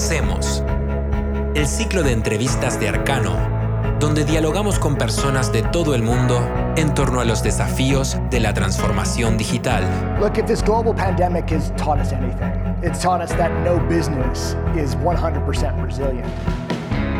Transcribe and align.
hacemos. 0.00 0.62
El 1.54 1.66
ciclo 1.66 2.02
de 2.02 2.12
entrevistas 2.12 2.80
de 2.80 2.88
Arcano, 2.88 3.36
donde 3.98 4.24
dialogamos 4.24 4.78
con 4.78 4.96
personas 4.96 5.52
de 5.52 5.60
todo 5.60 5.94
el 5.94 6.02
mundo 6.02 6.40
en 6.76 6.94
torno 6.94 7.20
a 7.20 7.26
los 7.26 7.42
desafíos 7.42 8.16
de 8.30 8.40
la 8.40 8.54
transformación 8.54 9.36
digital. 9.36 9.82
Look, 10.18 10.38
if 10.38 10.46
this 10.46 10.62
global 10.62 10.94
pandemic 10.94 11.50
has 11.50 11.70
taught 11.76 12.00
us 12.00 12.14
anything, 12.14 12.50
it's 12.82 13.02
taught 13.02 13.20
us 13.20 13.30
that 13.36 13.50
no 13.62 13.78
business 13.90 14.56
is 14.74 14.96
100% 14.96 15.84
resilient. 15.84 16.26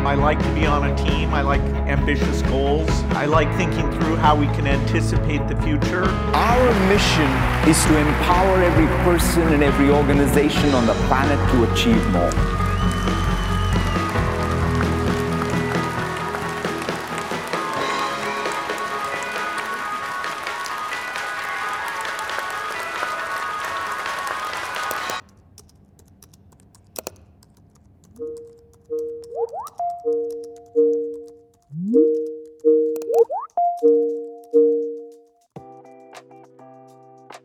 I 0.03 0.15
like 0.15 0.39
to 0.39 0.51
be 0.55 0.65
on 0.65 0.89
a 0.89 0.95
team. 0.95 1.35
I 1.35 1.43
like 1.43 1.61
ambitious 1.85 2.41
goals. 2.49 2.89
I 3.11 3.27
like 3.27 3.55
thinking 3.57 3.91
through 3.91 4.15
how 4.15 4.35
we 4.35 4.47
can 4.55 4.65
anticipate 4.65 5.47
the 5.47 5.55
future. 5.61 6.09
Our 6.33 6.73
mission 6.89 7.29
is 7.69 7.77
to 7.85 7.95
empower 7.95 8.63
every 8.63 8.87
person 9.05 9.53
and 9.53 9.61
every 9.61 9.91
organization 9.91 10.73
on 10.73 10.87
the 10.87 10.95
planet 11.07 11.37
to 11.51 11.71
achieve 11.71 12.03
more. 12.09 12.60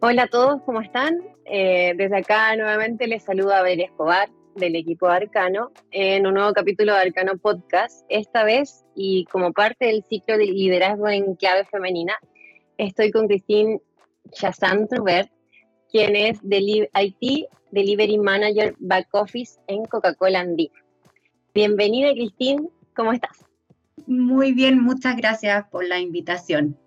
Hola 0.09 0.23
a 0.23 0.27
todos, 0.29 0.63
¿cómo 0.63 0.81
están? 0.81 1.19
Eh, 1.47 1.93
desde 1.97 2.19
acá 2.19 2.55
nuevamente 2.55 3.09
les 3.09 3.25
saluda 3.25 3.61
Valeria 3.61 3.87
Escobar 3.87 4.31
del 4.55 4.77
equipo 4.77 5.09
Arcano 5.09 5.73
en 5.91 6.29
un 6.29 6.35
nuevo 6.35 6.53
capítulo 6.53 6.93
de 6.95 7.01
Arcano 7.01 7.37
Podcast. 7.39 8.07
Esta 8.09 8.45
vez 8.45 8.85
y 8.95 9.25
como 9.25 9.53
parte 9.53 9.87
del 9.87 10.05
ciclo 10.05 10.39
de 10.39 10.45
liderazgo 10.45 11.09
en 11.09 11.35
clave 11.35 11.65
femenina, 11.65 12.15
estoy 12.79 13.11
con 13.11 13.27
Christine 13.27 13.81
Chassan 14.31 14.87
Trubert, 14.87 15.29
quien 15.91 16.15
es 16.15 16.39
IT 16.45 17.49
Delivery 17.73 18.19
Manager 18.19 18.77
Back 18.79 19.09
Office 19.11 19.59
en 19.67 19.87
Coca-Cola 19.87 20.39
Andina. 20.39 20.85
Bienvenida 21.53 22.13
Christine, 22.13 22.69
¿cómo 22.95 23.13
estás? 23.13 23.45
Muy 24.07 24.53
bien, 24.53 24.81
muchas 24.81 25.17
gracias 25.17 25.67
por 25.69 25.85
la 25.85 25.99
invitación. 25.99 26.79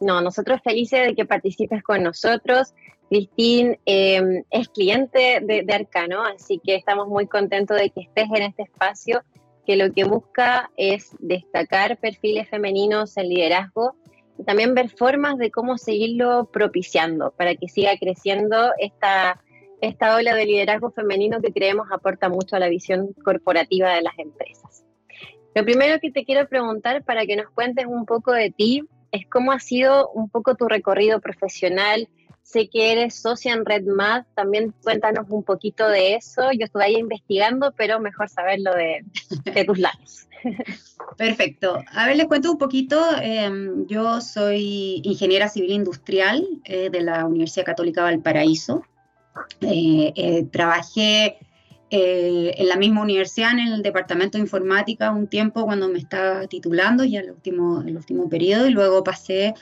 No, 0.00 0.22
nosotros 0.22 0.60
felices 0.64 1.08
de 1.08 1.14
que 1.14 1.26
participes 1.26 1.82
con 1.82 2.02
nosotros. 2.02 2.74
Cristín 3.10 3.78
em, 3.84 4.44
es 4.50 4.68
cliente 4.68 5.40
de, 5.42 5.66
Arcano, 5.72 6.22
así 6.22 6.60
que 6.64 6.76
estamos 6.76 7.08
muy 7.08 7.26
contentos 7.26 7.76
de 7.76 7.90
que 7.90 8.02
estés 8.02 8.26
en 8.34 8.42
este 8.42 8.62
espacio 8.62 9.22
que 9.66 9.76
lo 9.76 9.92
que 9.92 10.04
busca 10.04 10.70
es 10.76 11.10
destacar 11.18 11.98
perfiles 11.98 12.48
femeninos 12.48 13.16
en 13.16 13.28
liderazgo 13.28 13.94
y 14.38 14.44
también 14.44 14.74
ver 14.74 14.88
formas 14.88 15.36
de 15.36 15.50
cómo 15.50 15.76
seguirlo 15.76 16.48
propiciando 16.50 17.32
para 17.32 17.54
que 17.54 17.68
siga 17.68 17.96
creciendo 17.98 18.72
esta, 18.78 19.42
esta 19.80 20.16
ola 20.16 20.34
de 20.34 20.46
liderazgo 20.46 20.90
femenino 20.90 21.40
que 21.42 21.52
creemos 21.52 21.88
aporta 21.92 22.28
mucho 22.28 22.56
a 22.56 22.58
la 22.58 22.68
visión 22.68 23.12
corporativa 23.24 23.94
de 23.94 24.02
las 24.02 24.18
empresas. 24.18 24.84
Lo 25.54 25.64
primero 25.64 26.00
que 26.00 26.10
te 26.10 26.24
quiero 26.24 26.48
preguntar 26.48 27.04
para 27.04 27.26
que 27.26 27.36
nos 27.36 27.50
cuentes 27.50 27.86
un 27.86 28.06
poco 28.06 28.32
de 28.32 28.50
ti, 28.50 28.82
es 29.12 29.26
cómo 29.28 29.52
ha 29.52 29.58
sido 29.58 30.10
un 30.10 30.28
poco 30.28 30.54
tu 30.54 30.68
recorrido 30.68 31.20
profesional. 31.20 32.08
Sé 32.42 32.68
que 32.68 32.92
eres 32.92 33.14
socia 33.14 33.52
en 33.52 33.64
RedMath, 33.64 34.26
también 34.34 34.74
cuéntanos 34.82 35.26
un 35.28 35.44
poquito 35.44 35.88
de 35.88 36.14
eso. 36.14 36.50
Yo 36.52 36.64
estuve 36.64 36.84
ahí 36.84 36.96
investigando, 36.96 37.72
pero 37.76 38.00
mejor 38.00 38.28
saberlo 38.28 38.72
de, 38.74 39.04
tus 39.64 39.78
lados. 39.78 40.26
Perfecto. 41.16 41.82
A 41.92 42.06
ver, 42.06 42.16
les 42.16 42.26
cuento 42.26 42.50
un 42.50 42.58
poquito. 42.58 43.00
Em, 43.20 43.86
yo 43.86 44.20
soy 44.20 45.00
ingeniera 45.04 45.48
civil 45.48 45.70
industrial 45.70 46.44
eh, 46.64 46.90
de 46.90 47.00
la 47.02 47.26
Universidad 47.26 47.66
Católica 47.66 48.02
Valparaíso. 48.02 48.82
Eh, 49.60 50.12
eh, 50.16 50.44
trabajé 50.50 51.38
eh, 51.90 52.54
en 52.56 52.68
la 52.68 52.76
misma 52.76 53.02
universidad, 53.02 53.52
en 53.52 53.58
el 53.60 53.82
departamento 53.82 54.38
de 54.38 54.42
informática, 54.42 55.10
un 55.10 55.26
tiempo 55.26 55.64
cuando 55.64 55.88
me 55.88 55.98
estaba 55.98 56.46
titulando, 56.46 57.04
ya 57.04 57.20
el 57.20 57.32
último, 57.32 57.82
el 57.82 57.96
último 57.96 58.28
periodo, 58.28 58.68
y 58.68 58.70
luego 58.70 59.02
pasé 59.02 59.54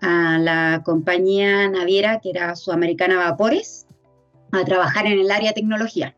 a 0.00 0.38
la 0.38 0.82
compañía 0.84 1.68
naviera 1.68 2.20
que 2.20 2.30
era 2.30 2.54
Sudamericana 2.56 3.16
Vapores 3.16 3.86
a 4.52 4.64
trabajar 4.64 5.06
en 5.06 5.18
el 5.18 5.30
área 5.30 5.50
de 5.50 5.54
tecnología. 5.54 6.14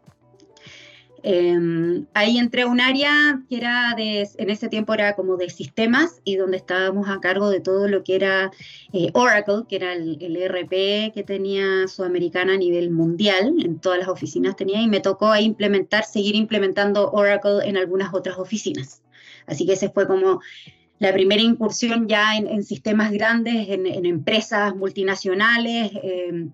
Em, 1.29 2.07
ahí 2.15 2.39
entré 2.39 2.63
a 2.63 2.69
un 2.69 2.81
área 2.81 3.43
que 3.49 3.57
era 3.57 3.95
de, 3.97 4.29
en 4.39 4.49
ese 4.49 4.69
tiempo 4.69 4.95
era 4.95 5.17
como 5.17 5.37
de 5.37 5.51
sistemas 5.51 6.21
y 6.23 6.37
donde 6.37 6.57
estábamos 6.57 7.09
a 7.09 7.19
cargo 7.19 7.51
de 7.51 7.59
todo 7.59 7.89
lo 7.89 8.05
que 8.05 8.15
era 8.15 8.53
eh, 8.93 9.11
Oracle, 9.13 9.65
que 9.69 9.75
era 9.75 9.93
el, 9.95 10.19
el, 10.21 10.37
ERP 10.37 11.13
que 11.13 11.25
tenía 11.27 11.89
Sudamericana 11.89 12.53
a 12.55 12.57
nivel 12.57 12.93
mundial, 12.93 13.57
en 13.59 13.81
todas 13.81 13.99
las 13.99 14.07
oficinas 14.07 14.55
tenía, 14.55 14.81
y 14.81 14.87
me 14.87 15.01
tocó 15.01 15.27
ahí 15.27 15.47
implementar, 15.47 16.05
seguir 16.05 16.37
implementando 16.37 17.11
Oracle 17.11 17.59
en 17.65 17.77
algunas 17.77 18.15
otras 18.15 18.39
oficinas. 18.39 19.03
Así 19.47 19.67
que 19.67 19.73
ese 19.73 19.89
fue 19.91 20.07
como 20.07 20.41
la 21.01 21.13
primera 21.13 21.43
incursión 21.43 22.07
ya 22.07 22.37
en, 22.37 22.63
sistemas 22.63 23.11
grandes, 23.11 23.69
en, 23.69 24.07
empresas 24.07 24.77
multinacionales, 24.77 25.91
em, 26.05 26.53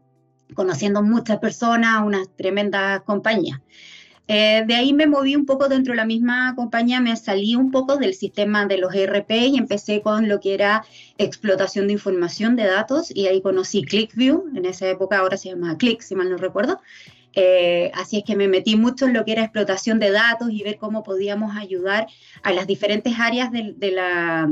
conociendo 0.55 1.03
muchas 1.03 1.41
personas, 1.41 2.03
unas 2.03 2.27
tremendas 2.37 3.03
compañías. 3.03 3.61
Eh, 4.35 4.65
de 4.67 4.75
ahí 4.75 4.95
me 4.95 5.07
moví 5.07 5.37
un 5.37 5.45
poco 5.45 5.69
dentro 5.69 5.93
de 5.93 5.99
la 5.99 6.07
misma 6.07 6.55
compañía, 6.57 7.03
me 7.03 7.15
salí 7.17 7.55
un 7.55 7.71
poco 7.71 7.99
del 7.99 8.15
sistema 8.15 8.65
de 8.65 8.79
los 8.79 8.95
ERP 8.95 9.31
y 9.31 9.59
empecé 9.59 10.01
con 10.01 10.27
lo 10.27 10.41
que 10.41 10.55
era 10.55 10.87
explotación 11.19 11.87
de 11.87 11.93
información 11.93 12.57
de 12.57 12.65
datos 12.65 13.15
y 13.15 13.27
ahí 13.27 13.43
conocí 13.43 13.83
ClickView, 13.83 14.57
en 14.57 14.65
esa 14.65 14.89
época 14.89 15.19
ahora 15.19 15.37
se 15.37 15.51
llama 15.51 15.77
Click, 15.77 16.01
si 16.01 16.15
mal 16.15 16.31
no 16.31 16.39
recuerdo. 16.39 16.81
Eh, 17.35 17.91
así 17.93 18.17
es 18.19 18.25
que 18.25 18.35
me 18.35 18.49
metí 18.49 18.75
mucho 18.75 19.05
en 19.05 19.13
lo 19.13 19.27
que 19.27 19.33
era 19.33 19.43
explotación 19.43 19.99
de 19.99 20.13
datos 20.13 20.49
y 20.51 20.63
ver 20.63 20.79
cómo 20.79 21.03
podíamos 21.03 21.55
ayudar 21.55 22.07
a 22.43 22.53
las 22.55 22.67
diferentes 22.67 23.21
áreas 23.21 23.51
de 23.53 23.91
la 23.91 24.51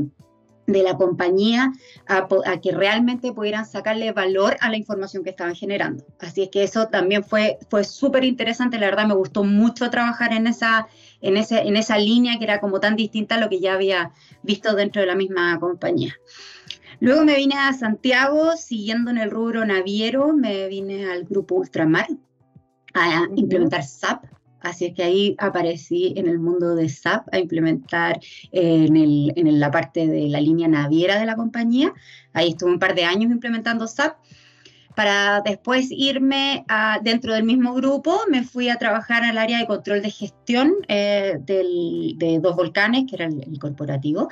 de 0.67 0.83
la 0.83 0.97
compañía 0.97 1.73
a, 2.07 2.29
que 2.61 2.73
realmente 2.73 3.33
pudieran 3.33 3.67
sacarle 3.67 4.13
valor 4.13 4.57
a 4.61 4.71
la 4.71 4.77
información 4.77 5.25
que 5.25 5.31
estaban 5.31 5.55
generando. 5.55 6.05
Así 6.19 6.43
es 6.43 6.49
que 6.51 6.63
eso 6.63 6.87
también 6.89 7.25
fue, 7.25 7.59
fue 7.69 7.85
súper 7.85 8.25
interesante, 8.25 8.79
la 8.79 8.87
verdad 8.87 9.07
me 9.07 9.15
gustó 9.15 9.45
mucho 9.45 9.91
trabajar 9.91 10.33
en 10.33 10.47
esa, 10.47 10.87
en, 11.21 11.37
ese, 11.37 11.61
en 11.61 11.77
esa 11.77 11.99
línea 11.99 12.39
que 12.39 12.45
era 12.45 12.61
como 12.61 12.81
tan 12.81 12.97
distinta 12.97 13.37
a 13.37 13.41
lo 13.41 13.49
que 13.49 13.61
ya 13.61 13.75
había 13.75 14.13
visto 14.43 14.75
dentro 14.75 15.01
de 15.01 15.07
la 15.07 15.15
misma 15.15 15.59
compañía. 15.59 16.15
Luego 17.01 17.25
me 17.25 17.37
vine 17.37 17.55
a 17.57 17.73
Santiago, 17.73 18.57
siguiendo 18.57 19.11
en 19.11 19.19
el 19.19 19.31
rubro 19.31 19.65
naviero, 19.65 20.35
me 20.35 20.69
vine 20.69 21.11
al 21.11 21.25
grupo 21.25 21.55
Ultramar 21.55 22.07
a 22.93 23.27
implementar 23.37 23.85
SAP, 23.85 24.27
Así 24.61 24.87
es 24.87 24.95
que 24.95 25.03
ahí 25.03 25.35
aparecí 25.39 26.13
en 26.17 26.29
el 26.29 26.39
mundo 26.39 26.75
de 26.75 26.89
SAP 26.89 27.29
a 27.33 27.39
implementar 27.39 28.21
eh, 28.53 28.87
en, 28.89 29.61
la 29.61 29.71
parte 29.71 30.07
de 30.07 30.29
la 30.29 30.41
línea 30.41 30.69
naviera 30.69 31.19
de 31.19 31.27
la 31.27 31.37
compañía. 31.37 31.93
Ahí 32.33 32.51
estuve 32.51 32.73
un 32.73 32.79
par 32.79 32.95
de 32.95 33.05
años 33.05 33.31
implementando 33.31 33.87
SAP. 33.87 34.17
Para 34.95 35.41
después 35.41 35.87
irme 35.91 36.67
dentro 37.03 37.33
del 37.33 37.45
mismo 37.45 37.73
grupo, 37.75 38.21
me 38.29 38.43
fui 38.43 38.69
a 38.69 38.77
trabajar 38.77 39.23
al 39.23 39.39
área 39.39 39.59
de 39.59 39.67
control 39.67 40.03
de 40.03 40.11
gestión 40.11 40.75
eh, 40.89 41.39
de 41.41 42.39
dos 42.43 42.57
volcanes, 42.57 43.05
que 43.09 43.17
era 43.17 43.27
el, 43.27 43.59
corporativo. 43.59 44.29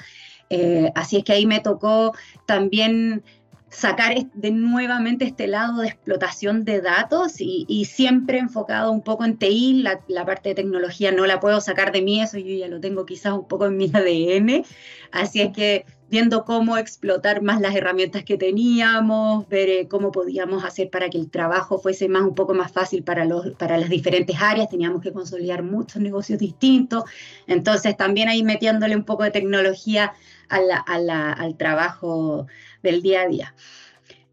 Eh, 0.50 0.90
así 0.94 1.18
es 1.18 1.24
que 1.24 1.32
ahí 1.32 1.46
me 1.46 1.60
tocó 1.60 2.12
también 2.46 3.22
sacar 3.70 4.14
de 4.34 4.50
nuevamente 4.50 5.24
este 5.24 5.46
lado 5.46 5.82
de 5.82 5.88
explotación 5.88 6.64
de 6.64 6.80
datos 6.80 7.34
y, 7.38 7.84
siempre 7.84 8.38
enfocado 8.38 8.90
un 8.90 9.02
poco 9.02 9.24
en 9.24 9.36
TI, 9.36 9.82
la, 9.82 10.00
la, 10.08 10.24
parte 10.24 10.50
de 10.50 10.54
tecnología 10.54 11.12
no 11.12 11.26
la 11.26 11.40
puedo 11.40 11.60
sacar 11.60 11.92
de 11.92 12.02
mí, 12.02 12.20
eso 12.20 12.38
yo 12.38 12.54
ya 12.54 12.68
lo 12.68 12.80
tengo 12.80 13.06
quizás 13.06 13.32
un 13.32 13.46
poco 13.46 13.66
en 13.66 13.76
mi 13.76 13.90
ADN, 13.94 14.64
así 15.12 15.40
es 15.40 15.52
que 15.52 15.84
viendo 16.10 16.44
cómo 16.44 16.78
explotar 16.78 17.42
más 17.42 17.60
las 17.60 17.74
herramientas 17.74 18.24
que 18.24 18.38
teníamos, 18.38 19.46
ver 19.48 19.68
eh, 19.68 19.88
cómo 19.88 20.10
podíamos 20.10 20.64
hacer 20.64 20.90
para 20.90 21.10
que 21.10 21.18
el 21.18 21.30
trabajo 21.30 21.78
fuese 21.78 22.08
más 22.08 22.22
un 22.22 22.34
poco 22.34 22.54
más 22.54 22.72
fácil 22.72 23.02
para, 23.02 23.24
los, 23.24 23.50
para 23.52 23.76
las 23.76 23.90
diferentes 23.90 24.36
áreas, 24.40 24.68
teníamos 24.68 25.02
que 25.02 25.12
consolidar 25.12 25.62
muchos 25.62 26.00
negocios 26.00 26.38
distintos, 26.38 27.04
entonces 27.46 27.96
también 27.96 28.28
ahí 28.28 28.42
metiéndole 28.42 28.96
un 28.96 29.04
poco 29.04 29.24
de 29.24 29.30
tecnología 29.30 30.14
al 30.48 31.56
trabajo 31.58 32.46
del 32.82 33.02
día 33.02 33.22
a 33.22 33.28
día. 33.28 33.54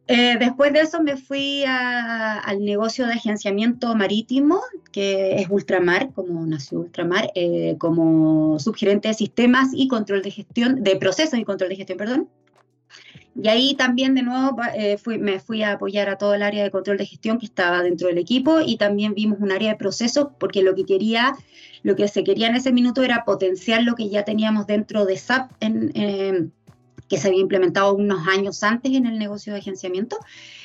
Eh, 0.07 0.38
después 0.39 0.71
de 0.71 0.81
eso 0.81 1.01
me 1.01 1.18
fui 1.18 1.63
al 1.65 2.63
negocio 2.63 3.07
de 3.07 3.13
agenciamiento 3.13 3.95
marítimo, 3.95 4.62
que 4.92 5.38
es 5.38 5.47
Ultramar, 5.50 6.12
como 6.13 6.45
nació 6.45 6.80
Ultramar, 6.80 7.31
eh, 7.33 7.75
como 7.80 8.59
subgerente 8.59 9.07
de 9.07 9.15
sistemas 9.15 9.69
y 9.74 9.88
control 9.88 10.21
de 10.21 10.30
gestión, 10.30 10.83
de 10.83 10.95
procesos 10.97 11.39
y 11.39 11.44
control 11.44 11.69
de 11.69 11.75
gestión, 11.77 11.97
perdón. 11.97 12.30
Y 13.36 13.50
ahí 13.50 13.75
también 13.75 14.15
de 14.15 14.21
nuevo 14.21 14.56
eh, 14.75 14.97
fui, 14.97 15.18
me 15.18 15.39
fui 15.39 15.62
a 15.63 15.74
apoyar 15.74 16.07
a 16.07 16.18
todo 16.18 16.36
el 16.36 16.44
área 16.44 16.63
de 16.63 16.71
control 16.71 16.97
de 16.97 17.06
gestión 17.06 17.38
que 17.38 17.45
estaba 17.45 17.81
dentro 17.81 18.07
del 18.07 18.18
equipo 18.18 18.62
y 18.65 18.77
también 18.77 19.13
vimos 19.13 19.39
un 19.42 19.51
área 19.51 19.71
de 19.71 19.77
procesos 19.77 20.27
porque 20.39 20.62
lo 20.62 20.74
que 20.74 20.86
quería, 20.86 21.33
lo 21.83 21.97
que 21.97 22.07
se 22.07 22.24
quería 22.24 22.47
en 22.47 22.56
ese 22.56 22.71
minuto 22.71 23.03
era 23.03 23.25
potenciar 23.25 23.83
lo 23.83 23.95
que 23.95 24.07
ya 24.07 24.24
teníamos 24.24 24.68
dentro 24.68 25.06
de 25.06 25.18
SAP 25.18 25.51
en, 25.59 26.53
que 27.07 27.18
se 27.18 27.28
había 27.28 27.42
implementado 27.42 27.94
unos 27.96 28.28
años 28.28 28.63
antes 28.63 28.92
en 28.94 29.06
el 29.06 29.18
negocio 29.19 29.54
de 29.54 29.60
agenciamiento. 29.60 30.18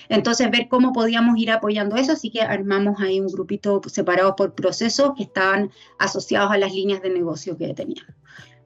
Entonces, 0.09 0.51
ver 0.51 0.69
cómo 0.69 0.93
podíamos 0.93 1.39
ir 1.39 1.51
apoyando 1.51 1.97
eso, 1.97 2.13
así 2.13 2.31
que 2.31 2.43
armamos 2.43 3.01
ahí 3.01 3.21
un 3.21 3.29
grupito 3.29 3.81
separado 3.87 4.37
por 4.37 4.55
procesos 4.55 5.13
que 5.17 5.23
estaban 5.23 5.71
asociados 5.99 6.51
a 6.51 6.59
las 6.59 6.73
líneas 6.73 7.03
de 7.03 7.11
negocio 7.11 7.57
que 7.57 7.73
teníamos. 7.75 8.15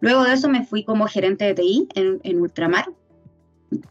Luego 0.00 0.24
de 0.24 0.34
eso 0.34 0.48
me 0.48 0.64
fui 0.64 0.84
como 0.84 1.06
gerente 1.06 1.44
de 1.44 1.54
TI 1.54 1.88
en, 1.94 2.20
en 2.22 2.40
Ultramar, 2.40 2.86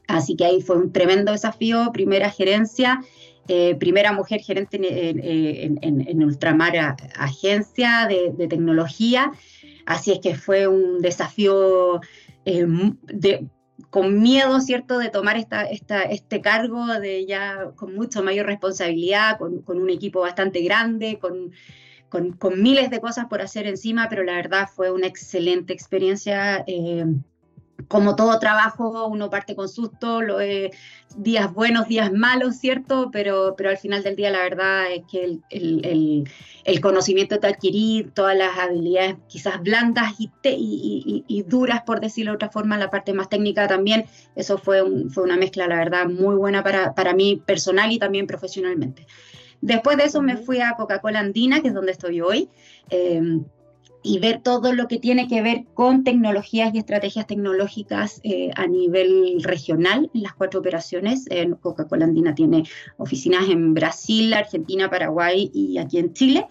Así 0.08 0.36
que 0.36 0.46
ahí 0.46 0.62
fue 0.62 0.78
un 0.78 0.92
tremendo 0.92 1.32
desafío, 1.32 1.92
primera 1.92 2.30
gerencia, 2.30 3.02
eh, 3.48 3.76
primera 3.76 4.14
mujer 4.14 4.42
gerente 4.42 4.80
en, 4.80 6.24
Ultramar 6.24 6.96
Agencia 7.18 8.08
de, 8.08 8.48
Tecnología. 8.48 9.32
Así 9.86 10.12
es 10.12 10.20
que 10.20 10.36
fue 10.36 10.68
un 10.68 11.02
desafío 11.02 12.00
eh, 12.46 12.66
con 13.94 14.24
miedo, 14.24 14.60
¿cierto?, 14.60 14.98
de 14.98 15.10
tomar 15.10 15.38
esta, 15.38 15.62
este 15.66 16.42
cargo 16.42 16.88
de 17.00 17.28
ya 17.28 17.74
con 17.76 17.94
mucho 17.94 18.24
mayor 18.24 18.48
responsabilidad, 18.48 19.38
con, 19.38 19.64
un 19.68 19.90
equipo 19.92 20.22
bastante 20.22 20.62
grande, 20.62 21.20
con, 21.20 21.52
con, 22.10 22.60
miles 22.60 22.90
de 22.90 23.00
cosas 23.00 23.28
por 23.28 23.44
hacer 23.44 23.68
encima, 23.68 24.10
pero 24.10 24.24
la 24.24 24.34
verdad 24.34 24.68
fue 24.68 24.90
una 24.90 25.06
excelente 25.06 25.74
experiencia. 25.74 26.64
Eh, 26.66 27.06
como 27.88 28.16
todo 28.16 28.40
trabajo, 28.40 29.08
uno 29.08 29.30
parte 29.30 29.56
con 29.56 29.68
susto, 29.68 30.22
lo, 30.22 30.38
días 31.18 31.54
buenos, 31.54 31.88
días 31.88 32.12
malos, 32.12 32.56
¿cierto? 32.58 33.10
Pero, 33.12 33.56
pero 33.58 33.70
al 33.70 33.78
final 33.78 34.04
del 34.04 34.16
día 34.16 34.32
la 34.32 34.40
verdad 34.40 34.92
es 34.92 35.04
que 35.10 35.24
el, 35.24 35.44
el, 35.50 36.30
el, 36.66 36.82
conocimiento 36.82 37.38
de 37.38 37.48
adquirir, 37.48 38.12
todas 38.12 38.38
las 38.38 38.58
habilidades 38.58 39.18
quizás 39.28 39.62
blandas 39.62 40.14
y, 40.20 40.32
y, 40.44 41.26
y, 41.28 41.44
duras, 41.44 41.82
por 41.84 42.00
decirlo 42.00 42.32
de 42.32 42.36
otra 42.36 42.50
forma, 42.50 42.78
la 42.78 42.90
parte 42.90 43.14
más 43.14 43.30
técnica 43.30 43.68
también, 43.68 44.06
eso 44.36 44.58
fue, 44.58 44.84
fue 45.10 45.24
una 45.24 45.38
mezcla, 45.38 45.68
la 45.68 45.76
verdad, 45.76 46.08
muy 46.08 46.36
buena 46.36 46.64
para, 46.64 46.94
para 46.94 47.14
mí 47.14 47.42
personal 47.46 47.92
y 47.92 48.00
también 48.00 48.28
profesionalmente. 48.28 49.06
Después 49.62 49.98
de 49.98 50.04
eso 50.06 50.22
me 50.22 50.38
fui 50.38 50.60
a 50.60 50.74
Coca-Cola 50.76 51.20
Andina, 51.20 51.62
que 51.62 51.70
es 51.70 51.74
donde 51.74 51.94
estoy 51.94 52.22
hoy. 52.22 52.50
Eh, 52.90 53.40
y 54.04 54.20
ver 54.20 54.42
todo 54.44 54.74
lo 54.74 54.88
que 54.88 55.00
tiene 55.00 55.28
que 55.28 55.42
ver 55.42 55.64
con 55.74 56.04
tecnologías 56.04 56.76
y 56.76 56.80
estrategias 56.80 57.26
tecnológicas 57.26 58.20
eh, 58.24 58.52
a 58.56 58.68
nivel 58.68 59.42
regional 59.42 60.12
en 60.14 60.24
las 60.24 60.34
cuatro 60.34 60.60
operaciones. 60.60 61.26
Coca-Cola 61.62 62.06
Andina 62.06 62.36
tiene 62.36 62.64
oficinas 62.98 63.50
en 63.50 63.74
Brasil, 63.74 64.34
Argentina, 64.34 64.90
Paraguay 64.90 65.50
y 65.54 65.78
aquí 65.78 65.98
en 65.98 66.14
Chile. 66.14 66.48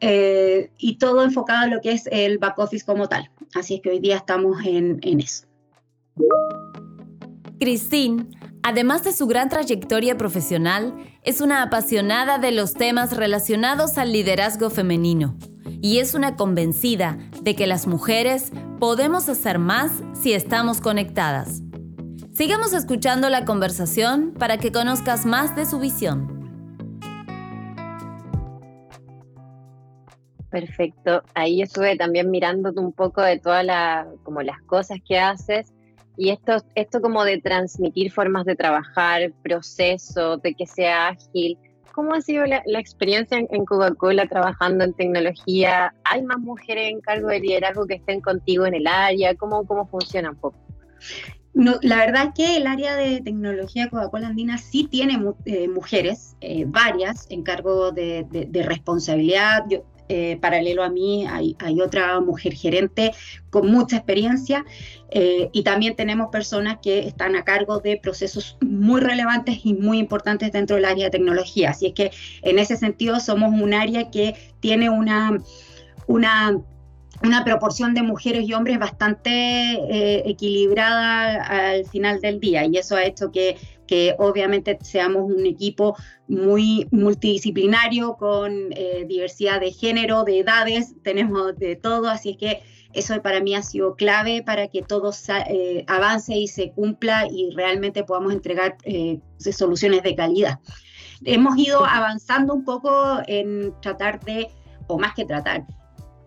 Eh, 0.00 0.70
y 0.78 0.96
todo 0.98 1.22
enfocado 1.24 1.64
en 1.64 1.70
lo 1.74 1.80
que 1.80 1.92
es 1.92 2.08
el 2.10 2.38
back 2.38 2.58
office 2.58 2.84
como 2.84 3.08
tal. 3.08 3.30
Así 3.54 3.74
es 3.76 3.80
que 3.80 3.90
hoy 3.90 4.00
día 4.00 4.16
estamos 4.16 4.64
en, 4.66 4.98
en 5.02 5.20
eso. 5.20 5.46
Christine, 7.58 8.26
además 8.62 9.04
de 9.04 9.12
su 9.12 9.26
gran 9.26 9.48
trayectoria 9.48 10.18
profesional, 10.18 10.94
es 11.22 11.40
una 11.40 11.62
apasionada 11.62 12.38
de 12.38 12.50
los 12.50 12.74
temas 12.74 13.16
relacionados 13.16 13.96
al 13.96 14.12
liderazgo 14.12 14.68
femenino 14.68 15.38
y 15.82 15.98
es 15.98 16.14
una 16.14 16.36
convencida 16.36 17.18
de 17.42 17.54
que 17.54 17.66
las 17.66 17.86
mujeres 17.86 18.52
podemos 18.78 19.28
hacer 19.28 19.58
más 19.58 19.92
si 20.14 20.32
estamos 20.32 20.80
conectadas. 20.80 21.60
Sigamos 22.32 22.72
escuchando 22.72 23.28
la 23.28 23.44
conversación 23.44 24.32
para 24.32 24.56
que 24.56 24.72
conozcas 24.72 25.26
más 25.26 25.54
de 25.54 25.66
su 25.66 25.78
visión. 25.78 26.40
Perfecto. 30.50 31.22
Ahí 31.34 31.62
estuve 31.62 31.96
también 31.96 32.30
mirándote 32.30 32.78
un 32.78 32.92
poco 32.92 33.20
de 33.20 33.38
todas 33.38 34.06
como 34.22 34.40
las 34.42 34.62
cosas 34.62 34.98
que 35.06 35.18
haces 35.18 35.72
y 36.16 36.30
esto, 36.30 36.58
esto 36.74 37.00
como 37.00 37.24
de 37.24 37.40
transmitir 37.40 38.12
formas 38.12 38.44
de 38.44 38.54
trabajar, 38.54 39.32
procesos, 39.42 40.40
de 40.42 40.54
que 40.54 40.66
sea 40.66 41.08
ágil. 41.08 41.58
¿Cómo 41.94 42.14
ha 42.14 42.20
sido 42.20 42.46
la, 42.46 42.62
experiencia 42.78 43.38
en, 43.38 43.64
Coca-Cola 43.64 44.26
trabajando 44.26 44.84
en 44.84 44.94
tecnología? 44.94 45.94
¿Hay 46.04 46.22
más 46.22 46.38
mujeres 46.38 46.90
en 46.90 47.00
cargo 47.00 47.28
de 47.28 47.40
liderazgo 47.40 47.86
que 47.86 47.94
estén 47.94 48.20
contigo 48.20 48.66
en 48.66 48.74
el 48.74 48.86
área? 48.86 49.34
¿Cómo, 49.34 49.66
cómo 49.66 49.86
funciona 49.86 50.30
un 50.30 50.36
poco? 50.36 50.56
La 51.54 51.96
verdad 51.96 52.28
es 52.28 52.34
que 52.34 52.56
el 52.56 52.66
área 52.66 52.96
de 52.96 53.20
tecnología 53.20 53.90
Coca-Cola 53.90 54.28
Andina 54.28 54.56
sí 54.56 54.88
tiene 54.90 55.22
eh, 55.44 55.68
mujeres, 55.68 56.34
eh, 56.40 56.64
varias, 56.66 57.26
en 57.30 57.42
cargo 57.42 57.92
de, 57.92 58.26
responsabilidad. 58.66 59.64
Eh, 60.14 60.36
paralelo 60.36 60.82
a 60.82 60.90
mí 60.90 61.26
hay, 61.26 61.80
otra 61.80 62.20
mujer 62.20 62.52
gerente 62.52 63.12
con 63.48 63.70
mucha 63.70 63.96
experiencia 63.96 64.62
eh, 65.10 65.48
y 65.52 65.62
también 65.62 65.96
tenemos 65.96 66.28
personas 66.30 66.80
que 66.82 66.98
están 67.00 67.34
a 67.34 67.44
cargo 67.44 67.78
de 67.78 67.96
procesos 67.96 68.58
muy 68.60 69.00
relevantes 69.00 69.64
y 69.64 69.72
muy 69.72 69.98
importantes 69.98 70.52
dentro 70.52 70.76
del 70.76 70.84
área 70.84 71.06
de 71.06 71.12
tecnología. 71.12 71.70
Así 71.70 71.86
es 71.86 71.94
que 71.94 72.10
en 72.42 72.58
ese 72.58 72.76
sentido 72.76 73.20
somos 73.20 73.58
un 73.58 73.72
área 73.72 74.10
que 74.10 74.34
tiene 74.60 74.90
una, 74.90 75.38
una 76.06 76.62
una 77.22 77.44
proporción 77.44 77.94
de 77.94 78.02
mujeres 78.02 78.48
y 78.48 78.52
hombres 78.52 78.78
bastante 78.78 79.30
eh, 79.30 80.22
equilibrada 80.26 81.42
al 81.44 81.86
final 81.86 82.20
del 82.20 82.40
día 82.40 82.64
y 82.66 82.76
eso 82.76 82.96
ha 82.96 83.04
hecho 83.04 83.30
que, 83.30 83.56
que 83.86 84.14
obviamente 84.18 84.78
seamos 84.82 85.30
un 85.30 85.46
equipo 85.46 85.96
muy 86.28 86.86
multidisciplinario 86.90 88.16
con 88.16 88.72
eh, 88.72 89.04
diversidad 89.08 89.60
de 89.60 89.72
género, 89.72 90.24
de 90.24 90.40
edades, 90.40 90.94
tenemos 91.02 91.56
de 91.58 91.76
todo, 91.76 92.08
así 92.08 92.30
es 92.30 92.36
que 92.36 92.62
eso 92.92 93.20
para 93.22 93.40
mí 93.40 93.54
ha 93.54 93.62
sido 93.62 93.94
clave 93.96 94.42
para 94.42 94.68
que 94.68 94.82
todo 94.82 95.12
eh, 95.48 95.84
avance 95.88 96.36
y 96.36 96.46
se 96.46 96.72
cumpla 96.72 97.26
y 97.30 97.50
realmente 97.50 98.04
podamos 98.04 98.32
entregar 98.32 98.76
soluciones 99.38 100.02
de 100.02 100.14
calidad. 100.14 100.58
Hemos 101.24 101.56
ido 101.56 101.84
avanzando 101.84 102.52
un 102.52 102.64
poco 102.64 103.18
en 103.26 103.72
tratar 103.80 104.20
de, 104.24 104.48
o 104.88 104.98
más 104.98 105.14
que 105.14 105.24
tratar, 105.24 105.64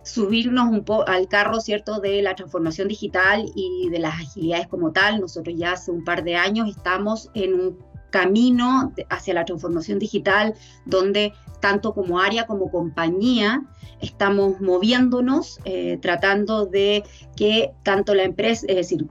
subirnos 0.06 0.70
un 0.70 0.86
poco 0.86 1.08
al 1.08 1.28
carro, 1.28 1.60
¿cierto?, 1.60 2.00
de 2.00 2.22
la 2.22 2.36
transformación 2.36 2.88
digital 2.88 3.46
y 3.56 3.90
de 3.90 4.00
las 4.00 4.14
agilidades 4.14 4.68
como 4.68 4.92
tal. 4.92 5.20
Nosotros 5.20 5.56
ya 5.58 5.74
hace 5.74 5.92
un 5.92 6.04
par 6.04 6.24
de 6.24 6.36
años 6.36 6.70
estamos 6.70 7.30
en 7.34 7.54
un 7.54 7.78
camino 8.12 8.94
hacia 9.10 9.34
la 9.34 9.44
transformación 9.44 10.00
digital 10.00 10.54
donde 10.86 11.34
tanto 11.60 11.94
como 11.94 12.22
área 12.22 12.46
como 12.46 12.72
compañía 12.72 13.62
estamos 14.00 14.62
moviéndonos, 14.62 15.60
eh, 15.66 15.98
tratando 16.02 16.66
de 16.66 17.04
que 17.36 17.72
tanto 17.84 18.14
la 18.14 18.24
empresa, 18.24 18.66
es 18.70 18.76
decir, 18.76 19.06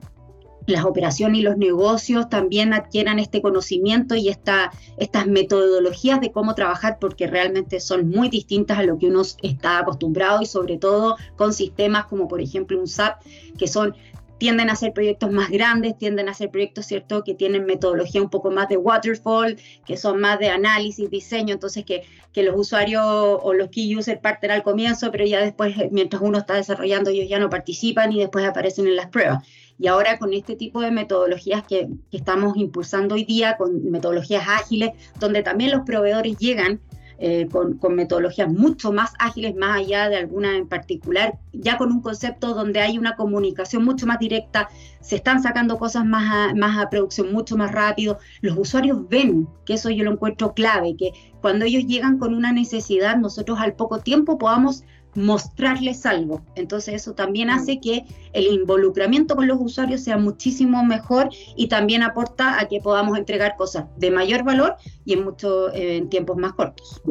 las 0.67 0.85
operaciones 0.85 1.39
y 1.39 1.43
los 1.43 1.57
negocios 1.57 2.29
también 2.29 2.73
adquieran 2.73 3.19
este 3.19 3.41
conocimiento 3.41 4.15
y 4.15 4.29
esta, 4.29 4.71
estas 4.97 5.27
metodologías 5.27 6.21
de 6.21 6.31
cómo 6.31 6.55
trabajar 6.55 6.97
porque 6.99 7.27
realmente 7.27 7.79
son 7.79 8.09
muy 8.09 8.29
distintas 8.29 8.79
a 8.79 8.83
lo 8.83 8.97
que 8.97 9.07
uno 9.07 9.21
está 9.41 9.79
acostumbrado 9.79 10.41
y 10.41 10.45
sobre 10.45 10.77
todo 10.77 11.17
con 11.35 11.53
sistemas 11.53 12.05
como 12.05 12.27
por 12.27 12.41
ejemplo 12.41 12.79
un 12.79 12.87
SAP 12.87 13.21
que 13.57 13.67
son 13.67 13.95
tienden 14.37 14.69
a 14.69 14.75
ser 14.75 14.93
proyectos 14.93 15.31
más 15.31 15.49
grandes, 15.49 15.97
tienden 15.97 16.27
a 16.27 16.33
ser 16.33 16.49
proyectos, 16.49 16.85
¿cierto?, 16.85 17.23
que 17.23 17.35
tienen 17.35 17.65
metodología 17.65 18.21
un 18.21 18.29
poco 18.29 18.51
más 18.51 18.67
de 18.67 18.77
waterfall, 18.77 19.57
que 19.85 19.97
son 19.97 20.19
más 20.19 20.39
de 20.39 20.49
análisis, 20.49 21.09
diseño, 21.09 21.53
entonces 21.53 21.85
que, 21.85 22.03
que 22.33 22.43
los 22.43 22.55
usuarios 22.57 23.01
o 23.05 23.53
los 23.53 23.69
key 23.69 23.95
users 23.95 24.19
parten 24.19 24.51
al 24.51 24.63
comienzo, 24.63 25.09
pero 25.11 25.25
ya 25.25 25.39
después, 25.39 25.75
mientras 25.91 26.21
uno 26.21 26.39
está 26.39 26.55
desarrollando, 26.55 27.11
ellos 27.11 27.29
ya 27.29 27.39
no 27.39 27.49
participan 27.49 28.11
y 28.11 28.19
después 28.19 28.45
aparecen 28.45 28.87
en 28.87 28.97
las 28.97 29.07
pruebas. 29.07 29.43
Y 29.77 29.87
ahora 29.87 30.17
con 30.17 30.33
este 30.33 30.55
tipo 30.55 30.81
de 30.81 30.91
metodologías 30.91 31.63
que, 31.63 31.87
estamos 32.11 32.55
impulsando 32.57 33.15
hoy 33.15 33.25
día, 33.25 33.57
con 33.57 33.91
metodologías 33.91 34.47
ágiles, 34.47 34.91
donde 35.19 35.43
también 35.43 35.71
los 35.71 35.81
proveedores 35.81 36.37
llegan 36.37 36.79
eh, 37.17 37.47
con, 37.49 37.95
metodologías 37.95 38.49
mucho 38.49 38.91
más 38.91 39.13
ágiles, 39.19 39.55
más 39.55 39.77
allá 39.77 40.09
de 40.09 40.17
alguna 40.17 40.57
en 40.57 40.67
particular, 40.67 41.39
ya 41.53 41.77
con 41.77 41.91
un 41.91 42.01
concepto 42.01 42.53
donde 42.53 42.81
hay 42.81 42.97
una 42.97 43.15
comunicación 43.15 43.85
mucho 43.85 44.05
más 44.05 44.19
directa, 44.19 44.67
se 44.99 45.15
están 45.15 45.41
sacando 45.41 45.77
cosas 45.77 46.05
más 46.05 46.51
a, 46.51 46.55
más 46.55 46.77
a 46.77 46.89
producción 46.89 47.31
mucho 47.31 47.55
más 47.55 47.71
rápido, 47.71 48.19
los 48.41 48.57
usuarios 48.57 49.07
ven, 49.07 49.47
que 49.65 49.75
eso 49.75 49.89
yo 49.89 50.03
lo 50.03 50.11
encuentro 50.11 50.53
clave, 50.53 50.97
que 50.97 51.11
cuando 51.41 51.63
ellos 51.63 51.85
llegan 51.85 52.17
con 52.17 52.33
una 52.33 52.51
necesidad, 52.51 53.15
nosotros 53.15 53.59
al 53.61 53.75
poco 53.75 53.99
tiempo 53.99 54.37
podamos 54.37 54.83
mostrarles 55.15 56.05
algo. 56.05 56.41
Entonces 56.55 56.95
eso 56.95 57.13
también 57.13 57.49
hace 57.49 57.79
que 57.79 58.05
el 58.33 58.45
involucramiento 58.47 59.35
con 59.35 59.47
los 59.47 59.57
usuarios 59.59 60.01
sea 60.01 60.17
muchísimo 60.17 60.83
mejor 60.83 61.29
y 61.55 61.67
también 61.67 62.03
aporta 62.03 62.59
a 62.59 62.67
que 62.67 62.79
podamos 62.81 63.17
entregar 63.17 63.55
cosas 63.55 63.85
de 63.97 64.11
mayor 64.11 64.43
valor 64.43 64.75
y 65.05 65.13
en, 65.13 65.23
mucho, 65.23 65.71
eh, 65.73 65.97
en 65.97 66.09
tiempos 66.09 66.37
más 66.37 66.53
cortos. 66.53 67.01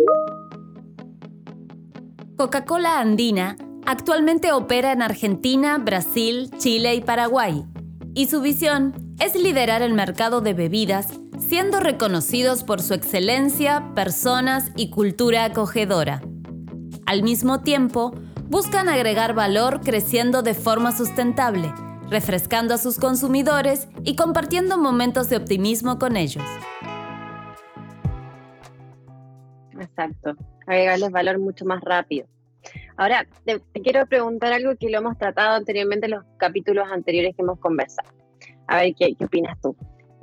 Coca-Cola 2.36 3.00
Andina 3.00 3.56
actualmente 3.86 4.52
opera 4.52 4.92
en 4.92 5.02
Argentina, 5.02 5.78
Brasil, 5.78 6.50
Chile 6.58 6.94
y 6.94 7.00
Paraguay 7.00 7.64
y 8.14 8.26
su 8.26 8.40
visión 8.40 8.94
es 9.18 9.34
liderar 9.34 9.82
el 9.82 9.92
mercado 9.92 10.40
de 10.40 10.54
bebidas, 10.54 11.20
siendo 11.38 11.80
reconocidos 11.80 12.62
por 12.62 12.80
su 12.80 12.94
excelencia, 12.94 13.92
personas 13.94 14.70
y 14.76 14.90
cultura 14.90 15.44
acogedora. 15.44 16.22
Al 17.06 17.22
mismo 17.22 17.60
tiempo, 17.60 18.12
buscan 18.48 18.88
agregar 18.88 19.34
valor 19.34 19.80
creciendo 19.82 20.42
de 20.42 20.54
forma 20.54 20.90
sustentable, 20.92 21.72
refrescando 22.08 22.72
a 22.72 22.78
sus 22.78 22.98
consumidores 22.98 23.88
y 24.04 24.16
compartiendo 24.16 24.78
momentos 24.78 25.28
de 25.28 25.36
optimismo 25.36 25.98
con 25.98 26.16
ellos. 26.16 26.44
Exacto, 29.78 30.34
agregarles 30.66 31.10
valor 31.10 31.38
mucho 31.38 31.66
más 31.66 31.82
rápido. 31.82 32.26
Ahora, 32.96 33.26
te, 33.44 33.60
quiero 33.82 34.06
preguntar 34.06 34.52
algo 34.52 34.74
que 34.76 34.88
lo 34.88 34.98
hemos 34.98 35.18
tratado 35.18 35.56
anteriormente 35.56 36.06
en 36.06 36.12
los 36.12 36.24
capítulos 36.38 36.86
anteriores 36.90 37.34
que 37.36 37.42
hemos 37.42 37.58
conversado. 37.58 38.08
A 38.66 38.78
ver, 38.78 38.94
¿qué, 38.94 39.14
opinas 39.22 39.60
tú? 39.60 39.76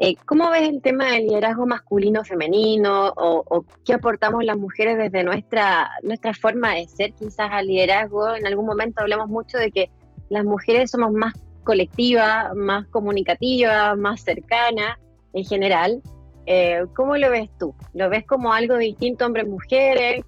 Eh, 0.03 0.15
¿Cómo 0.25 0.49
ves 0.49 0.67
el 0.67 0.81
tema 0.81 1.11
del 1.11 1.27
liderazgo 1.27 1.67
masculino-femenino 1.67 3.13
o, 3.15 3.63
qué 3.85 3.93
aportamos 3.93 4.43
las 4.43 4.57
mujeres 4.57 4.97
desde 4.97 5.23
nuestra, 5.23 5.91
nuestra 6.01 6.33
forma 6.33 6.73
de 6.73 6.87
ser 6.87 7.13
quizás 7.13 7.51
al 7.51 7.67
liderazgo? 7.67 8.35
En 8.35 8.47
algún 8.47 8.65
momento 8.65 9.01
hablamos 9.01 9.29
mucho 9.29 9.59
de 9.59 9.69
que 9.69 9.91
las 10.29 10.43
mujeres 10.43 10.89
somos 10.89 11.11
más 11.11 11.35
colectivas, 11.63 12.55
más 12.55 12.87
comunicativas, 12.87 13.95
más 13.95 14.23
cercanas 14.23 14.97
en 15.33 15.45
general. 15.45 16.01
Eh, 16.47 16.83
¿Cómo 16.95 17.15
lo 17.15 17.29
ves 17.29 17.51
tú? 17.59 17.75
¿Lo 17.93 18.09
ves 18.09 18.25
como 18.25 18.53
algo 18.53 18.77
distinto 18.77 19.27
hombres-mujeres? 19.27 20.25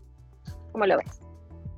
¿Cómo 0.71 0.85
lo 0.85 0.97
ves? 0.97 1.22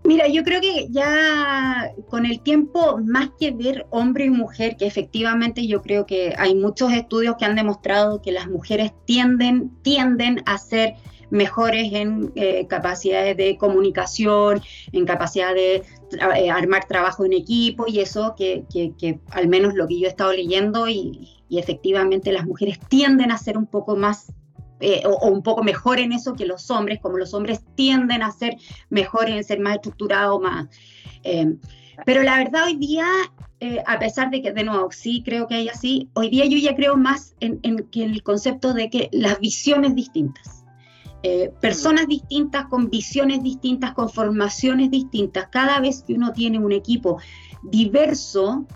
Mira, 0.05 0.27
yo 0.27 0.43
creo 0.43 0.61
que 0.61 0.87
ya 0.91 1.91
con 2.09 2.27
el 2.27 2.39
tiempo, 2.41 2.99
más 3.03 3.29
que 3.39 3.49
ver 3.49 3.87
hombre 3.89 4.25
y 4.25 4.29
mujer, 4.29 4.77
que 4.77 4.85
efectivamente 4.85 5.65
yo 5.65 5.81
creo 5.81 6.05
que 6.05 6.35
hay 6.37 6.53
muchos 6.53 6.93
estudios 6.93 7.37
que 7.37 7.45
han 7.45 7.55
demostrado 7.55 8.21
que 8.21 8.31
las 8.31 8.47
mujeres 8.47 8.91
tienden, 9.05 9.71
tienden 9.81 10.43
a 10.45 10.59
ser 10.59 10.93
mejores 11.31 11.91
en 11.91 12.31
eh, 12.35 12.67
capacidades 12.67 13.35
de 13.35 13.57
comunicación, 13.57 14.61
en 14.91 15.05
capacidad 15.05 15.55
de 15.55 15.81
eh, 16.35 16.51
armar 16.51 16.85
trabajo 16.85 17.25
en 17.25 17.33
equipo 17.33 17.85
y 17.87 17.99
eso 17.99 18.35
que, 18.37 18.63
que, 18.71 19.19
al 19.31 19.47
menos 19.47 19.73
lo 19.73 19.87
que 19.87 19.99
yo 19.99 20.05
he 20.05 20.09
estado 20.09 20.33
leyendo 20.33 20.87
y 20.87 21.31
efectivamente 21.49 22.31
las 22.31 22.45
mujeres 22.45 22.79
tienden 22.89 23.31
a 23.31 23.39
ser 23.39 23.57
un 23.57 23.65
poco 23.65 23.95
más 23.95 24.31
eh, 24.81 25.03
o, 25.05 25.29
un 25.29 25.41
poco 25.41 25.63
mejor 25.63 25.99
en 25.99 26.11
eso 26.11 26.33
que 26.33 26.45
los 26.45 26.69
hombres, 26.69 26.99
como 27.01 27.17
los 27.17 27.33
hombres 27.33 27.63
tienden 27.75 28.21
a 28.21 28.31
ser 28.31 28.57
mejores 28.89 29.35
en 29.35 29.43
ser 29.43 29.59
más 29.59 29.75
estructurados, 29.75 30.41
más... 30.41 30.67
Eh, 31.23 31.55
pero 32.05 32.23
la 32.23 32.37
verdad 32.37 32.65
hoy 32.65 32.75
día, 32.75 33.05
eh, 33.61 33.81
a 33.87 33.97
pesar 33.99 34.29
de 34.29 34.41
que 34.41 34.51
de 34.51 34.65
nuevo 34.65 34.91
sí 34.91 35.23
creo 35.23 35.47
que 35.47 35.55
hay 35.55 35.69
así, 35.69 36.09
hoy 36.13 36.29
día 36.29 36.45
yo 36.45 36.57
ya 36.57 36.75
creo 36.75 36.97
más 36.97 37.35
en, 37.39 37.61
que 37.89 38.03
el 38.03 38.21
concepto 38.21 38.73
de 38.73 38.89
que 38.89 39.09
las 39.13 39.39
visiones 39.39 39.95
distintas. 39.95 40.65
personas 41.61 42.05
distintas, 42.07 42.65
con 42.65 42.89
visiones 42.89 43.41
distintas, 43.41 43.93
con 43.93 44.09
formaciones 44.09 44.91
distintas. 44.91 45.47
Cada 45.47 45.79
vez 45.79 46.03
que 46.03 46.13
uno 46.13 46.33
tiene 46.33 46.59
un 46.59 46.71
equipo 46.71 47.17
diverso, 47.63 48.67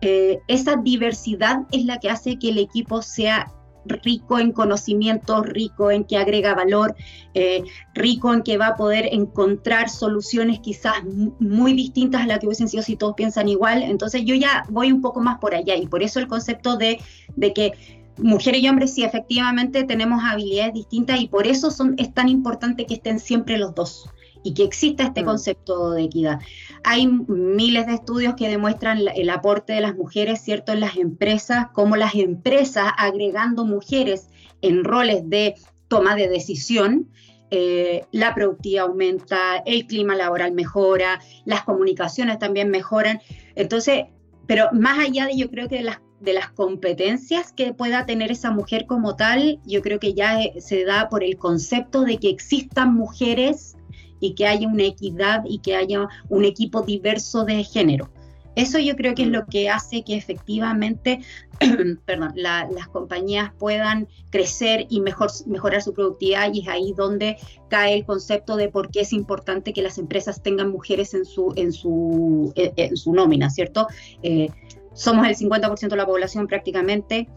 esa 0.00 0.76
diversidad 0.76 1.66
es 1.72 1.84
la 1.86 1.98
que 1.98 2.10
hace 2.10 2.38
que 2.38 2.50
el 2.50 2.58
equipo 2.58 3.02
sea 3.02 3.52
rico 3.84 4.38
en 4.38 4.52
conocimiento, 4.52 5.42
rico 5.42 5.90
en 5.90 6.04
que 6.04 6.16
agrega 6.16 6.54
valor, 6.54 6.94
eh, 7.34 7.64
rico 7.94 8.32
en 8.32 8.42
que 8.42 8.58
va 8.58 8.68
a 8.68 8.76
poder 8.76 9.08
encontrar 9.12 9.88
soluciones 9.88 10.60
quizás 10.60 10.94
muy 11.38 11.72
distintas 11.72 12.22
a 12.22 12.26
las 12.26 12.38
que 12.38 12.46
hubiesen 12.46 12.68
sido 12.68 12.82
si 12.82 12.96
todos 12.96 13.14
piensan 13.14 13.48
igual. 13.48 13.82
Entonces 13.82 14.24
yo 14.24 14.34
ya 14.34 14.64
voy 14.68 14.92
un 14.92 15.00
poco 15.00 15.20
más 15.20 15.38
por 15.38 15.54
allá 15.54 15.76
y 15.76 15.86
por 15.86 16.02
eso 16.02 16.20
el 16.20 16.28
concepto 16.28 16.76
de, 16.76 17.00
de 17.36 17.52
que 17.52 17.72
mujeres 18.18 18.62
y 18.62 18.68
hombres 18.68 18.94
sí 18.94 19.04
efectivamente 19.04 19.84
tenemos 19.84 20.22
habilidades 20.24 20.74
distintas 20.74 21.20
y 21.20 21.28
por 21.28 21.46
eso 21.46 21.70
son, 21.70 21.94
es 21.98 22.12
tan 22.12 22.28
importante 22.28 22.86
que 22.86 22.94
estén 22.94 23.18
siempre 23.18 23.58
los 23.58 23.74
dos 23.74 24.10
y 24.42 24.54
que 24.54 24.64
exista 24.64 25.04
este 25.04 25.22
mm. 25.22 25.26
concepto 25.26 25.90
de 25.92 26.04
equidad. 26.04 26.40
Hay 26.84 27.06
miles 27.06 27.86
de 27.86 27.94
estudios 27.94 28.34
que 28.34 28.48
demuestran 28.48 29.00
el 29.14 29.30
aporte 29.30 29.72
de 29.72 29.80
las 29.80 29.94
mujeres, 29.94 30.40
¿cierto?, 30.40 30.72
en 30.72 30.80
las 30.80 30.96
empresas, 30.96 31.68
como 31.72 31.96
las 31.96 32.14
empresas 32.14 32.92
agregando 32.96 33.64
mujeres 33.64 34.28
en 34.62 34.84
roles 34.84 35.28
de 35.28 35.54
toma 35.88 36.14
de 36.14 36.28
decisión, 36.28 37.08
eh, 37.50 38.04
la 38.12 38.32
productividad 38.34 38.84
aumenta, 38.84 39.56
el 39.66 39.86
clima 39.86 40.14
laboral 40.14 40.52
mejora, 40.52 41.20
las 41.44 41.64
comunicaciones 41.64 42.38
también 42.38 42.70
mejoran. 42.70 43.20
Entonces, 43.56 44.04
pero 44.46 44.68
más 44.72 44.98
allá 45.00 45.26
de 45.26 45.36
yo 45.36 45.50
creo 45.50 45.68
que 45.68 45.78
de 45.78 45.82
las, 45.82 46.00
de 46.20 46.32
las 46.32 46.50
competencias 46.50 47.52
que 47.52 47.74
pueda 47.74 48.06
tener 48.06 48.30
esa 48.30 48.52
mujer 48.52 48.86
como 48.86 49.16
tal, 49.16 49.60
yo 49.64 49.82
creo 49.82 49.98
que 49.98 50.14
ya 50.14 50.40
eh, 50.40 50.60
se 50.60 50.84
da 50.84 51.08
por 51.08 51.24
el 51.24 51.36
concepto 51.38 52.02
de 52.02 52.18
que 52.18 52.30
existan 52.30 52.94
mujeres 52.94 53.76
y 54.20 54.34
que 54.34 54.46
haya 54.46 54.68
una 54.68 54.84
equidad 54.84 55.42
y 55.46 55.58
que 55.58 55.74
haya 55.74 56.08
un 56.28 56.44
equipo 56.44 56.82
diverso 56.82 57.44
de 57.44 57.64
género. 57.64 58.10
Eso 58.56 58.78
yo 58.78 58.96
creo 58.96 59.14
que 59.14 59.22
es 59.22 59.28
lo 59.28 59.46
que 59.46 59.70
hace 59.70 60.02
que 60.02 60.16
efectivamente 60.16 61.20
perdón, 62.04 62.32
las 62.34 62.88
compañías 62.88 63.52
puedan 63.58 64.08
crecer 64.30 64.86
y 64.88 65.00
mejor, 65.00 65.30
mejorar 65.46 65.82
su 65.82 65.92
productividad 65.92 66.52
y 66.52 66.60
es 66.60 66.68
ahí 66.68 66.92
donde 66.96 67.36
cae 67.68 67.94
el 67.94 68.04
concepto 68.04 68.56
de 68.56 68.68
por 68.68 68.90
qué 68.90 69.00
es 69.00 69.12
importante 69.12 69.72
que 69.72 69.82
las 69.82 69.98
empresas 69.98 70.42
tengan 70.42 70.70
mujeres 70.70 71.14
en 71.14 71.24
su, 71.24 71.52
en 71.56 71.72
su, 71.72 72.52
en 72.56 72.96
su 72.96 73.12
nómina, 73.12 73.50
¿cierto? 73.50 73.86
Eh, 74.22 74.48
somos 74.94 75.26
el 75.26 75.36
50% 75.36 75.88
de 75.88 75.96
la 75.96 76.06
población 76.06 76.46
prácticamente, 76.46 77.28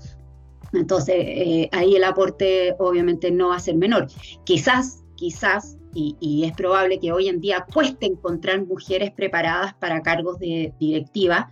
entonces 0.72 1.16
eh, 1.18 1.70
ahí 1.72 1.96
el 1.96 2.04
aporte 2.04 2.76
obviamente 2.80 3.30
no 3.30 3.50
va 3.50 3.58
a 3.58 3.60
ser 3.60 3.76
menor. 3.76 4.08
Quizás, 4.46 5.04
quizás 5.16 5.78
y, 5.94 6.44
es 6.46 6.54
probable 6.54 7.00
que 7.00 7.12
hoy 7.12 7.28
en 7.28 7.40
día 7.40 7.66
cueste 7.72 8.06
encontrar 8.06 8.66
mujeres 8.66 9.12
preparadas 9.12 9.74
para 9.76 10.02
cargos 10.02 10.40
de 10.40 10.74
directiva, 10.80 11.52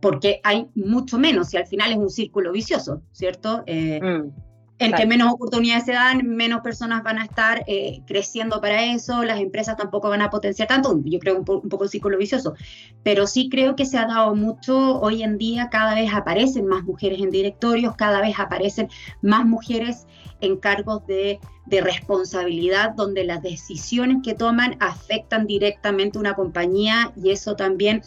porque 0.00 0.40
hay 0.44 0.66
mucho 0.74 1.18
menos 1.18 1.52
y 1.54 1.56
al 1.56 1.66
final 1.66 1.92
es 1.92 1.98
un 1.98 2.10
círculo 2.10 2.52
vicioso, 2.52 3.02
¿cierto? 3.12 3.62
Eh, 3.66 4.00
mm. 4.00 4.47
Entre 4.80 5.06
menos 5.06 5.32
oportunidades 5.32 5.86
se 5.86 5.92
dan, 5.92 6.24
menos 6.28 6.60
personas 6.60 7.02
van 7.02 7.18
a 7.18 7.24
estar 7.24 7.64
eh, 7.66 8.00
creciendo 8.06 8.60
para 8.60 8.84
eso, 8.84 9.24
las 9.24 9.40
empresas 9.40 9.76
tampoco 9.76 10.08
van 10.08 10.22
a 10.22 10.30
potenciar 10.30 10.68
tanto, 10.68 11.00
yo 11.04 11.18
creo 11.18 11.34
un, 11.34 11.44
un 11.48 11.68
poco 11.68 11.84
el 11.84 11.90
círculo 11.90 12.16
vicioso, 12.16 12.54
pero 13.02 13.26
sí 13.26 13.48
creo 13.50 13.74
que 13.74 13.84
se 13.84 13.98
ha 13.98 14.06
dado 14.06 14.36
mucho, 14.36 15.00
hoy 15.00 15.24
en 15.24 15.36
día 15.36 15.68
cada 15.68 15.96
vez 15.96 16.14
aparecen 16.14 16.66
más 16.66 16.84
mujeres 16.84 17.20
en 17.20 17.30
directorios, 17.30 17.96
cada 17.96 18.20
vez 18.20 18.38
aparecen 18.38 18.88
más 19.20 19.44
mujeres 19.44 20.06
en 20.40 20.56
cargos 20.56 21.04
de, 21.06 21.40
de 21.66 21.80
responsabilidad, 21.80 22.94
donde 22.94 23.24
las 23.24 23.42
decisiones 23.42 24.18
que 24.22 24.34
toman 24.34 24.76
afectan 24.80 25.46
directamente 25.46 26.18
a 26.18 26.20
una 26.20 26.34
compañía 26.34 27.12
y 27.16 27.30
eso 27.30 27.56
también, 27.56 28.02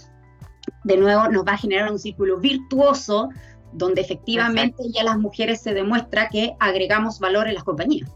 de 0.84 0.98
nuevo, 0.98 1.28
nos 1.28 1.46
va 1.46 1.54
a 1.54 1.58
generar 1.58 1.92
un 1.92 2.00
círculo 2.00 2.40
virtuoso 2.40 3.30
donde 3.74 4.02
efectivamente 4.02 4.84
ya 4.94 5.04
las 5.04 5.18
mujeres 5.18 5.62
se 5.62 5.74
demuestra 5.74 6.30
que 6.30 6.56
agregamos 6.60 7.20
valor 7.20 7.48
en 7.48 7.56
las 7.56 7.64
compañías. 7.64 8.10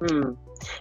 Mm. 0.00 0.34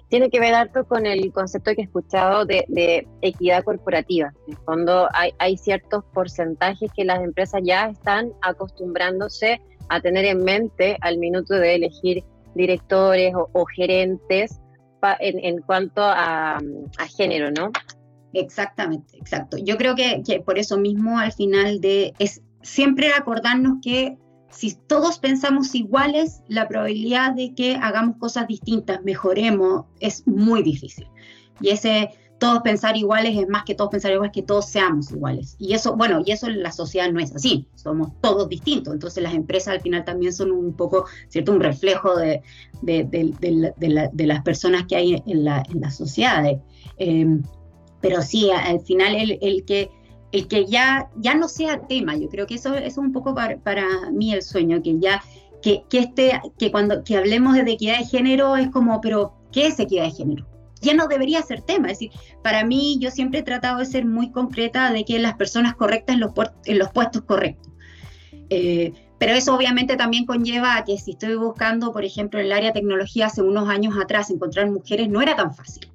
Tiene 0.09 0.29
que 0.29 0.39
ver 0.39 0.53
harto 0.53 0.85
con 0.85 1.05
el 1.05 1.31
concepto 1.31 1.73
que 1.73 1.81
he 1.81 1.85
escuchado 1.85 2.45
de, 2.45 3.07
equidad 3.21 3.63
corporativa. 3.63 4.33
En 4.47 4.53
el 4.53 4.59
fondo 4.59 5.07
hay, 5.13 5.31
hay, 5.39 5.57
ciertos 5.57 6.03
porcentajes 6.13 6.91
que 6.95 7.05
las 7.05 7.23
empresas 7.23 7.61
ya 7.63 7.89
están 7.89 8.31
acostumbrándose 8.41 9.61
a 9.89 10.01
tener 10.01 10.25
en 10.25 10.43
mente 10.43 10.97
al 11.01 11.17
minuto 11.17 11.53
de 11.53 11.75
elegir 11.75 12.23
directores 12.55 13.33
o, 13.35 13.65
gerentes 13.65 14.59
en, 15.19 15.61
cuanto 15.61 16.01
a, 16.03 16.57
a, 16.57 17.07
género, 17.17 17.51
¿no? 17.51 17.71
Exactamente, 18.33 19.17
exacto. 19.17 19.57
Yo 19.57 19.77
creo 19.77 19.95
que, 19.95 20.21
que, 20.25 20.41
por 20.41 20.59
eso 20.59 20.77
mismo 20.77 21.17
al 21.17 21.31
final 21.31 21.79
de 21.81 22.13
es 22.19 22.41
siempre 22.61 23.13
acordarnos 23.13 23.77
que 23.81 24.17
si 24.51 24.75
todos 24.87 25.19
pensamos 25.19 25.75
iguales, 25.75 26.41
la 26.47 26.67
probabilidad 26.67 27.33
de 27.33 27.53
que 27.53 27.75
hagamos 27.75 28.17
cosas 28.17 28.47
distintas, 28.47 29.03
mejoremos, 29.03 29.85
es 29.99 30.25
muy 30.27 30.63
difícil. 30.63 31.07
Y 31.61 31.69
ese 31.69 32.09
todos 32.39 32.61
pensar 32.61 32.95
iguales 32.95 33.37
es 33.37 33.47
más 33.47 33.63
que 33.65 33.75
todos 33.75 33.91
pensar 33.91 34.11
iguales, 34.11 34.31
que 34.33 34.41
todos 34.41 34.65
seamos 34.65 35.11
iguales. 35.11 35.55
Y 35.59 35.73
eso, 35.73 35.95
bueno, 35.95 36.21
y 36.25 36.31
eso 36.31 36.47
en 36.47 36.63
la 36.63 36.71
sociedad 36.71 37.11
no 37.11 37.19
es 37.19 37.35
así, 37.35 37.67
somos 37.75 38.09
todos 38.21 38.49
distintos. 38.49 38.93
Entonces 38.93 39.21
las 39.21 39.33
empresas 39.33 39.75
al 39.75 39.81
final 39.81 40.05
también 40.05 40.33
son 40.33 40.51
un 40.51 40.73
poco, 40.73 41.05
¿cierto? 41.27 41.51
Un 41.51 41.59
reflejo 41.59 42.15
de, 42.15 42.41
de, 42.81 44.25
las 44.25 44.41
personas 44.43 44.85
que 44.87 44.95
hay 44.95 45.21
en 45.25 45.43
la, 45.43 45.63
en 45.69 45.81
la 45.81 45.91
sociedad. 45.91 46.45
Eh, 46.97 47.39
pero 48.01 48.21
sí, 48.21 48.49
al 48.49 48.79
final 48.79 49.15
el, 49.15 49.37
el 49.41 49.65
que 49.65 49.91
el 50.31 50.47
que 50.47 50.65
ya, 50.65 51.09
ya 51.17 51.35
no 51.35 51.47
sea 51.47 51.87
tema. 51.87 52.15
Yo 52.15 52.29
creo 52.29 52.47
que 52.47 52.55
eso, 52.55 52.75
es 52.75 52.97
un 52.97 53.11
poco 53.11 53.33
para, 53.35 53.89
mí 54.11 54.33
el 54.33 54.41
sueño, 54.41 54.81
que 54.81 54.99
ya, 54.99 55.23
que, 55.61 55.83
que, 55.89 55.99
este, 55.99 56.39
que 56.57 56.71
cuando 56.71 57.03
que 57.03 57.17
hablemos 57.17 57.55
de 57.55 57.71
equidad 57.71 57.99
de 57.99 58.05
género 58.05 58.55
es 58.55 58.69
como, 58.69 59.01
pero 59.01 59.33
¿qué 59.51 59.67
es 59.67 59.79
equidad 59.79 60.05
de 60.05 60.11
género? 60.11 60.45
Ya 60.81 60.93
no 60.93 61.07
debería 61.07 61.41
ser 61.41 61.61
tema. 61.61 61.87
Es 61.87 61.99
decir, 61.99 62.11
para 62.43 62.63
mí 62.63 62.97
yo 62.99 63.11
siempre 63.11 63.39
he 63.39 63.43
tratado 63.43 63.79
de 63.79 63.85
ser 63.85 64.05
muy 64.05 64.31
concreta 64.31 64.91
de 64.91 65.03
que 65.03 65.19
las 65.19 65.35
personas 65.35 65.75
correctas 65.75 66.15
en 66.15 66.21
los, 66.21 66.31
en 66.65 66.79
los 66.79 66.89
puestos 66.91 67.23
correctos. 67.23 67.73
Eh, 68.49 68.93
pero 69.19 69.33
eso 69.33 69.53
obviamente 69.53 69.97
también 69.97 70.25
conlleva 70.25 70.77
a 70.77 70.85
que 70.85 70.97
si 70.97 71.11
estoy 71.11 71.35
buscando, 71.35 71.91
por 71.91 72.05
ejemplo, 72.05 72.39
en 72.39 72.45
el 72.45 72.51
área 72.53 72.69
de 72.69 72.79
tecnología 72.79 73.25
hace 73.25 73.41
unos 73.41 73.67
años 73.67 73.95
atrás, 74.01 74.29
encontrar 74.29 74.71
mujeres 74.71 75.09
no 75.09 75.21
era 75.21 75.35
tan 75.35 75.53
fácil. 75.53 75.91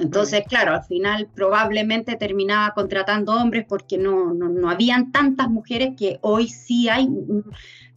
Entonces, 0.00 0.44
claro, 0.48 0.72
al 0.72 0.84
final 0.84 1.28
probablemente 1.34 2.16
terminaba 2.16 2.72
contratando 2.74 3.32
hombres 3.32 3.66
porque 3.68 3.98
no, 3.98 4.32
no, 4.32 4.48
no 4.48 4.70
habían 4.70 5.12
tantas 5.12 5.50
mujeres 5.50 5.90
que 5.96 6.18
hoy 6.22 6.48
sí 6.48 6.88
hay 6.88 7.08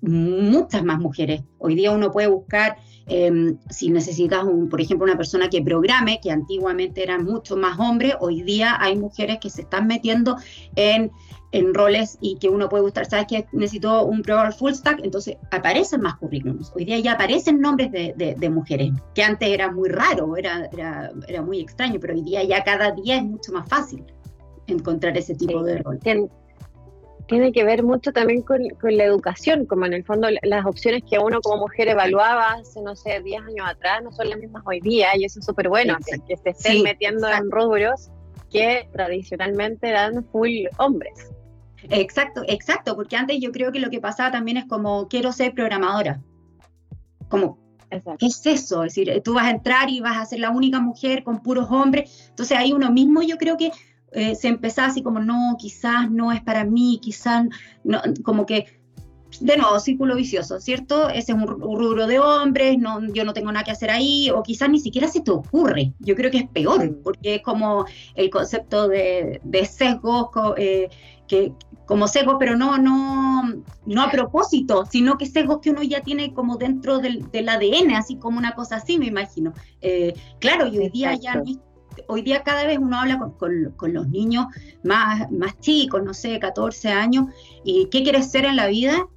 muchas 0.01 0.83
más 0.83 1.00
mujeres. 1.00 1.43
Hoy 1.60 1.75
día 1.75 1.91
uno 1.91 2.12
puede 2.12 2.27
buscar, 2.27 2.77
em, 3.07 3.57
si 3.69 3.89
necesitas, 3.89 4.43
un, 4.43 4.69
por 4.69 4.81
ejemplo, 4.81 5.05
una 5.05 5.17
persona 5.17 5.50
que 5.50 5.62
programe, 5.62 6.19
que 6.22 6.31
antiguamente 6.31 7.03
eran 7.03 7.25
mucho 7.25 7.57
más 7.57 7.79
hombres, 7.79 8.15
hoy 8.19 8.43
día 8.43 8.77
hay 8.79 8.95
mujeres 8.95 9.39
que 9.39 9.50
se 9.50 9.62
están 9.62 9.88
metiendo 9.88 10.38
en, 10.75 11.12
en 11.51 11.74
roles 11.74 12.17
y 12.22 12.38
que 12.38 12.50
uno 12.50 12.69
puede 12.69 12.83
buscar, 12.83 13.05
¿sabes 13.05 13.27
que 13.27 13.45
necesito 13.51 14.05
un 14.05 14.22
programador 14.22 14.57
full 14.57 14.74
stack? 14.74 15.01
Entonces 15.03 15.38
aparecen 15.51 16.01
más 16.01 16.15
currículums. 16.15 16.72
Hoy 16.75 16.86
día 16.86 17.00
ya 17.00 17.13
aparecen 17.13 17.60
nombres 17.60 17.91
de, 17.91 18.36
de, 18.38 18.50
mujeres, 18.50 18.91
que 19.13 19.24
antes 19.24 19.50
era 19.50 19.72
muy 19.72 19.89
raro, 19.89 20.36
era, 20.36 20.69
era, 20.72 21.12
era, 21.27 21.41
muy 21.41 21.60
extraño, 21.60 22.00
pero 22.00 22.13
hoy 22.13 22.24
día 22.24 22.43
ya 22.43 22.63
cada 22.63 22.91
día 22.91 23.17
es 23.17 23.24
mucho 23.24 23.51
más 23.51 23.67
fácil 23.67 24.03
encontrar 24.67 25.17
ese 25.17 25.36
tipo 25.36 25.62
de 25.63 25.77
rol 25.79 26.00
tiene 27.27 27.51
que 27.51 27.63
ver 27.63 27.84
mucho 27.84 28.12
también 28.12 28.42
con, 28.42 28.62
la 28.82 29.03
educación, 29.03 29.65
como 29.65 29.86
en 29.86 29.94
el 29.94 30.03
fondo 30.03 30.27
las 30.42 30.65
opciones 30.65 31.03
que 31.10 31.20
uno 31.20 31.42
como 31.42 31.63
mujer 31.63 31.88
evaluaba 31.88 32.53
hace, 32.53 32.82
no 32.82 32.96
sé, 32.96 33.22
10 33.22 33.42
años 33.44 33.68
atrás 33.68 34.03
no 34.03 34.12
son 34.12 34.30
las 34.30 34.39
mismas 34.39 34.63
hoy 34.65 34.82
día 34.82 35.10
y 35.15 35.25
eso 35.25 35.39
es 35.39 35.46
súper 35.46 35.70
bueno, 35.70 35.98
que, 36.06 36.38
se 36.38 36.50
estén 36.50 36.84
metiendo 36.84 37.30
en 37.30 37.50
rubros 37.50 38.10
que 38.51 38.88
tradicionalmente 38.92 39.89
eran 39.89 40.25
full 40.25 40.65
hombres. 40.77 41.32
Exacto, 41.89 42.44
exacto, 42.48 42.96
porque 42.96 43.15
antes 43.15 43.39
yo 43.42 43.51
creo 43.51 43.72
que 43.72 43.80
lo 43.80 43.89
que 43.89 44.00
pasaba 44.00 44.32
también 44.32 44.58
es 44.58 44.65
como 44.65 45.08
quiero 45.08 45.32
ser 45.32 45.53
programadora. 45.53 46.22
Como, 47.30 47.58
¿qué 48.20 48.27
es 48.27 48.46
eso? 48.46 48.84
Es 48.84 48.96
decir, 48.96 49.22
tú 49.24 49.34
vas 49.34 49.46
a 49.46 49.51
entrar 49.51 49.89
y 49.89 50.00
vas 50.00 50.18
a 50.18 50.25
ser 50.25 50.39
la 50.39 50.51
única 50.51 50.80
mujer 50.80 51.24
con 51.24 51.42
puros 51.42 51.68
hombres. 51.70 52.27
Entonces 52.30 52.58
ahí 52.58 52.74
uno 52.74 52.92
mismo 52.92 53.22
yo 53.22 53.38
creo 53.38 53.58
que 53.58 53.72
eh, 54.13 54.36
se 54.36 54.48
empezaba 54.48 54.88
así 54.88 55.01
como, 55.01 55.20
no, 55.20 55.55
quizás 55.60 56.10
no 56.12 56.32
es 56.32 56.41
para 56.41 56.63
mí, 56.63 57.00
quizás, 57.01 57.46
no, 57.84 58.01
como 58.24 58.46
que, 58.46 58.65
de 59.39 59.58
nuevo, 59.58 59.79
círculo 59.79 60.15
vicioso, 60.15 60.60
¿cierto? 60.60 61.10
Ese 61.10 61.32
es 61.32 61.38
un 61.38 61.48
rubro 61.48 62.05
de 62.05 62.20
hombres, 62.20 62.77
no, 62.77 63.01
yo 63.13 63.25
no 63.25 63.34
tengo 63.34 63.51
nada 63.51 63.65
que 63.65 63.72
hacer 63.72 63.89
ahí, 63.89 64.29
o 64.29 64.43
quizás 64.43 64.70
ni 64.70 64.79
siquiera 64.79 65.08
se 65.08 65.22
te 65.22 65.32
ocurre. 65.32 65.93
Yo 66.00 66.15
creo 66.15 66.29
que 66.29 66.38
es 66.38 66.50
peor, 66.50 67.00
porque 67.03 67.36
es 67.36 67.41
como 67.41 67.86
el 68.15 68.29
concepto 68.29 68.88
de, 68.88 69.41
de 69.43 69.65
sesgos, 69.65 70.29
eh, 70.58 70.89
que, 71.27 71.51
como 71.88 72.08
sesgos, 72.08 72.36
pero 72.38 72.55
no, 72.55 72.77
no, 72.77 73.43
no 73.86 74.01
a 74.01 74.12
propósito, 74.12 74.86
sino 74.86 75.17
que 75.17 75.25
sesgos 75.25 75.60
que 75.62 75.72
uno 75.72 75.82
ya 75.82 76.01
tiene 76.01 76.34
como 76.34 76.58
dentro 76.58 77.00
del, 77.00 77.29
del 77.32 77.50
ADN, 77.50 77.96
así 77.96 78.17
como 78.17 78.38
una 78.38 78.53
cosa 78.53 78.75
así, 78.75 79.00
me 79.00 79.08
imagino. 79.08 79.53
Eh, 79.82 80.13
claro, 80.39 80.67
y 80.67 80.77
hoy 80.77 80.89
día 80.89 81.15
ya 81.15 81.36
no 81.36 81.43
hoy 82.07 82.21
día 82.21 82.43
cada 82.43 82.65
vez 82.65 82.77
uno 82.79 83.00
habla 83.00 83.19
con, 83.38 83.93
los 83.93 84.07
niños 84.09 84.47
más, 84.83 85.31
más 85.31 85.59
chicos, 85.59 86.03
no 86.03 86.13
sé, 86.13 86.39
14 86.39 86.89
años, 86.89 87.27
y 87.63 87.88
qué 87.89 88.03
quieres 88.03 88.31
ser 88.31 88.45
en 88.45 88.55
la 88.55 88.67
vida 88.67 89.07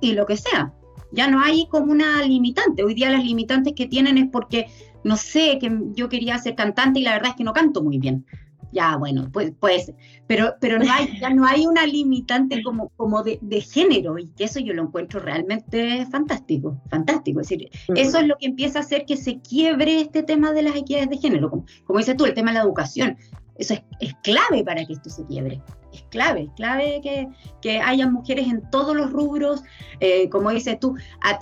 y 0.00 0.12
lo 0.12 0.26
que 0.26 0.36
sea. 0.36 0.72
Ya 1.12 1.28
no 1.28 1.40
hay 1.40 1.66
como 1.68 1.90
una 1.90 2.22
limitante. 2.22 2.84
Hoy 2.84 2.94
día 2.94 3.10
las 3.10 3.24
limitantes 3.24 3.72
que 3.74 3.86
tienen 3.86 4.18
es 4.18 4.28
porque, 4.30 4.66
no 5.04 5.16
sé, 5.16 5.58
que 5.58 5.70
yo 5.94 6.08
quería 6.08 6.38
ser 6.38 6.54
cantante 6.54 7.00
y 7.00 7.02
la 7.02 7.12
verdad 7.12 7.30
es 7.30 7.36
que 7.36 7.44
no 7.44 7.52
canto 7.52 7.82
muy 7.82 7.98
bien 7.98 8.26
ya 8.72 8.96
bueno, 8.96 9.28
pues, 9.32 9.52
pues 9.58 9.92
pero, 10.26 10.54
pero 10.60 10.78
no 10.78 10.92
hay, 10.92 11.18
ya 11.20 11.30
no 11.30 11.46
hay 11.46 11.66
una 11.66 11.86
limitante 11.86 12.62
como, 12.62 12.90
como 12.90 13.22
de, 13.22 13.38
género 13.60 14.18
y 14.18 14.28
que 14.28 14.44
eso 14.44 14.60
yo 14.60 14.74
lo 14.74 14.82
encuentro 14.82 15.20
realmente 15.20 16.06
fantástico, 16.06 16.80
fantástico. 16.90 17.40
Es 17.40 17.48
decir, 17.48 17.70
eso 17.94 18.18
es 18.18 18.26
lo 18.26 18.36
que 18.36 18.46
empieza 18.46 18.78
a 18.78 18.82
hacer 18.82 19.04
que 19.06 19.16
se 19.16 19.40
quiebre 19.40 20.00
este 20.00 20.22
tema 20.22 20.52
de 20.52 20.62
las 20.62 20.76
equidades 20.76 21.10
de 21.10 21.18
género, 21.18 21.50
como, 21.50 21.66
como 21.84 21.98
dices 21.98 22.16
tú, 22.16 22.26
el 22.26 22.34
tema 22.34 22.50
de 22.50 22.58
la 22.58 22.64
educación. 22.64 23.16
Eso 23.58 23.74
es, 23.98 24.14
clave 24.22 24.62
para 24.64 24.84
que 24.84 24.92
esto 24.92 25.10
se 25.10 25.26
quiebre. 25.26 25.60
Es 25.92 26.02
clave, 26.10 26.42
es 26.42 26.50
clave 26.52 27.00
que, 27.02 27.28
que 27.60 27.80
haya 27.80 28.08
mujeres 28.08 28.46
en 28.46 28.70
todos 28.70 28.94
los 28.94 29.10
rubros, 29.10 29.64
eh, 29.98 30.28
como 30.28 30.50
dices 30.50 30.78
tú, 30.78 30.94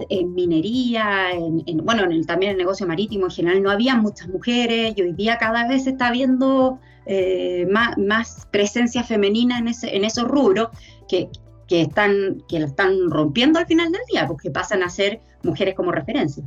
en 0.08 0.34
minería, 0.34 1.32
en, 1.32 1.84
bueno, 1.84 2.04
en 2.04 2.12
el, 2.12 2.26
también 2.26 2.52
en 2.52 2.56
el 2.56 2.64
negocio 2.64 2.86
marítimo 2.86 3.26
en 3.26 3.32
general 3.32 3.62
no 3.62 3.70
había 3.70 3.96
muchas 3.96 4.28
mujeres 4.28 4.94
y 4.96 5.02
hoy 5.02 5.12
día 5.12 5.36
cada 5.36 5.68
vez 5.68 5.84
se 5.84 5.90
está 5.90 6.10
viendo 6.10 6.80
eh, 7.06 7.66
más, 7.66 8.46
presencia 8.50 9.04
femenina 9.04 9.58
en, 9.58 9.68
ese, 9.68 9.96
en 9.96 10.04
esos 10.04 10.24
rubros 10.24 10.68
que, 11.08 11.28
que, 11.68 11.82
están, 11.82 12.42
que 12.48 12.60
la 12.60 12.66
están 12.66 13.10
rompiendo 13.10 13.58
al 13.58 13.66
final 13.66 13.92
del 13.92 14.02
día, 14.10 14.26
porque 14.26 14.50
pasan 14.50 14.82
a 14.82 14.90
ser 14.90 15.20
mujeres 15.42 15.74
como 15.74 15.92
referencia. 15.92 16.44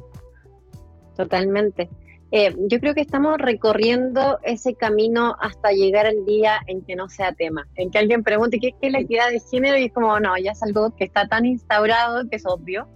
Totalmente. 1.16 1.90
Eh, 2.32 2.56
yo 2.70 2.80
creo 2.80 2.94
que 2.94 3.02
estamos 3.02 3.40
recorriendo 3.40 4.40
ese 4.44 4.76
camino 4.76 5.36
hasta 5.40 5.72
llegar 5.72 6.06
al 6.06 6.26
día 6.26 6.60
en 6.68 6.84
que 6.84 6.96
no 6.96 7.10
sea 7.10 7.34
tema, 7.34 7.68
en 7.76 7.90
que 7.90 7.98
alguien 7.98 8.24
pregunte 8.24 8.60
qué, 8.60 8.76
es 8.80 8.92
la 8.92 9.00
equidad 9.00 9.30
de 9.30 9.40
género 9.40 9.78
y 9.78 9.86
es 9.86 9.94
como, 9.94 10.20
no, 10.20 10.38
ya 10.38 10.52
es 10.52 10.62
algo 10.62 10.96
que 10.96 11.06
está 11.06 11.28
tan 11.28 11.46
instaurado 11.46 12.30
que 12.30 12.36
es 12.36 12.46
obvio. 12.46 12.88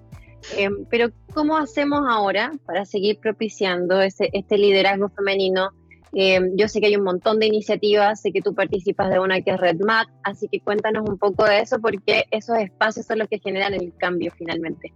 Eh, 0.57 0.69
pero 0.89 1.09
¿cómo 1.33 1.57
hacemos 1.57 2.01
ahora 2.07 2.51
para 2.65 2.85
seguir 2.85 3.17
propiciando 3.19 4.01
ese, 4.01 4.29
este 4.33 4.57
liderazgo 4.57 5.09
femenino? 5.09 5.69
Eh, 6.15 6.39
yo 6.55 6.67
sé 6.67 6.79
que 6.79 6.87
hay 6.87 6.95
un 6.95 7.03
montón 7.03 7.39
de 7.39 7.47
iniciativas, 7.47 8.21
sé 8.21 8.31
que 8.31 8.41
tú 8.41 8.53
participas 8.53 9.09
de 9.09 9.19
una 9.19 9.41
que 9.41 9.51
es 9.51 9.59
RedMat, 9.59 10.07
así 10.23 10.47
que 10.47 10.59
cuéntanos 10.59 11.09
un 11.09 11.17
poco 11.17 11.43
de 11.45 11.61
eso 11.61 11.79
porque 11.79 12.25
esos 12.29 12.57
espacios 12.57 13.05
son 13.07 13.19
los 13.19 13.27
que 13.27 13.39
generan 13.39 13.73
el 13.73 13.93
cambio 13.97 14.31
finalmente. 14.37 14.93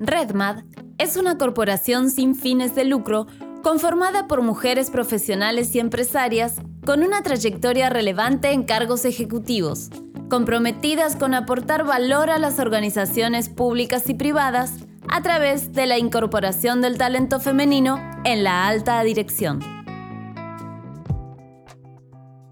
RedMad 0.00 0.64
es 0.98 1.16
una 1.16 1.38
corporación 1.38 2.10
sin 2.10 2.34
fines 2.34 2.74
de 2.74 2.84
lucro 2.84 3.26
conformada 3.62 4.26
por 4.26 4.42
mujeres 4.42 4.90
profesionales 4.90 5.74
y 5.74 5.78
empresarias 5.78 6.56
con 6.84 7.02
una 7.02 7.22
trayectoria 7.22 7.88
relevante 7.88 8.52
en 8.52 8.64
cargos 8.64 9.04
ejecutivos, 9.04 9.90
comprometidas 10.28 11.16
con 11.16 11.34
aportar 11.34 11.84
valor 11.84 12.30
a 12.30 12.38
las 12.38 12.58
organizaciones 12.58 13.48
públicas 13.48 14.08
y 14.08 14.14
privadas 14.14 14.72
a 15.08 15.22
través 15.22 15.72
de 15.72 15.86
la 15.86 15.98
incorporación 15.98 16.80
del 16.80 16.98
talento 16.98 17.40
femenino 17.40 18.00
en 18.24 18.44
la 18.44 18.66
alta 18.68 19.02
dirección. 19.02 19.75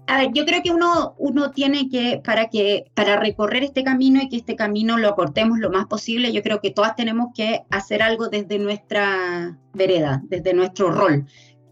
A 0.07 0.19
ver, 0.19 0.31
yo 0.33 0.45
creo 0.45 0.61
que 0.61 0.71
uno, 0.71 1.15
uno 1.17 1.51
tiene 1.51 1.89
que 1.89 2.21
para, 2.23 2.49
que, 2.49 2.85
para 2.93 3.19
recorrer 3.19 3.63
este 3.63 3.83
camino 3.83 4.21
y 4.21 4.29
que 4.29 4.37
este 4.37 4.55
camino 4.55 4.97
lo 4.97 5.15
cortemos 5.15 5.57
lo 5.57 5.71
más 5.71 5.87
posible, 5.87 6.31
yo 6.31 6.43
creo 6.43 6.61
que 6.61 6.71
todas 6.71 6.95
tenemos 6.95 7.29
que 7.33 7.63
hacer 7.71 8.03
algo 8.03 8.27
desde 8.27 8.59
nuestra 8.59 9.57
vereda, 9.73 10.21
desde 10.25 10.53
nuestro 10.53 10.91
rol, 10.91 11.25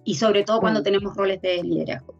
y 0.03 0.15
sobre 0.15 0.43
todo 0.43 0.59
cuando 0.61 0.79
mm. 0.79 0.83
tenemos 0.83 1.15
roles 1.15 1.41
de 1.41 1.61
liderazgo. 1.63 2.15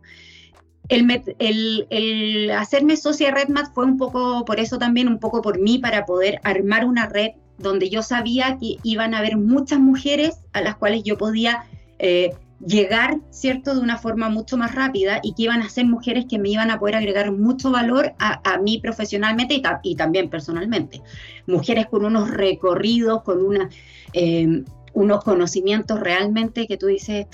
El, 0.89 1.09
el, 1.39 1.87
el, 1.89 2.51
hacerme 2.51 2.97
socia 2.97 3.27
de 3.27 3.35
RedMat 3.35 3.73
fue 3.73 3.85
un 3.85 3.97
poco 3.97 4.45
por 4.45 4.59
eso 4.59 4.77
también, 4.77 5.07
un 5.07 5.19
poco 5.19 5.41
por 5.41 5.59
mí, 5.59 5.79
para 5.79 6.05
poder 6.05 6.39
armar 6.43 6.85
una 6.85 7.07
red 7.07 7.31
donde 7.57 7.89
yo 7.89 8.03
sabía 8.03 8.57
que 8.59 8.77
iban 8.83 9.13
a 9.13 9.19
haber 9.19 9.37
muchas 9.37 9.79
mujeres 9.79 10.41
a 10.51 10.61
las 10.61 10.75
cuales 10.75 11.03
yo 11.03 11.17
podía 11.17 11.63
eh, 11.99 12.31
llegar, 12.65 13.19
¿cierto?, 13.29 13.75
de 13.75 13.81
una 13.81 13.97
forma 13.97 14.29
mucho 14.29 14.57
más 14.57 14.73
rápida 14.73 15.19
y 15.21 15.33
que 15.33 15.43
iban 15.43 15.61
a 15.61 15.69
ser 15.69 15.85
mujeres 15.85 16.25
que 16.29 16.39
me 16.39 16.49
iban 16.49 16.71
a 16.71 16.79
poder 16.79 16.95
agregar 16.95 17.31
mucho 17.31 17.71
valor 17.71 18.13
a, 18.19 18.57
mí 18.59 18.79
profesionalmente 18.79 19.61
y, 19.83 19.95
también 19.95 20.29
personalmente. 20.29 21.01
Mujeres 21.47 21.87
con 21.87 22.05
unos 22.05 22.29
recorridos, 22.29 23.23
con 23.23 23.43
una, 23.43 23.69
eh, 24.13 24.63
unos 24.93 25.23
conocimientos 25.23 25.99
realmente 25.99 26.67
que 26.67 26.77
tú 26.77 26.87
dices, 26.87 27.25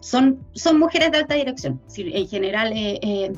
son, 0.00 0.40
son 0.52 0.78
mujeres 0.78 1.12
de 1.12 1.18
alta 1.18 1.34
dirección, 1.34 1.80
en 1.96 2.28
general. 2.28 2.72
Eh, 2.72 2.98
eh, 3.02 3.32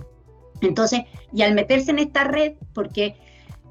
entonces, 0.63 1.03
y 1.33 1.43
al 1.43 1.55
meterse 1.55 1.91
en 1.91 1.99
esta 1.99 2.25
red, 2.25 2.55
porque 2.73 3.15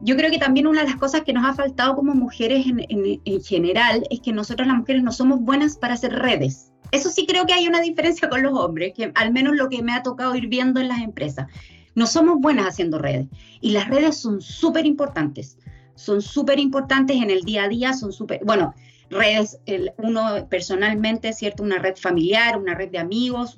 yo 0.02 0.16
creo 0.16 0.30
que 0.30 0.38
también 0.38 0.68
una 0.68 0.82
de 0.82 0.88
las 0.88 0.98
cosas 0.98 1.24
que 1.24 1.34
nos 1.34 1.46
ha 1.46 1.54
faltado 1.54 1.96
como 1.96 2.14
mujeres 2.14 2.68
en, 2.68 2.86
en 2.90 3.44
general 3.44 4.06
es 4.10 4.20
que 4.20 4.32
nosotras 4.34 4.68
las 4.68 4.78
mujeres 4.78 5.04
no 5.04 5.12
somos 5.12 5.42
buenas 5.42 5.78
para 5.78 5.96
hacer 5.96 6.14
redes 6.14 6.72
eso 6.92 7.10
sí 7.10 7.26
creo 7.26 7.46
que 7.46 7.54
hay 7.54 7.68
una 7.68 7.82
diferencia 7.82 8.30
con 8.30 8.42
los 8.42 8.54
hombres, 8.58 8.94
que 8.94 9.12
al 9.16 9.32
menos 9.32 9.56
lo 9.56 9.70
que 9.70 9.82
me 9.82 9.94
ha 9.94 10.04
tocado 10.04 10.36
ir 10.36 10.48
viendo 10.48 10.80
en 10.80 10.88
las 10.88 11.02
empresas. 11.02 11.48
No 11.96 12.08
somos 12.08 12.40
buenas 12.40 12.68
haciendo 12.68 13.00
redes 13.00 13.28
y 13.62 13.72
las 13.72 13.88
redes 13.88 14.18
son 14.18 14.42
súper 14.42 14.86
importantes. 14.86 15.58
Son 15.96 16.22
súper 16.22 16.60
importantes 16.60 17.16
en 17.18 17.30
el 17.30 17.44
día 17.44 17.64
a 17.64 17.68
día, 17.70 17.94
son 17.94 18.12
súper, 18.12 18.42
bueno, 18.44 18.74
redes, 19.10 19.60
uno 19.98 20.48
personalmente, 20.50 21.32
¿cierto? 21.34 21.64
Una 21.64 21.80
red 21.80 21.96
familiar, 21.96 22.58
una 22.58 22.76
red 22.76 22.90
de 22.90 22.98
amigos, 22.98 23.56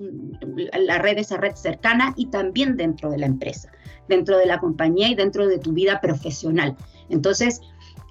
la 0.78 1.00
red 1.00 1.18
esa 1.18 1.38
red 1.38 1.56
cercana 1.56 2.14
y 2.16 2.28
también 2.28 2.78
dentro 2.78 3.10
de 3.10 3.18
la 3.18 3.26
empresa, 3.26 3.72
dentro 4.08 4.38
de 4.38 4.46
la 4.46 4.60
compañía 4.60 5.10
y 5.10 5.16
dentro 5.16 5.48
de 5.48 5.58
tu 5.58 5.74
vida 5.74 6.00
profesional. 6.00 6.76
Entonces, 7.10 7.62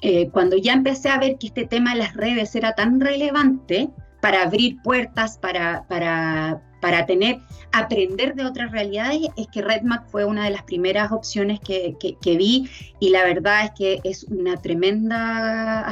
eh, 0.02 0.28
cuando 0.30 0.56
ya 0.56 0.72
empecé 0.72 1.08
a 1.08 1.18
ver 1.18 1.38
que 1.38 1.48
este 1.48 1.66
tema 1.66 1.92
de 1.92 2.00
las 2.00 2.14
redes 2.14 2.54
era 2.54 2.74
tan 2.74 3.00
relevante, 3.00 3.90
para 4.26 4.42
abrir 4.42 4.82
puertas, 4.82 5.38
para, 5.38 5.86
para, 5.86 6.60
para 6.80 7.06
tener, 7.06 7.38
aprender 7.70 8.34
de 8.34 8.44
otras 8.44 8.72
realidades, 8.72 9.20
es 9.36 9.46
que 9.46 9.62
RedMac 9.62 10.08
fue 10.08 10.24
una 10.24 10.46
de 10.46 10.50
las 10.50 10.64
primeras 10.64 11.12
opciones 11.12 11.60
que, 11.60 11.94
que, 12.00 12.36
vi 12.36 12.68
y 12.98 13.10
la 13.10 13.22
verdad 13.22 13.66
es 13.66 13.70
que 13.78 14.00
es 14.02 14.24
una 14.24 14.56
tremenda, 14.56 15.88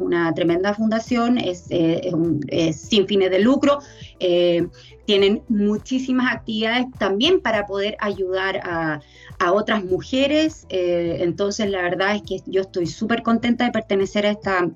una 0.00 0.32
tremenda 0.32 0.74
fundación, 0.74 1.38
es, 1.38 1.66
eh, 1.70 2.12
es, 2.46 2.80
sin 2.82 3.08
fines 3.08 3.32
de 3.32 3.40
lucro, 3.40 3.80
eh, 4.20 4.68
tienen 5.04 5.42
muchísimas 5.48 6.32
actividades 6.32 6.86
también 7.00 7.40
para 7.40 7.66
poder 7.66 7.96
ayudar 7.98 8.60
a, 8.62 9.00
a 9.40 9.52
otras 9.52 9.84
mujeres, 9.84 10.66
eh, 10.68 11.16
entonces 11.18 11.68
la 11.68 11.82
verdad 11.82 12.14
es 12.14 12.22
que 12.22 12.36
yo 12.46 12.60
estoy 12.60 12.86
súper 12.86 13.24
contenta 13.24 13.64
de 13.64 13.72
pertenecer 13.72 14.24
a 14.24 14.30
esta, 14.30 14.70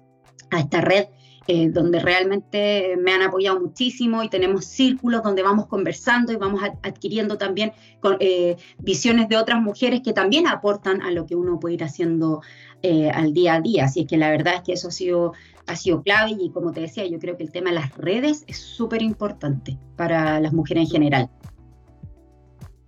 a 0.50 0.58
esta 0.58 0.80
red 0.80 1.06
eh, 1.48 1.68
donde 1.68 2.00
realmente 2.00 2.96
me 2.98 3.12
han 3.12 3.22
apoyado 3.22 3.60
muchísimo 3.60 4.24
y 4.24 4.28
tenemos 4.28 4.64
círculos 4.64 5.22
donde 5.22 5.44
vamos 5.44 5.66
conversando 5.66 6.32
y 6.32 6.36
vamos 6.36 6.60
adquiriendo 6.82 7.38
también 7.38 7.72
con, 8.00 8.16
eh, 8.18 8.56
visiones 8.78 9.28
de 9.28 9.36
otras 9.36 9.62
mujeres 9.62 10.00
que 10.02 10.12
también 10.12 10.48
aportan 10.48 11.02
a 11.02 11.12
lo 11.12 11.24
que 11.24 11.36
uno 11.36 11.60
puede 11.60 11.76
ir 11.76 11.84
haciendo 11.84 12.42
eh, 12.82 13.10
al 13.10 13.32
día 13.32 13.54
a 13.54 13.60
día. 13.60 13.84
Así 13.84 14.00
es 14.00 14.06
que 14.08 14.16
la 14.16 14.30
verdad 14.30 14.56
es 14.56 14.62
que 14.62 14.72
eso 14.72 14.88
ha 14.88 14.90
sido, 14.90 15.34
ha 15.68 15.76
sido 15.76 16.02
clave 16.02 16.32
y 16.36 16.50
como 16.50 16.72
te 16.72 16.80
decía, 16.80 17.06
yo 17.06 17.20
creo 17.20 17.36
que 17.36 17.44
el 17.44 17.52
tema 17.52 17.70
de 17.70 17.76
las 17.76 17.96
redes 17.96 18.42
es 18.48 18.58
súper 18.58 19.00
importante 19.02 19.78
para 19.94 20.40
las 20.40 20.52
mujeres 20.52 20.84
en 20.84 20.90
general. 20.90 21.30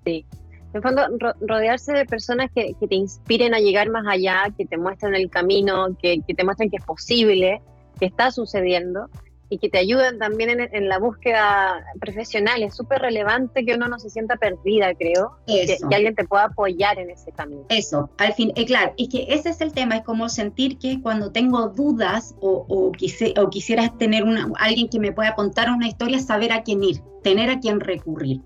Sí, 0.05 0.27
en 0.75 0.83
fondo, 0.83 1.03
rodearse 1.41 1.93
de 1.93 2.07
personas 2.07 2.51
que, 2.53 2.75
te 2.89 2.95
inspiren 2.95 3.55
a 3.55 3.61
llegar 3.61 3.89
más 3.89 4.05
allá, 4.09 4.53
que 4.57 4.67
te 4.67 4.77
muestren 4.77 5.15
el 5.15 5.31
camino, 5.31 5.97
que, 6.03 6.23
que, 6.27 6.35
te 6.35 6.45
muestren 6.45 6.71
que 6.71 6.77
es 6.79 6.85
posible, 6.85 7.63
que 7.99 8.07
está 8.07 8.31
sucediendo 8.31 9.09
y 9.51 9.59
que 9.59 9.69
te 9.71 9.79
ayuden 9.79 10.19
también 10.19 10.69
en, 10.73 10.89
la 10.89 10.99
búsqueda 10.99 11.83
profesional. 12.01 12.63
Es 12.63 12.77
súper 12.77 13.01
relevante 13.01 13.65
que 13.65 13.75
uno 13.75 13.89
no 13.89 13.99
se 13.99 14.11
sienta 14.11 14.37
perdida, 14.37 14.95
creo, 14.95 15.39
que, 15.47 15.79
alguien 15.91 16.15
te 16.15 16.25
pueda 16.25 16.45
apoyar 16.45 16.99
en 16.99 17.11
ese 17.11 17.33
camino. 17.33 17.65
Eso, 17.71 18.11
al 18.19 18.35
fin, 18.35 18.53
eh, 18.57 18.67
claro, 18.67 18.93
es 18.99 19.09
que 19.09 19.27
ese 19.29 19.49
es 19.51 19.61
el 19.61 19.73
tema, 19.73 19.97
es 19.97 20.05
como 20.05 20.29
sentir 20.29 20.79
que 20.79 21.01
cuando 21.01 21.33
tengo 21.33 21.69
dudas 21.69 22.35
o, 22.41 22.67
o, 22.69 22.89
o 22.89 23.51
quisiera 23.51 23.89
tener 23.97 24.25
una, 24.25 24.51
alguien 24.59 24.89
que 24.89 25.01
me 25.01 25.13
pueda 25.13 25.35
contar 25.35 25.71
una 25.71 25.89
historia, 25.89 26.19
saber 26.19 26.53
a 26.53 26.63
quién 26.63 26.83
ir, 26.83 27.01
tener 27.23 27.49
a 27.49 27.59
quién 27.59 27.81
recurrir. 27.81 28.43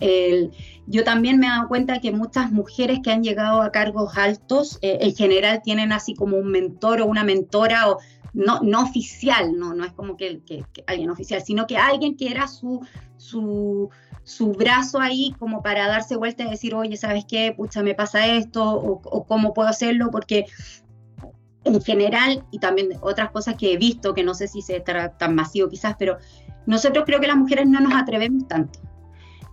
El, 0.00 0.50
yo 0.86 1.04
también 1.04 1.38
me 1.38 1.46
he 1.46 1.50
dado 1.50 1.68
cuenta 1.68 2.00
que 2.00 2.10
muchas 2.10 2.50
mujeres 2.50 2.98
que 3.02 3.12
han 3.12 3.22
llegado 3.22 3.62
a 3.62 3.70
cargos 3.70 4.18
altos, 4.18 4.78
eh, 4.82 4.98
en 5.00 5.14
general 5.14 5.62
tienen 5.62 5.92
así 5.92 6.14
como 6.14 6.36
un 6.36 6.50
mentor 6.50 7.00
o 7.00 7.06
una 7.06 7.22
mentora 7.22 7.88
o 7.88 7.98
no, 8.34 8.60
no 8.60 8.82
oficial, 8.82 9.56
no, 9.56 9.74
no 9.74 9.84
es 9.84 9.92
como 9.92 10.16
que, 10.16 10.42
alguien 10.86 11.10
oficial, 11.10 11.42
sino 11.42 11.66
que 11.66 11.78
alguien 11.78 12.16
que 12.16 12.30
era 12.30 12.48
su, 12.48 12.84
su, 13.16 13.90
su, 14.24 14.52
brazo 14.52 15.00
ahí 15.00 15.32
como 15.38 15.62
para 15.62 15.86
darse 15.86 16.16
vuelta 16.16 16.42
y 16.42 16.50
decir, 16.50 16.74
oye, 16.74 16.96
¿sabes 16.96 17.24
qué? 17.26 17.54
Pucha, 17.56 17.82
me 17.82 17.94
pasa 17.94 18.26
esto, 18.26 18.64
o, 18.64 19.24
cómo 19.24 19.54
puedo 19.54 19.68
hacerlo, 19.68 20.10
porque 20.10 20.46
en 21.62 21.80
general, 21.80 22.44
y 22.50 22.58
también 22.58 22.90
otras 23.00 23.30
cosas 23.30 23.54
que 23.56 23.72
he 23.72 23.76
visto, 23.76 24.12
que 24.14 24.24
no 24.24 24.34
sé 24.34 24.48
si 24.48 24.60
se 24.60 24.76
estará 24.76 25.16
tan 25.16 25.34
masivo 25.34 25.68
quizás, 25.68 25.94
pero 25.98 26.18
nosotros 26.66 27.04
creo 27.06 27.20
que 27.20 27.28
las 27.28 27.36
mujeres 27.36 27.68
no 27.68 27.80
nos 27.80 27.94
atrevemos 27.94 28.48
tanto. 28.48 28.80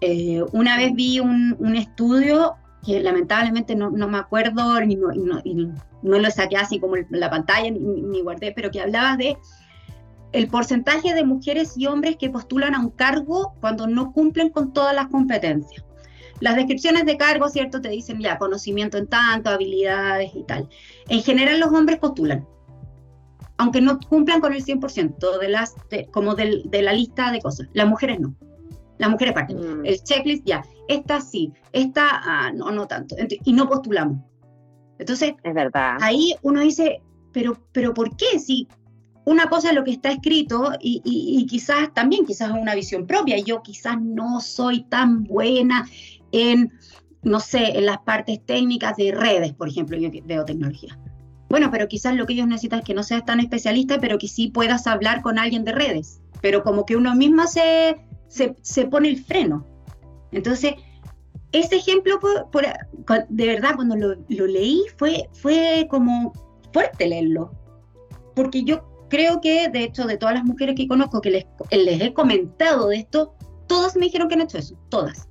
Eh, 0.02 0.44
una 0.52 0.76
vez 0.78 0.94
vi 0.96 1.20
un, 1.20 1.56
un, 1.60 1.76
estudio 1.76 2.56
que 2.86 3.00
lamentablemente 3.02 3.76
no, 3.76 3.90
no 3.92 4.08
me 4.08 4.18
acuerdo 4.18 4.82
y 4.82 4.96
no, 4.96 5.10
no, 5.14 6.20
lo 6.20 6.32
saqué 6.32 6.58
así 6.58 6.80
como 6.80 6.98
en 6.98 7.08
la 7.12 7.30
pantalla 7.30 7.70
ni, 7.70 8.22
guardé, 8.22 8.52
pero 8.56 8.72
que 8.72 8.82
hablaba 8.82 9.18
de 9.18 9.38
el 10.32 10.48
porcentaje 10.48 11.14
de 11.14 11.26
mujeres 11.26 11.74
y 11.78 11.88
hombres 11.88 12.16
que 12.16 12.30
postulan 12.30 12.74
a 12.74 12.80
un 12.80 12.92
cargo 12.92 13.54
cuando 13.60 13.86
no 13.88 14.14
cumplen 14.14 14.50
con 14.50 14.74
todas 14.74 14.96
las 14.96 15.08
competencias. 15.08 15.84
Las 16.40 16.56
descripciones 16.56 17.06
de 17.06 17.18
cargo, 17.18 17.50
¿cierto? 17.50 17.82
Te 17.82 17.90
dicen 17.90 18.20
ya 18.20 18.40
conocimiento 18.40 18.98
en 18.98 19.08
tanto, 19.08 19.50
habilidades 19.50 20.32
y 20.34 20.44
tal. 20.44 20.70
En 21.10 21.22
general 21.22 21.60
los 21.60 21.72
hombres 21.72 22.00
postulan, 22.00 22.48
aunque 23.58 23.82
no 23.82 24.00
cumplan 24.00 24.42
con 24.42 24.54
el 24.54 24.64
100% 24.64 25.40
de 25.40 25.50
las, 25.50 25.76
como 26.12 26.34
de 26.34 26.82
la 26.82 26.94
lista 26.94 27.32
de 27.32 27.42
cosas. 27.42 27.68
Las 27.74 27.88
mujeres 27.88 28.20
no. 28.20 28.34
Las 28.98 29.10
mujeres 29.10 29.34
parten. 29.34 29.82
Mm. 29.82 29.86
El 29.86 30.02
checklist, 30.04 30.46
ya, 30.46 30.64
esta 30.94 31.22
sí, 31.22 31.52
esta, 31.72 32.04
ah, 32.10 32.52
no, 32.54 32.72
no 32.72 32.88
tanto. 32.88 33.16
Y 33.44 33.54
no 33.54 33.68
postulamos. 33.68 34.20
Entonces, 35.00 35.34
es 35.44 35.54
verdad. 35.54 35.98
ahí 36.02 36.36
uno 36.44 36.62
dice, 36.62 37.02
pero, 37.32 37.58
pero 37.72 37.94
¿por 37.94 38.16
qué? 38.16 38.40
Si 38.40 38.68
una 39.26 39.48
cosa 39.48 39.70
es 39.70 39.76
lo 39.76 39.84
que 39.84 39.92
está 39.92 40.12
escrito 40.12 40.72
y, 40.80 41.02
y, 41.04 41.46
quizás 41.46 41.94
también, 41.94 42.26
quizás 42.26 42.50
es 42.50 42.56
una 42.56 42.76
visión 42.76 43.08
propia. 43.08 43.38
Yo 43.40 43.62
quizás 43.62 44.00
no 44.02 44.42
soy 44.42 44.84
tan 44.84 45.24
buena 45.24 45.88
en, 46.32 46.72
no 47.24 47.40
sé, 47.40 47.78
en 47.78 47.86
las 47.86 48.00
partes 48.00 48.44
técnicas 48.46 48.96
de 48.98 49.12
redes, 49.12 49.54
por 49.54 49.68
ejemplo, 49.68 49.98
yo 49.98 50.10
veo 50.26 50.46
tecnología. 50.46 50.98
Bueno, 51.50 51.70
pero 51.70 51.88
quizás 51.88 52.16
lo 52.16 52.26
que 52.26 52.34
ellos 52.34 52.48
necesitan 52.48 52.80
es 52.80 52.86
que 52.86 52.94
no 52.94 53.04
seas 53.04 53.26
tan 53.26 53.40
especialista, 53.40 54.00
pero 54.00 54.18
que 54.18 54.28
sí 54.28 54.48
puedas 54.48 54.88
hablar 54.88 55.22
con 55.22 55.38
alguien 55.38 55.66
de 55.66 55.74
redes. 55.74 56.22
Pero 56.42 56.64
como 56.64 56.86
que 56.86 56.96
uno 56.96 57.14
mismo 57.14 57.46
se, 57.46 57.98
se, 58.30 58.86
pone 58.86 59.10
el 59.10 59.24
freno. 59.24 59.66
Entonces, 60.32 60.76
ese 61.52 61.76
ejemplo, 61.76 62.20
de 63.30 63.48
verdad, 63.48 63.76
cuando 63.76 63.96
lo, 63.96 64.48
leí, 64.48 64.84
fue, 64.98 65.30
fue 65.34 65.88
como 65.90 66.34
fuerte 66.72 67.08
leerlo. 67.08 67.52
Porque 68.36 68.64
yo 68.64 68.84
creo 69.10 69.42
que, 69.42 69.68
de 69.70 69.84
hecho, 69.84 70.06
de 70.06 70.18
todas 70.18 70.36
las 70.36 70.46
mujeres 70.46 70.76
que 70.76 70.88
conozco 70.88 71.20
que 71.22 71.32
les, 71.32 71.46
les 71.72 72.02
he 72.02 72.14
comentado 72.14 72.88
de 72.88 72.98
esto, 72.98 73.36
todas 73.68 73.96
me 73.96 74.06
dijeron 74.06 74.30
que 74.30 74.36
han 74.36 74.42
hecho 74.42 74.58
eso, 74.58 74.78
todas. 74.90 75.28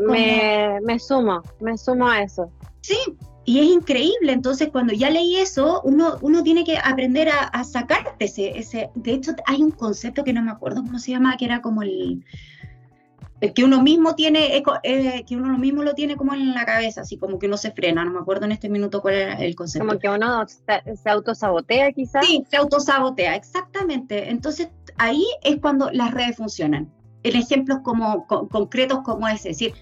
me, 0.00 0.80
me, 0.82 0.98
sumo, 0.98 1.42
me 1.60 1.78
sumo 1.78 2.08
a 2.08 2.22
eso. 2.22 2.50
Sí, 2.80 2.98
y 3.44 3.60
es 3.60 3.66
increíble, 3.66 4.32
entonces 4.32 4.70
cuando 4.72 4.92
ya 4.92 5.08
leí 5.08 5.36
eso, 5.36 5.80
uno, 5.84 6.18
uno 6.20 6.42
tiene 6.42 6.64
que 6.64 6.78
aprender 6.78 7.28
a, 7.28 7.62
sacarte 7.62 8.24
ese, 8.24 8.58
ese... 8.58 8.90
De 8.96 9.12
hecho, 9.12 9.36
hay 9.46 9.62
un 9.62 9.70
concepto 9.70 10.24
que 10.24 10.32
no 10.32 10.42
me 10.42 10.50
acuerdo 10.50 10.82
cómo 10.82 10.98
se 10.98 11.12
llama, 11.12 11.36
que 11.36 11.44
era 11.44 11.62
como 11.62 11.82
el... 11.82 12.24
que 13.54 13.64
uno 13.64 13.82
mismo 13.82 14.14
tiene, 14.14 14.62
eh, 14.82 15.24
que 15.26 15.36
uno 15.36 15.58
mismo 15.58 15.82
lo 15.82 15.94
tiene 15.94 16.16
como 16.16 16.32
en 16.32 16.54
la 16.54 16.64
cabeza, 16.64 17.02
así 17.02 17.18
como 17.18 17.38
que 17.38 17.46
uno 17.46 17.56
se 17.56 17.70
frena, 17.70 18.04
no 18.04 18.12
me 18.12 18.20
acuerdo 18.20 18.46
en 18.46 18.52
este 18.52 18.68
minuto 18.68 19.02
cuál 19.02 19.14
era 19.14 19.34
el 19.34 19.54
concepto. 19.54 19.86
Como 19.86 19.98
que 19.98 20.08
uno 20.08 20.46
se, 20.48 20.96
se 20.96 21.10
autosabotea 21.10 21.92
quizás. 21.92 22.24
Sí, 22.26 22.44
se 22.50 22.56
autosabotea, 22.56 23.36
exactamente. 23.36 24.30
Entonces 24.30 24.68
ahí 24.96 25.26
es 25.42 25.58
cuando 25.60 25.90
las 25.90 26.12
redes 26.12 26.36
funcionan. 26.36 26.90
En 27.22 27.36
ejemplos 27.36 27.80
como 27.82 28.26
concretos 28.26 29.00
como 29.04 29.26
ese, 29.28 29.50
es 29.50 29.58
decir, 29.58 29.74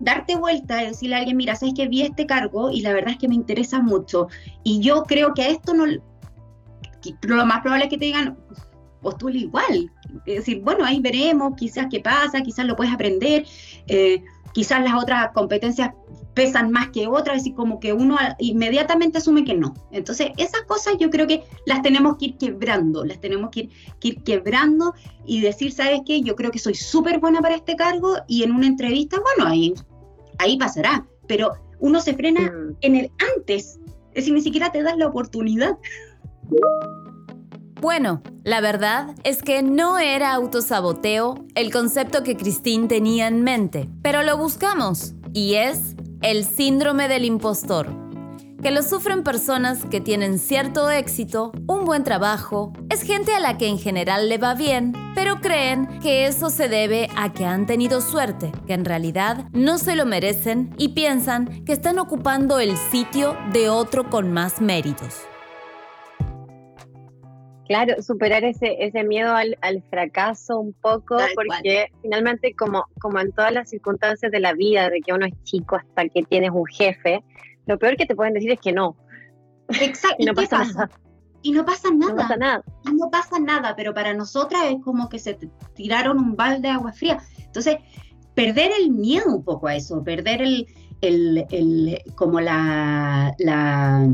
darte 0.00 0.36
vuelta 0.36 0.82
y 0.82 0.88
decirle 0.88 1.14
a 1.14 1.18
alguien, 1.18 1.36
mira, 1.36 1.54
sabes 1.54 1.74
que 1.74 1.88
vi 1.88 2.02
este 2.02 2.26
cargo 2.26 2.70
y 2.70 2.80
la 2.80 2.92
verdad 2.92 3.12
es 3.12 3.18
que 3.18 3.28
me 3.28 3.34
interesa 3.34 3.80
mucho 3.80 4.28
y 4.62 4.80
yo 4.80 5.04
creo 5.04 5.34
que 5.34 5.42
a 5.42 5.48
esto 5.48 5.74
no, 5.74 5.86
lo 5.86 7.46
más 7.46 7.60
probable 7.60 7.84
es 7.84 7.90
que 7.90 7.98
te 7.98 8.06
digan, 8.06 8.38
postula 9.04 9.38
igual. 9.38 9.92
Es 10.26 10.38
decir, 10.38 10.62
bueno, 10.62 10.84
ahí 10.84 10.98
veremos, 11.00 11.54
quizás 11.56 11.86
qué 11.88 12.00
pasa, 12.00 12.42
quizás 12.42 12.66
lo 12.66 12.74
puedes 12.74 12.92
aprender, 12.92 13.46
eh, 13.86 14.24
quizás 14.52 14.82
las 14.82 14.94
otras 14.94 15.30
competencias 15.32 15.90
pesan 16.34 16.72
más 16.72 16.88
que 16.88 17.06
otras, 17.06 17.38
así 17.38 17.52
como 17.52 17.78
que 17.78 17.92
uno 17.92 18.16
inmediatamente 18.38 19.18
asume 19.18 19.44
que 19.44 19.54
no. 19.54 19.74
Entonces, 19.92 20.30
esas 20.36 20.62
cosas 20.62 20.94
yo 20.98 21.08
creo 21.10 21.26
que 21.26 21.44
las 21.64 21.82
tenemos 21.82 22.18
que 22.18 22.26
ir 22.26 22.36
quebrando, 22.36 23.04
las 23.04 23.20
tenemos 23.20 23.50
que 23.50 23.70
ir, 24.02 24.22
quebrando 24.24 24.94
y 25.24 25.40
decir, 25.40 25.72
¿sabes 25.72 26.00
qué? 26.04 26.22
Yo 26.22 26.34
creo 26.34 26.50
que 26.50 26.58
soy 26.58 26.74
súper 26.74 27.20
buena 27.20 27.40
para 27.40 27.54
este 27.54 27.76
cargo 27.76 28.16
y 28.26 28.42
en 28.42 28.50
una 28.50 28.66
entrevista, 28.66 29.20
bueno, 29.20 29.50
ahí, 29.50 29.74
ahí 30.38 30.58
pasará, 30.58 31.06
pero 31.28 31.52
uno 31.78 32.00
se 32.00 32.14
frena 32.14 32.40
mm. 32.40 32.76
en 32.80 32.96
el 32.96 33.10
antes, 33.36 33.78
es 34.08 34.14
decir, 34.14 34.34
ni 34.34 34.40
siquiera 34.40 34.72
te 34.72 34.82
das 34.82 34.96
la 34.96 35.06
oportunidad. 35.06 35.78
Bueno, 37.80 38.22
la 38.44 38.60
verdad 38.60 39.14
es 39.24 39.42
que 39.42 39.62
no 39.62 39.98
era 39.98 40.32
autosaboteo 40.32 41.44
el 41.54 41.70
concepto 41.72 42.22
que 42.22 42.36
Christine 42.36 42.88
tenía 42.88 43.26
en 43.26 43.42
mente, 43.42 43.88
pero 44.02 44.22
lo 44.22 44.36
buscamos 44.36 45.14
y 45.32 45.54
es 45.54 45.96
el 46.22 46.44
síndrome 46.44 47.08
del 47.08 47.24
impostor, 47.24 47.88
que 48.62 48.70
lo 48.70 48.82
sufren 48.82 49.22
personas 49.22 49.84
que 49.84 50.00
tienen 50.00 50.38
cierto 50.38 50.90
éxito, 50.90 51.52
un 51.66 51.84
buen 51.84 52.02
trabajo, 52.02 52.72
es 52.88 53.02
gente 53.02 53.34
a 53.34 53.40
la 53.40 53.58
que 53.58 53.68
en 53.68 53.78
general 53.78 54.30
le 54.30 54.38
va 54.38 54.54
bien, 54.54 54.94
pero 55.14 55.42
creen 55.42 55.98
que 56.00 56.26
eso 56.26 56.48
se 56.48 56.68
debe 56.68 57.10
a 57.14 57.34
que 57.34 57.44
han 57.44 57.66
tenido 57.66 58.00
suerte, 58.00 58.52
que 58.66 58.72
en 58.72 58.86
realidad 58.86 59.48
no 59.52 59.76
se 59.76 59.96
lo 59.96 60.06
merecen 60.06 60.74
y 60.78 60.90
piensan 60.90 61.64
que 61.66 61.74
están 61.74 61.98
ocupando 61.98 62.58
el 62.58 62.76
sitio 62.90 63.36
de 63.52 63.68
otro 63.68 64.08
con 64.08 64.32
más 64.32 64.62
méritos. 64.62 65.14
Claro, 67.66 68.02
superar 68.02 68.44
ese, 68.44 68.76
ese 68.84 69.04
miedo 69.04 69.34
al, 69.34 69.82
fracaso 69.88 70.58
un 70.58 70.74
poco, 70.74 71.16
porque 71.34 71.86
finalmente 72.02 72.54
como, 72.54 72.84
como 73.00 73.20
en 73.20 73.32
todas 73.32 73.52
las 73.52 73.70
circunstancias 73.70 74.30
de 74.30 74.40
la 74.40 74.52
vida, 74.52 74.90
de 74.90 75.00
que 75.00 75.12
uno 75.12 75.26
es 75.26 75.32
chico 75.44 75.76
hasta 75.76 76.08
que 76.08 76.22
tienes 76.24 76.50
un 76.50 76.66
jefe, 76.66 77.24
lo 77.66 77.78
peor 77.78 77.96
que 77.96 78.04
te 78.04 78.14
pueden 78.14 78.34
decir 78.34 78.50
es 78.50 78.60
que 78.60 78.72
no. 78.72 78.96
Exacto. 79.80 80.16
no 80.26 80.34
pasa, 80.34 80.90
y 81.40 81.52
no 81.52 81.64
pasa 81.64 81.90
nada. 81.90 82.12
No 82.12 82.16
pasa 82.16 82.36
nada. 82.36 82.64
No 82.92 83.10
pasa 83.10 83.38
nada, 83.38 83.76
pero 83.76 83.94
para 83.94 84.14
nosotras 84.14 84.62
es 84.70 84.82
como 84.82 85.08
que 85.08 85.18
se 85.18 85.38
tiraron 85.74 86.18
un 86.18 86.36
balde 86.36 86.68
de 86.68 86.68
agua 86.68 86.92
fría. 86.92 87.18
Entonces, 87.38 87.76
perder 88.34 88.72
el 88.78 88.90
miedo 88.90 89.26
un 89.26 89.44
poco 89.44 89.68
a 89.68 89.76
eso, 89.76 90.02
perder 90.04 90.42
el, 90.42 90.66
el, 91.00 91.46
el 91.50 92.02
como 92.14 92.40
la, 92.40 93.34
la 93.38 94.08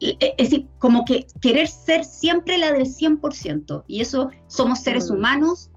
es 0.00 0.36
decir, 0.36 0.68
como 0.78 1.04
que 1.04 1.26
querer 1.40 1.68
ser 1.68 2.04
siempre 2.04 2.58
la 2.58 2.72
del 2.72 2.86
100%. 2.86 3.84
Y 3.86 4.00
eso 4.00 4.30
somos 4.46 4.80
seres 4.80 5.10
mm. 5.10 5.14
humanos, 5.14 5.70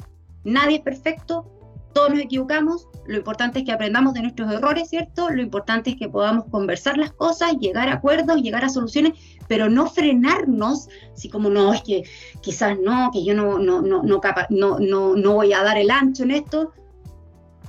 nadie 0.43 0.77
es 0.77 0.82
perfecto, 0.82 1.49
todos 1.93 2.10
nos 2.10 2.19
equivocamos, 2.19 2.88
lo 3.06 3.17
importante 3.17 3.60
es 3.60 3.65
que 3.65 3.71
aprendamos 3.71 4.13
de 4.13 4.21
nuestros 4.21 4.51
errores, 4.51 4.89
¿cierto? 4.89 5.29
Lo 5.29 5.41
importante 5.41 5.91
es 5.91 5.95
que 5.97 6.10
podamos 6.10 6.45
conversar 6.45 6.97
las 6.97 7.12
cosas, 7.12 7.56
llegar 7.60 7.89
a 7.89 7.93
acuerdos, 7.93 8.41
llegar 8.41 8.65
a 8.65 8.69
soluciones, 8.69 9.13
pero 9.47 9.69
no 9.69 9.88
frenarnos, 9.88 10.88
así 11.13 11.29
como 11.29 11.49
no, 11.49 11.73
es 11.73 11.82
que 11.84 12.03
quizás 12.41 12.77
no, 12.79 13.12
que 13.12 13.23
yo 13.23 13.34
no, 13.36 13.60
no, 13.60 13.82
no, 13.82 14.03
no, 14.03 14.21
no, 14.49 14.79
no, 14.79 15.15
no 15.15 15.34
voy 15.34 15.53
a 15.53 15.63
dar 15.63 15.77
el 15.77 15.91
ancho 15.91 16.23
en 16.23 16.32
esto. 16.32 16.71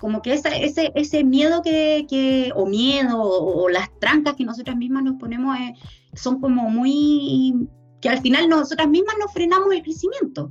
Como 0.01 0.23
que 0.23 0.35
ese, 0.35 0.65
ese, 0.65 0.93
ese 0.95 1.25
miedo 1.25 1.63
que, 1.63 2.07
que, 2.09 2.53
o 2.55 2.67
miedo, 2.67 3.21
o, 3.23 3.69
las 3.69 3.89
trancas 4.01 4.35
que 4.35 4.45
nosotras 4.45 4.77
mismas 4.77 5.03
nos 5.03 5.17
ponemos 5.17 5.57
eh, 5.59 5.75
son 6.17 6.41
como 6.41 6.71
muy, 6.71 7.69
que 8.01 8.09
al 8.09 8.21
final 8.21 8.49
nosotras 8.49 8.89
mismas 8.89 9.17
nos 9.19 9.33
frenamos 9.33 9.73
el 9.73 9.83
crecimiento. 9.83 10.51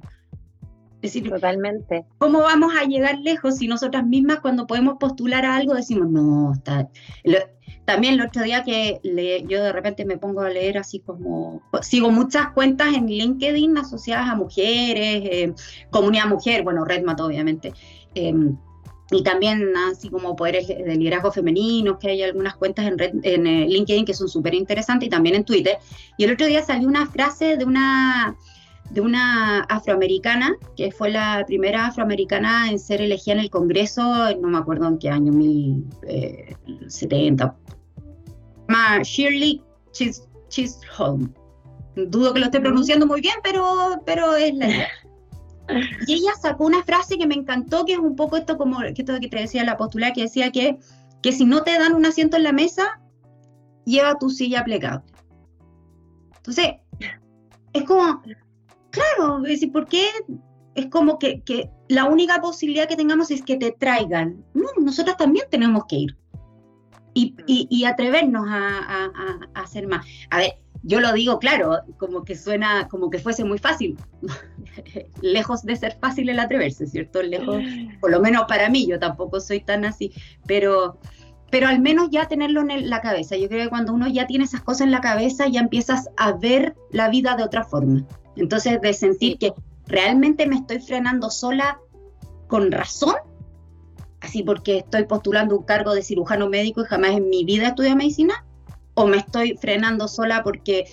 Es 1.03 1.13
decir, 1.13 1.29
Totalmente. 1.29 2.05
¿cómo 2.17 2.39
vamos 2.39 2.73
a 2.79 2.85
llegar 2.85 3.19
lejos 3.19 3.57
si 3.57 3.67
nosotras 3.67 4.05
mismas 4.05 4.39
cuando 4.39 4.65
podemos 4.65 4.95
postular 4.99 5.45
a 5.45 5.57
algo 5.57 5.73
decimos, 5.73 6.09
no, 6.09 6.53
está... 6.53 6.89
también 7.83 8.13
el 8.13 8.21
otro 8.21 8.43
día 8.43 8.63
que 8.63 9.01
yo 9.49 9.63
de 9.63 9.73
repente 9.73 10.05
me 10.05 10.17
pongo 10.17 10.41
a 10.41 10.49
leer 10.49 10.77
así 10.77 11.01
como, 11.01 11.61
sigo 11.81 12.09
muchas 12.09 12.51
cuentas 12.51 12.93
en 12.95 13.07
LinkedIn 13.07 13.77
asociadas 13.77 14.29
a 14.29 14.35
mujeres, 14.35 15.23
eh, 15.25 15.53
comunidad 15.89 16.27
mujer, 16.27 16.63
bueno, 16.63 16.85
Redmat 16.85 17.19
obviamente, 17.19 17.73
em, 18.15 18.57
y 19.11 19.23
también 19.23 19.73
así 19.91 20.09
como 20.09 20.35
poderes 20.35 20.67
de 20.67 20.95
liderazgo 20.95 21.31
femenino, 21.31 21.99
que 21.99 22.09
hay 22.09 22.23
algunas 22.23 22.55
cuentas 22.55 22.85
en, 22.85 22.97
en 23.23 23.47
eh, 23.47 23.67
LinkedIn 23.67 24.05
que 24.05 24.13
son 24.13 24.27
súper 24.27 24.53
interesantes 24.53 25.07
y 25.07 25.09
también 25.09 25.35
en 25.35 25.43
Twitter. 25.43 25.77
Y 26.17 26.23
el 26.23 26.33
otro 26.33 26.47
día 26.47 26.63
salió 26.63 26.87
una 26.87 27.05
frase 27.05 27.57
de 27.57 27.65
una 27.65 28.35
de 28.89 29.01
una 29.01 29.61
afroamericana, 29.61 30.55
que 30.75 30.91
fue 30.91 31.09
la 31.09 31.43
primera 31.47 31.87
afroamericana 31.87 32.69
en 32.69 32.77
ser 32.77 33.01
elegida 33.01 33.33
en 33.33 33.39
el 33.39 33.49
Congreso, 33.49 34.03
no 34.39 34.49
me 34.49 34.59
acuerdo 34.59 34.87
en 34.87 34.99
qué 34.99 35.09
año, 35.09 35.31
1070. 35.31 37.55
Eh, 38.67 39.03
Shirley 39.03 39.63
Chisholm. 40.49 41.33
Dudo 41.95 42.33
que 42.33 42.39
lo 42.39 42.45
esté 42.45 42.59
pronunciando 42.59 43.07
muy 43.07 43.21
bien, 43.21 43.35
pero, 43.43 44.01
pero 44.05 44.35
es 44.35 44.53
la 44.55 44.67
idea. 44.67 44.89
Y 46.07 46.13
ella 46.13 46.31
sacó 46.41 46.65
una 46.65 46.83
frase 46.83 47.17
que 47.17 47.27
me 47.27 47.35
encantó, 47.35 47.85
que 47.85 47.93
es 47.93 47.99
un 47.99 48.15
poco 48.15 48.37
esto 48.37 48.57
como 48.57 48.79
que, 48.79 48.93
esto 48.97 49.19
que 49.19 49.29
te 49.29 49.39
decía 49.39 49.63
la 49.63 49.77
postula, 49.77 50.13
que 50.13 50.23
decía 50.23 50.51
que, 50.51 50.77
que 51.21 51.31
si 51.31 51.45
no 51.45 51.63
te 51.63 51.77
dan 51.77 51.93
un 51.93 52.05
asiento 52.05 52.37
en 52.37 52.43
la 52.43 52.51
mesa, 52.51 53.01
lleva 53.85 54.19
tu 54.19 54.29
silla 54.29 54.63
plegable. 54.63 55.05
Entonces, 56.35 56.73
es 57.73 57.83
como, 57.83 58.21
Claro, 58.93 59.39
es 59.39 59.53
decir, 59.53 59.71
¿por 59.71 59.87
qué 59.87 60.07
es 60.75 60.85
como 60.85 61.17
que, 61.17 61.41
que, 61.41 61.71
la 61.89 62.05
única 62.05 62.39
posibilidad 62.39 62.87
que 62.87 62.95
tengamos 62.95 63.31
es 63.31 63.41
que 63.41 63.57
te 63.57 63.71
traigan? 63.71 64.45
No, 64.53 64.67
nosotros 64.79 65.17
también 65.17 65.47
tenemos 65.49 65.85
que 65.87 65.95
ir. 65.95 66.17
Y, 67.15 67.35
y, 67.47 67.85
atrevernos 67.85 68.47
a, 68.47 69.11
a, 69.55 69.61
hacer 69.61 69.87
más. 69.87 70.05
A 70.29 70.37
ver, 70.37 70.59
yo 70.83 70.99
lo 70.99 71.13
digo 71.13 71.39
claro, 71.39 71.79
como 71.97 72.23
que 72.23 72.35
suena 72.35 72.89
como 72.89 73.09
que 73.09 73.17
fuese 73.17 73.45
muy 73.45 73.57
fácil. 73.57 73.97
Lejos 75.21 75.63
de 75.63 75.77
ser 75.77 75.97
fácil 75.99 76.29
el 76.29 76.39
atreverse, 76.39 76.87
¿cierto? 76.87 77.23
Lejos, 77.23 77.63
por 78.01 78.11
lo 78.11 78.19
menos 78.19 78.43
para 78.47 78.69
mí, 78.69 78.85
yo 78.85 78.99
tampoco 78.99 79.39
soy 79.39 79.61
tan 79.61 79.85
así, 79.85 80.11
pero, 80.45 80.99
pero 81.49 81.67
al 81.67 81.79
menos 81.79 82.09
ya 82.11 82.27
tenerlo 82.27 82.61
en 82.61 82.89
la 82.89 83.01
cabeza. 83.01 83.37
Yo 83.37 83.47
creo 83.47 83.63
que 83.63 83.69
cuando 83.69 83.93
uno 83.93 84.07
ya 84.09 84.27
tiene 84.27 84.43
esas 84.43 84.61
cosas 84.61 84.81
en 84.81 84.91
la 84.91 85.01
cabeza, 85.01 85.47
ya 85.47 85.61
empiezas 85.61 86.09
a 86.17 86.33
ver 86.33 86.75
la 86.91 87.09
vida 87.09 87.35
de 87.37 87.43
otra 87.43 87.63
forma. 87.63 88.05
Entonces, 88.35 88.81
de 88.81 88.93
sentir 88.93 89.37
que 89.37 89.53
realmente 89.87 90.47
me 90.47 90.57
estoy 90.57 90.79
frenando 90.79 91.29
sola 91.29 91.79
con 92.47 92.71
razón, 92.73 93.15
así 94.19 94.43
porque 94.43 94.79
estoy 94.79 95.05
postulando 95.05 95.57
un 95.57 95.63
cargo 95.63 95.93
de 95.93 96.01
cirujano 96.01 96.49
médico 96.49 96.81
y 96.81 96.85
jamás 96.85 97.11
en 97.11 97.29
mi 97.29 97.45
vida 97.45 97.67
estudié 97.67 97.95
medicina, 97.95 98.45
o 98.95 99.07
me 99.07 99.17
estoy 99.17 99.57
frenando 99.57 100.07
sola 100.07 100.43
porque, 100.43 100.85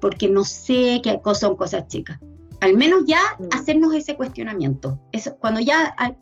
porque 0.00 0.28
no 0.28 0.44
sé 0.44 1.00
qué 1.02 1.20
son 1.34 1.56
cosas 1.56 1.88
chicas. 1.88 2.18
Al 2.60 2.74
menos 2.76 3.04
ya 3.06 3.20
mm. 3.38 3.48
hacernos 3.52 3.94
ese 3.94 4.16
cuestionamiento. 4.16 5.00
Eso, 5.12 5.36
cuando 5.36 5.60
ya 5.60 5.94
hay 5.98 6.16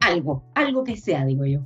algo, 0.00 0.44
algo 0.54 0.84
que 0.84 0.96
sea, 0.96 1.24
digo 1.24 1.46
yo 1.46 1.60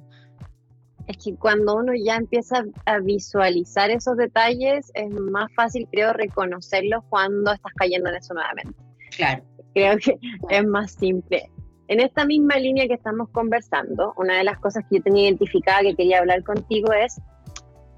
es 1.08 1.16
que 1.16 1.34
cuando 1.36 1.76
uno 1.76 1.92
ya 1.94 2.16
empieza 2.16 2.64
a 2.84 2.98
visualizar 3.00 3.90
esos 3.90 4.16
detalles, 4.18 4.90
es 4.94 5.10
más 5.10 5.50
fácil, 5.54 5.88
creo, 5.90 6.12
reconocerlos 6.12 7.02
cuando 7.08 7.50
estás 7.52 7.72
cayendo 7.76 8.10
en 8.10 8.16
eso 8.16 8.34
nuevamente. 8.34 8.78
Claro. 9.16 9.42
Creo 9.74 9.96
que 9.96 10.18
es 10.50 10.66
más 10.66 10.92
simple. 10.92 11.50
En 11.88 12.00
esta 12.00 12.26
misma 12.26 12.56
línea 12.56 12.86
que 12.86 12.94
estamos 12.94 13.30
conversando, 13.30 14.12
una 14.18 14.36
de 14.36 14.44
las 14.44 14.58
cosas 14.58 14.84
que 14.88 14.98
yo 14.98 15.02
tenía 15.02 15.24
identificada 15.24 15.80
que 15.80 15.96
quería 15.96 16.18
hablar 16.18 16.44
contigo 16.44 16.92
es, 16.92 17.18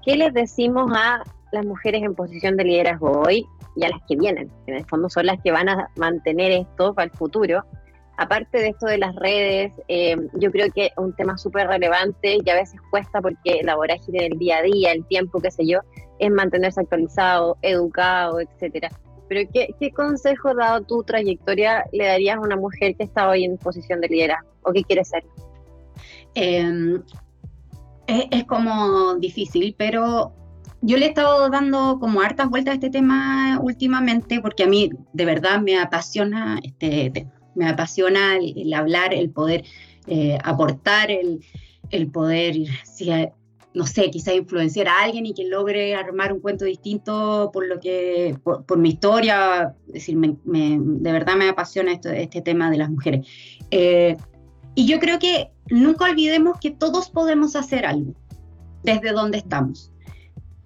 ¿qué 0.05 0.15
les 0.15 0.33
decimos 0.33 0.91
a 0.95 1.23
las 1.51 1.65
mujeres 1.65 2.03
en 2.03 2.15
posición 2.15 2.57
de 2.57 2.63
liderazgo 2.63 3.21
hoy 3.21 3.45
y 3.75 3.85
a 3.85 3.89
las 3.89 3.99
que 4.07 4.15
vienen? 4.15 4.51
En 4.67 4.75
el 4.75 4.85
fondo 4.85 5.09
son 5.09 5.25
las 5.25 5.41
que 5.41 5.51
van 5.51 5.69
a 5.69 5.89
mantener 5.95 6.51
esto 6.51 6.93
para 6.93 7.05
el 7.05 7.11
futuro 7.11 7.63
aparte 8.21 8.59
de 8.59 8.67
esto 8.69 8.85
de 8.85 8.99
las 8.99 9.15
redes, 9.15 9.73
eh, 9.87 10.15
yo 10.35 10.51
creo 10.51 10.71
que 10.71 10.91
un 10.97 11.15
tema 11.15 11.39
súper 11.39 11.67
relevante 11.67 12.37
y 12.43 12.49
a 12.51 12.55
veces 12.55 12.79
cuesta 12.91 13.19
porque 13.19 13.61
la 13.63 13.75
vorágine 13.75 14.21
del 14.21 14.37
día 14.37 14.57
a 14.57 14.61
día, 14.61 14.91
el 14.91 15.03
tiempo, 15.07 15.41
qué 15.41 15.49
sé 15.49 15.65
yo, 15.65 15.79
es 16.19 16.29
mantenerse 16.29 16.81
actualizado, 16.81 17.57
educado, 17.63 18.39
etcétera. 18.39 18.89
Pero 19.27 19.49
¿qué, 19.51 19.73
¿qué, 19.79 19.91
consejo, 19.91 20.53
dado 20.53 20.81
tu 20.81 21.03
trayectoria, 21.03 21.85
le 21.93 22.05
darías 22.05 22.37
a 22.37 22.41
una 22.41 22.57
mujer 22.57 22.95
que 22.95 23.05
está 23.05 23.27
hoy 23.27 23.43
en 23.43 23.57
posición 23.57 24.01
de 24.01 24.09
liderazgo 24.09 24.49
o 24.63 24.71
que 24.71 24.83
quiere 24.83 25.03
ser? 25.03 25.23
Em, 26.35 27.01
es, 28.31 28.43
como 28.45 29.15
difícil, 29.15 29.75
pero 29.77 30.33
yo 30.81 30.97
le 30.97 31.05
he 31.05 31.09
estado 31.09 31.49
dando 31.49 31.99
como 31.99 32.21
hartas 32.21 32.49
vueltas 32.49 32.73
a 32.73 32.75
este 32.75 32.89
tema 32.89 33.59
últimamente 33.61 34.41
porque 34.41 34.63
a 34.63 34.67
mí 34.67 34.89
de 35.13 35.25
verdad 35.25 35.61
me 35.61 35.77
apasiona 35.79 36.59
este 36.63 37.11
tema 37.11 37.31
me 37.55 37.67
apasiona 37.67 38.37
el, 38.37 38.73
hablar, 38.73 39.13
el 39.13 39.29
poder 39.29 39.63
eh, 40.07 40.37
aportar, 40.43 41.09
el, 41.11 42.11
poder, 42.11 42.55
no 43.73 43.85
sé, 43.85 44.09
quizá 44.09 44.33
influenciar 44.33 44.87
a 44.87 45.03
alguien 45.03 45.25
y 45.25 45.33
que 45.33 45.47
logre 45.47 45.95
armar 45.95 46.33
un 46.33 46.39
cuento 46.39 46.65
distinto 46.65 47.49
por 47.53 47.67
lo 47.67 47.79
que, 47.79 48.37
por, 48.43 48.77
mi 48.77 48.89
historia, 48.89 49.75
es 49.87 49.93
decir, 49.93 50.17
de 50.17 51.11
verdad 51.11 51.35
me 51.35 51.49
apasiona 51.49 51.93
esto, 51.93 52.09
este 52.09 52.41
tema 52.41 52.71
de 52.71 52.77
las 52.77 52.89
mujeres. 52.89 53.27
Eh, 53.69 54.17
y 54.75 54.85
yo 54.85 54.99
creo 54.99 55.19
que 55.19 55.51
nunca 55.69 56.05
olvidemos 56.05 56.59
que 56.59 56.71
todos 56.71 57.09
podemos 57.09 57.55
hacer 57.55 57.85
algo 57.85 58.13
desde 58.83 59.11
donde 59.11 59.37
estamos. 59.37 59.91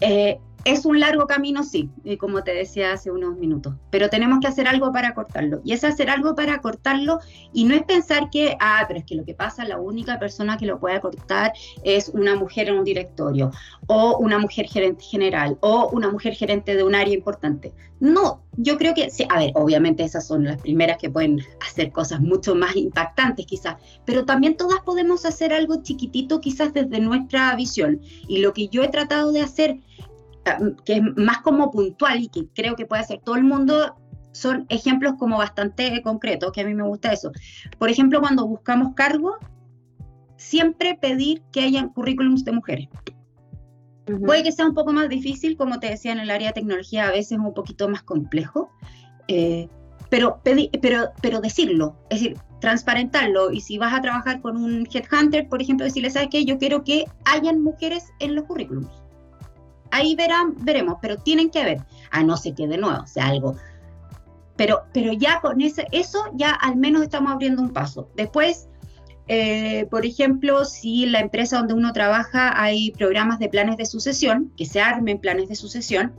Eh, 0.02 0.40
es 0.66 0.84
un 0.84 1.00
largo 1.00 1.28
camino, 1.28 1.64
sí, 1.64 1.92
como 2.20 2.44
te 2.44 2.52
decía 2.52 2.92
hace 2.94 3.12
unos 3.12 3.38
minutos, 3.38 3.76
pero 3.92 4.10
tenemos 4.10 4.40
que 4.40 4.48
hacer 4.48 4.68
algo 4.68 4.92
para 4.92 5.14
cortarlo. 5.14 5.62
Y 5.64 5.74
es 5.74 5.84
hacer 5.84 6.10
algo 6.10 6.34
para 6.34 6.60
cortarlo 6.60 7.20
y 7.54 7.66
no 7.66 7.76
es 7.76 7.84
pensar 7.84 8.32
que, 8.32 8.58
ah, 8.60 8.84
pero 8.88 9.00
es 9.00 9.06
que 9.06 9.14
lo 9.14 9.24
que 9.24 9.36
pasa, 9.36 9.64
la 9.64 9.80
única 9.80 10.18
persona 10.18 10.58
que 10.58 10.66
lo 10.66 10.80
puede 10.80 11.00
cortar 11.00 11.54
es 11.84 12.10
una 12.10 12.36
mujer 12.36 12.70
en 12.70 12.80
un 12.80 12.84
directorio, 12.84 13.52
o 13.86 14.18
una 14.18 14.40
mujer 14.40 14.66
gerente 14.66 15.04
general, 15.04 15.56
o 15.62 15.88
una 15.90 16.10
mujer 16.10 16.34
gerente 16.34 16.76
de 16.76 16.84
un 16.84 16.96
área 16.96 17.14
importante. 17.14 17.72
No, 18.00 18.44
yo 18.58 18.78
creo 18.78 18.94
que, 18.94 19.12
sí, 19.12 19.26
a 19.30 19.40
ver, 19.40 19.52
obviamente 19.54 20.04
esas 20.04 20.26
son 20.28 20.46
las 20.46 20.60
primeras 20.62 20.98
que 20.98 21.12
pueden 21.12 21.42
hacer 21.66 21.92
cosas 21.92 22.22
mucho 22.22 22.56
más 22.56 22.76
impactantes 22.76 23.46
quizás, 23.46 23.76
pero 24.04 24.26
también 24.26 24.58
todas 24.58 24.80
podemos 24.82 25.26
hacer 25.26 25.54
algo 25.54 25.84
chiquitito 25.84 26.42
quizás 26.42 26.74
desde 26.74 27.00
nuestra 27.00 27.56
visión. 27.56 28.02
Y 28.28 28.40
lo 28.40 28.54
que 28.54 28.68
yo 28.68 28.84
he 28.84 28.90
tratado 28.90 29.32
de 29.32 29.42
hacer 29.42 29.80
que 30.86 30.94
es 30.94 31.02
más 31.16 31.40
como 31.40 31.72
puntual 31.72 32.22
y 32.22 32.28
que 32.30 32.48
creo 32.54 32.76
que 32.76 32.86
puede 32.86 33.02
hacer 33.02 33.20
todo 33.24 33.36
el 33.36 33.44
mundo, 33.44 33.96
son 34.32 34.66
ejemplos 34.70 35.14
como 35.18 35.38
bastante 35.38 36.02
concretos, 36.02 36.52
que 36.52 36.62
a 36.62 36.66
mí 36.66 36.74
me 36.74 36.84
gusta 36.84 37.14
eso. 37.14 37.32
Por 37.80 37.90
ejemplo, 37.90 38.20
cuando 38.20 38.46
buscamos 38.46 38.94
cargos, 38.94 39.36
siempre 40.38 40.98
pedir 41.02 41.42
que 41.52 41.62
hayan 41.62 41.90
currículums 41.90 42.44
de 42.44 42.52
mujeres. 42.52 42.90
Puede 44.24 44.44
que 44.44 44.52
sea 44.52 44.68
un 44.68 44.76
poco 44.76 44.94
más 44.94 45.10
difícil, 45.10 45.58
como 45.58 45.80
te 45.80 45.90
decía, 45.90 46.12
en 46.12 46.20
el 46.20 46.30
área 46.30 46.50
de 46.50 46.54
tecnología 46.54 47.08
a 47.08 47.12
veces 47.12 47.34
es 47.34 47.40
un 47.40 47.54
poquito 47.54 47.90
más 47.90 48.04
complejo, 48.04 48.70
eh, 49.28 49.68
pero, 50.10 50.42
pero, 50.44 51.10
pero 51.22 51.42
decirlo, 51.42 51.98
es 52.10 52.20
decir, 52.20 52.38
transparentarlo. 52.62 53.52
Y 53.52 53.62
si 53.62 53.80
vas 53.80 53.94
a 53.94 54.02
trabajar 54.02 54.42
con 54.42 54.58
un 54.58 54.88
headhunter, 54.94 55.48
por 55.50 55.62
ejemplo, 55.62 55.86
decirle, 55.86 56.12
¿sabes 56.12 56.28
qué? 56.30 56.46
Yo 56.46 56.60
quiero 56.60 56.84
que 56.84 57.06
hayan 57.24 57.64
mujeres 57.64 58.12
en 58.20 58.36
los 58.36 58.44
currículums 58.44 59.05
ahí 59.92 60.16
verán, 60.16 60.56
veremos, 60.60 60.98
pero 61.02 61.18
tienen 61.18 61.50
que 61.50 61.64
ver, 61.64 61.86
a 62.12 62.24
no 62.24 62.38
ser 62.38 62.56
que 62.56 62.68
de 62.68 62.78
nuevo 62.78 63.06
sea 63.08 63.28
algo. 63.28 63.56
Pero, 64.56 64.84
pero 64.94 65.12
ya 65.12 65.42
con 65.42 65.62
ese, 65.62 65.88
eso 65.92 66.20
ya 66.34 66.52
al 66.52 66.78
menos 66.78 67.04
estamos 67.04 67.32
abriendo 67.32 67.62
un 67.62 67.72
paso. 67.72 68.10
Después, 68.16 68.70
eh, 69.28 69.88
por 69.90 70.06
ejemplo, 70.06 70.66
si 70.66 71.06
la 71.08 71.20
empresa 71.20 71.58
donde 71.58 71.74
uno 71.74 71.92
trabaja 71.94 72.62
hay 72.62 72.92
programas 72.92 73.40
de 73.40 73.50
planes 73.50 73.78
de 73.78 73.86
sucesión, 73.86 74.54
que 74.56 74.66
se 74.66 74.82
armen 74.82 75.20
planes 75.20 75.50
de 75.50 75.56
sucesión, 75.56 76.14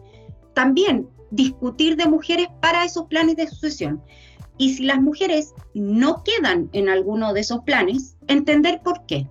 también 0.55 1.09
discutir 1.31 1.96
de 1.96 2.07
mujeres 2.07 2.48
para 2.61 2.85
esos 2.85 3.07
planes 3.07 3.37
de 3.37 3.46
sucesión. 3.46 4.02
Y 4.59 4.74
si 4.74 4.85
las 4.85 5.00
mujeres 5.00 5.55
no 5.74 6.22
quedan 6.24 6.70
en 6.72 6.88
alguno 6.88 7.33
de 7.33 7.40
esos 7.40 7.61
planes, 7.61 8.16
entender 8.26 8.81
por 8.83 9.05
qué 9.07 9.29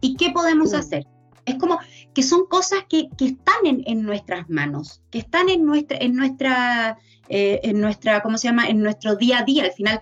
y 0.00 0.16
qué 0.16 0.30
podemos 0.30 0.74
hacer. 0.74 1.06
Es 1.46 1.56
como 1.56 1.78
que 2.14 2.22
son 2.22 2.46
cosas 2.46 2.80
que, 2.88 3.08
están 3.20 3.56
en, 3.64 4.02
nuestras 4.02 4.48
manos, 4.48 5.02
que 5.10 5.18
están 5.18 5.48
en 5.48 5.64
nuestra, 5.64 5.98
en 5.98 6.16
nuestra, 6.16 6.98
eh, 7.28 7.60
en 7.62 7.80
nuestra, 7.80 8.22
¿cómo 8.22 8.38
se 8.38 8.48
llama? 8.48 8.66
En 8.66 8.80
nuestro 8.80 9.16
día 9.16 9.40
a 9.40 9.44
día. 9.44 9.64
Al 9.64 9.72
final, 9.72 10.00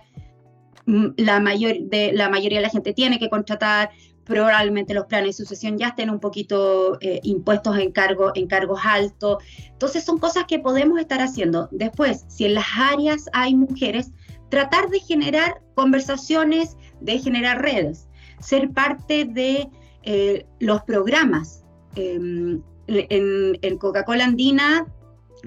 mm, 0.85 1.07
la, 1.17 1.39
mayor, 1.39 1.75
la 1.91 2.29
mayoría 2.29 2.59
de 2.59 2.63
la 2.63 2.69
gente 2.69 2.93
tiene 2.93 3.19
que 3.19 3.29
contratar, 3.29 3.89
probablemente 4.23 4.93
los 4.93 5.05
planes 5.05 5.37
de 5.37 5.43
sucesión 5.43 5.77
ya 5.77 5.89
estén 5.89 6.09
un 6.09 6.19
poquito 6.19 6.97
eh, 7.01 7.19
impuestos 7.23 7.77
en, 7.77 7.91
cargo, 7.91 8.31
en 8.35 8.47
cargos 8.47 8.79
altos. 8.83 9.43
Entonces 9.67 10.03
son 10.03 10.17
cosas 10.17 10.45
que 10.47 10.59
podemos 10.59 10.99
estar 10.99 11.21
haciendo. 11.21 11.67
Después, 11.71 12.25
si 12.27 12.45
en 12.45 12.55
las 12.55 12.67
áreas 12.77 13.29
hay 13.33 13.55
mujeres, 13.55 14.11
tratar 14.49 14.89
de 14.89 14.99
generar 14.99 15.61
conversaciones, 15.75 16.77
de 17.01 17.19
generar 17.19 17.61
redes, 17.61 18.07
ser 18.39 18.71
parte 18.71 19.25
de 19.25 19.69
eh, 20.03 20.45
los 20.59 20.83
programas. 20.83 21.63
Em, 21.95 22.61
en, 22.87 23.77
Coca-Cola 23.77 24.25
Andina, 24.25 24.85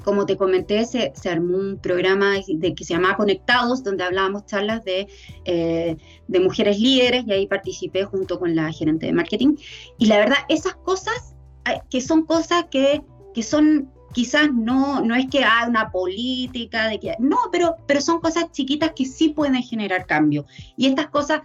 como 0.04 0.26
te 0.26 0.36
comenté, 0.36 0.84
se, 0.84 1.12
armó 1.28 1.56
un 1.56 1.78
programa 1.78 2.34
de, 2.46 2.74
que 2.74 2.84
se 2.84 2.94
llamaba 2.94 3.16
Conectados, 3.16 3.82
donde 3.82 4.04
hablábamos 4.04 4.46
charlas 4.46 4.84
de, 4.84 5.08
eh, 5.44 5.96
de 6.28 6.40
mujeres 6.40 6.78
líderes 6.78 7.24
y 7.26 7.32
ahí 7.32 7.46
participé 7.46 8.04
junto 8.04 8.38
con 8.38 8.54
la 8.54 8.72
gerente 8.72 9.06
de 9.06 9.12
marketing. 9.12 9.56
Y 9.98 10.06
la 10.06 10.18
verdad, 10.18 10.38
esas 10.48 10.74
cosas, 10.76 11.34
que 11.90 12.00
son 12.00 12.24
cosas 12.24 12.66
que, 12.70 13.02
que 13.34 13.42
son 13.42 13.90
quizás 14.16 14.48
no, 14.50 15.02
no 15.02 15.14
es 15.14 15.26
que 15.28 15.44
haya 15.44 15.68
una 15.68 15.90
política 15.90 16.88
de 16.88 16.98
que 16.98 17.16
no, 17.18 17.36
pero, 17.52 17.76
pero 17.86 18.00
son 18.00 18.20
cosas 18.20 18.50
chiquitas 18.50 18.92
que 18.96 19.04
sí 19.04 19.28
pueden 19.28 19.62
generar 19.62 20.06
cambio. 20.06 20.46
Y 20.74 20.86
estas 20.86 21.08
cosas 21.08 21.42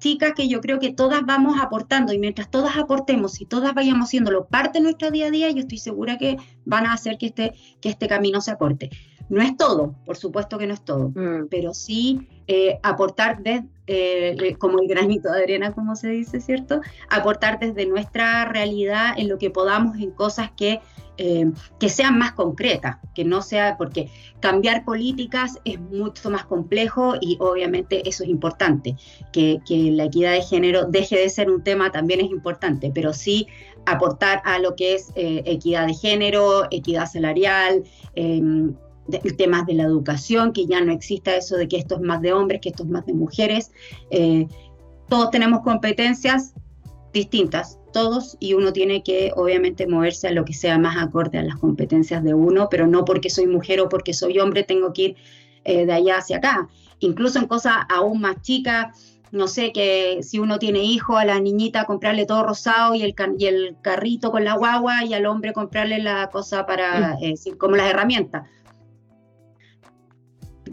chicas 0.00 0.32
que 0.34 0.48
yo 0.48 0.60
creo 0.60 0.80
que 0.80 0.92
todas 0.92 1.24
vamos 1.24 1.60
aportando 1.60 2.12
y 2.12 2.18
mientras 2.18 2.50
todas 2.50 2.76
aportemos 2.76 3.40
y 3.40 3.46
todas 3.46 3.74
vayamos 3.74 4.08
haciéndolo 4.08 4.46
parte 4.46 4.78
de 4.78 4.82
nuestro 4.82 5.10
día 5.10 5.26
a 5.26 5.30
día, 5.30 5.50
yo 5.50 5.60
estoy 5.60 5.78
segura 5.78 6.18
que 6.18 6.36
van 6.64 6.86
a 6.86 6.94
hacer 6.94 7.18
que 7.18 7.26
este, 7.26 7.52
que 7.80 7.90
este 7.90 8.08
camino 8.08 8.40
se 8.40 8.50
aporte. 8.50 8.90
No 9.28 9.40
es 9.40 9.56
todo, 9.56 9.94
por 10.04 10.16
supuesto 10.16 10.58
que 10.58 10.66
no 10.66 10.74
es 10.74 10.84
todo, 10.84 11.10
mm. 11.10 11.46
pero 11.48 11.72
sí 11.72 12.26
eh, 12.48 12.80
aportar 12.82 13.40
desde, 13.44 13.68
eh, 13.86 14.56
como 14.58 14.80
el 14.80 14.88
granito 14.88 15.30
de 15.30 15.44
arena, 15.44 15.72
como 15.72 15.94
se 15.94 16.08
dice, 16.08 16.40
¿cierto? 16.40 16.80
Aportar 17.08 17.60
desde 17.60 17.86
nuestra 17.86 18.44
realidad 18.46 19.14
en 19.16 19.28
lo 19.28 19.38
que 19.38 19.50
podamos, 19.50 19.98
en 19.98 20.10
cosas 20.10 20.50
que 20.56 20.80
eh, 21.22 21.52
que 21.78 21.90
sean 21.90 22.18
más 22.18 22.32
concretas, 22.32 22.96
que 23.14 23.26
no 23.26 23.42
sea, 23.42 23.76
porque 23.76 24.08
cambiar 24.40 24.86
políticas 24.86 25.58
es 25.66 25.78
mucho 25.78 26.30
más 26.30 26.46
complejo 26.46 27.12
y 27.20 27.36
obviamente 27.40 28.08
eso 28.08 28.24
es 28.24 28.30
importante. 28.30 28.96
Que, 29.30 29.60
la 29.68 30.04
equidad 30.04 30.32
de 30.32 30.40
género 30.40 30.86
deje 30.86 31.18
de 31.18 31.28
ser 31.28 31.50
un 31.50 31.62
tema 31.62 31.92
también 31.92 32.20
es 32.20 32.30
importante, 32.30 32.90
pero 32.94 33.12
sí 33.12 33.46
aportar 33.84 34.40
a 34.46 34.58
lo 34.60 34.74
que 34.76 34.94
es 34.94 35.10
eh, 35.14 35.42
equidad 35.44 35.86
de 35.86 35.94
género, 35.94 36.64
equidad 36.70 37.06
salarial. 37.06 37.84
Em, 38.14 38.74
temas 39.36 39.66
de 39.66 39.74
la 39.74 39.82
educación, 39.82 40.52
que 40.52 40.66
ya 40.66 40.80
no 40.80 40.92
exista 40.92 41.34
eso 41.34 41.56
de 41.56 41.66
que 41.66 41.76
esto 41.76 41.96
es 41.96 42.00
más 42.00 42.22
de 42.22 42.32
hombres, 42.32 42.60
que 42.60 42.68
esto 42.68 42.84
es 42.84 42.88
más 42.88 43.04
de 43.04 43.12
mujeres. 43.12 43.72
Eh, 44.10 44.46
todos 45.08 45.30
tenemos 45.30 45.60
competencias 45.62 46.54
distintas, 47.12 47.79
todos 47.92 48.36
y 48.40 48.54
uno 48.54 48.72
tiene 48.72 49.02
que 49.02 49.32
obviamente 49.36 49.86
moverse 49.86 50.28
a 50.28 50.32
lo 50.32 50.44
que 50.44 50.54
sea 50.54 50.78
más 50.78 50.96
acorde 50.96 51.38
a 51.38 51.42
las 51.42 51.58
competencias 51.58 52.22
de 52.24 52.34
uno, 52.34 52.68
pero 52.70 52.86
no 52.86 53.04
porque 53.04 53.30
soy 53.30 53.46
mujer 53.46 53.80
o 53.80 53.88
porque 53.88 54.14
soy 54.14 54.38
hombre 54.38 54.62
tengo 54.62 54.92
que 54.92 55.02
ir 55.02 55.16
eh, 55.64 55.86
de 55.86 55.92
allá 55.92 56.18
hacia 56.18 56.38
acá. 56.38 56.68
Incluso 57.00 57.38
en 57.38 57.46
cosas 57.46 57.74
aún 57.88 58.20
más 58.20 58.40
chicas, 58.42 59.18
no 59.32 59.46
sé, 59.46 59.72
que 59.72 60.20
si 60.22 60.38
uno 60.38 60.58
tiene 60.58 60.82
hijo, 60.82 61.16
a 61.16 61.24
la 61.24 61.38
niñita 61.40 61.84
comprarle 61.84 62.26
todo 62.26 62.42
rosado 62.42 62.94
y 62.94 63.02
el, 63.02 63.14
y 63.38 63.46
el 63.46 63.76
carrito 63.80 64.30
con 64.30 64.44
la 64.44 64.56
guagua 64.56 65.04
y 65.04 65.14
al 65.14 65.26
hombre 65.26 65.52
comprarle 65.52 66.02
la 66.02 66.30
cosa 66.30 66.66
para, 66.66 67.16
mm. 67.16 67.24
eh, 67.24 67.34
como 67.58 67.76
las 67.76 67.90
herramientas 67.90 68.48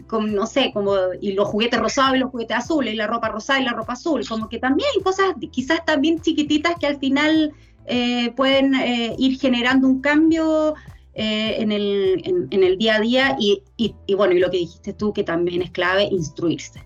como, 0.08 0.26
no 0.26 0.46
sé, 0.46 0.70
como, 0.72 0.94
y 1.20 1.32
los 1.32 1.46
juguetes 1.48 1.78
rosados 1.78 2.16
y 2.16 2.18
los 2.18 2.30
juguetes 2.30 2.56
azules, 2.56 2.94
y 2.94 2.96
la 2.96 3.06
ropa 3.06 3.28
rosada 3.28 3.60
y 3.60 3.64
la 3.64 3.72
ropa 3.72 3.92
azul, 3.92 4.26
como 4.26 4.48
que 4.48 4.58
también 4.58 4.88
hay 4.94 5.02
cosas 5.02 5.34
quizás 5.52 5.84
también 5.84 6.20
chiquititas 6.20 6.74
que 6.80 6.86
al 6.86 6.98
final 6.98 7.52
eh, 7.86 8.32
pueden 8.36 8.74
eh, 8.74 9.14
ir 9.18 9.38
generando 9.38 9.86
un 9.86 10.00
cambio 10.00 10.74
eh, 11.14 11.56
en, 11.58 11.72
el, 11.72 12.22
en, 12.50 12.62
el, 12.62 12.76
día 12.78 12.96
a 12.96 13.00
día 13.00 13.36
y, 13.38 13.62
y, 13.76 14.14
bueno, 14.14 14.34
y 14.34 14.38
lo 14.38 14.50
que 14.50 14.58
dijiste 14.58 14.92
tú 14.92 15.12
que 15.12 15.24
también 15.24 15.62
es 15.62 15.70
clave, 15.70 16.04
instruirse. 16.04 16.80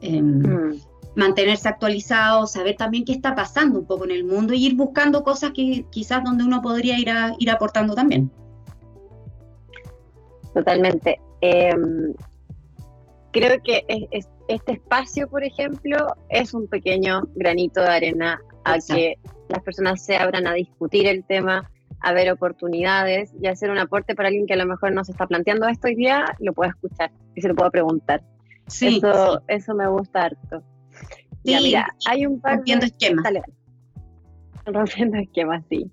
Em, 0.00 0.40
mm. 0.40 0.80
Mantenerse 1.16 1.68
actualizado, 1.68 2.46
saber 2.46 2.76
también 2.76 3.04
qué 3.04 3.12
está 3.12 3.34
pasando 3.34 3.80
un 3.80 3.86
poco 3.86 4.04
en 4.04 4.12
el 4.12 4.24
mundo 4.24 4.54
y 4.54 4.64
ir 4.64 4.76
buscando 4.76 5.24
cosas 5.24 5.50
que 5.50 5.84
quizás 5.90 6.22
donde 6.22 6.44
uno 6.44 6.62
podría 6.62 6.98
ir, 6.98 7.10
a, 7.10 7.34
ir 7.38 7.50
aportando 7.50 7.94
también. 7.94 8.30
Totalmente. 10.54 11.20
Em, 11.40 12.14
creo 13.38 13.62
que 13.62 13.84
este 14.48 14.72
espacio, 14.72 15.28
por 15.28 15.44
ejemplo, 15.44 16.14
es 16.28 16.54
un 16.54 16.66
pequeño 16.68 17.22
granito 17.34 17.80
de 17.80 17.88
arena 17.88 18.40
a 18.64 18.78
que 18.78 19.18
las 19.48 19.62
personas 19.62 20.04
se 20.04 20.16
abran 20.16 20.46
a 20.46 20.54
discutir 20.54 21.06
el 21.06 21.24
tema, 21.24 21.70
a 22.00 22.12
ver 22.12 22.30
oportunidades 22.30 23.32
y 23.40 23.46
hacer 23.48 23.70
un 23.70 23.78
aporte 23.78 24.14
para 24.14 24.28
alguien 24.28 24.46
que 24.46 24.54
a 24.54 24.56
lo 24.56 24.66
mejor 24.66 24.92
no 24.92 25.04
se 25.04 25.12
está 25.12 25.26
planteando 25.26 25.66
esto 25.68 25.88
hoy 25.88 25.94
día, 25.94 26.36
lo 26.38 26.52
puede 26.52 26.70
escuchar 26.70 27.10
y 27.34 27.40
se 27.40 27.48
lo 27.48 27.54
puedo 27.54 27.70
preguntar. 27.70 28.22
Sí, 28.66 28.98
eso, 28.98 29.42
eso 29.48 29.74
me 29.74 29.88
gusta 29.88 30.24
harto. 30.24 30.62
Sí, 31.44 31.52
ya, 31.52 31.60
mira, 31.60 31.88
hay 32.06 32.26
un 32.26 32.40
par 32.40 32.56
rompiendo 32.56 32.86
de... 32.86 32.92
esquemas. 32.92 33.24
Rompiendo 34.66 35.16
esquemas, 35.18 35.64
sí. 35.70 35.90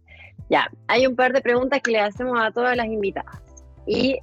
Ya, 0.49 0.69
hay 0.88 1.08
un 1.08 1.15
par 1.15 1.34
de 1.34 1.41
preguntas 1.41 1.81
que 1.81 1.91
le 1.91 1.99
hacemos 1.99 2.38
a 2.39 2.51
todas 2.51 2.75
las 2.75 2.88
invitadas. 2.88 3.41
Y 3.88 4.19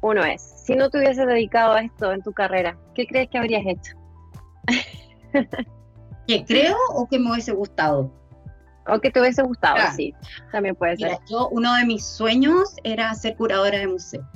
uno 0.00 0.24
es, 0.24 0.42
si 0.64 0.74
no 0.74 0.90
te 0.90 0.98
hubieses 0.98 1.26
dedicado 1.26 1.74
a 1.74 1.82
esto 1.82 2.12
en 2.12 2.22
tu 2.22 2.32
carrera, 2.32 2.76
¿qué 2.94 3.06
crees 3.06 3.28
que 3.28 3.38
habrías 3.38 3.64
hecho? 3.66 3.96
¿Qué 6.26 6.44
creo 6.44 6.76
o 6.94 7.08
que 7.08 7.18
me 7.18 7.32
hubiese 7.32 7.52
gustado? 7.52 8.12
O 8.86 9.00
que 9.00 9.10
te 9.10 9.20
hubiese 9.20 9.42
gustado, 9.42 9.78
sí, 9.94 10.14
también 10.50 10.74
puede 10.74 10.96
ser. 10.96 11.18
yo, 11.28 11.48
uno 11.50 11.74
de 11.74 11.84
mis 11.84 12.04
sueños 12.04 12.74
era 12.84 13.14
ser 13.14 13.36
curadora 13.36 13.78
de 13.78 13.86
museo. 13.86 14.26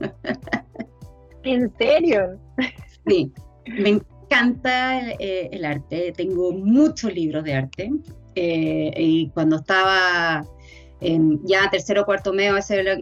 ¿En 1.42 1.72
serio? 1.76 2.38
Sí, 3.06 3.32
me 3.66 3.90
encanta 3.90 5.00
el, 5.00 5.16
eh, 5.18 5.66
arte, 5.66 6.12
tengo 6.16 6.52
muchos 6.52 7.12
libros 7.12 7.44
de 7.44 7.54
arte. 7.54 7.90
Eh, 8.36 8.92
y 8.96 9.28
cuando 9.30 9.56
estaba 9.56 10.44
ya 11.00 11.70
tercero 11.70 12.02
o 12.02 12.04
cuarto 12.04 12.32
medio, 12.32 12.54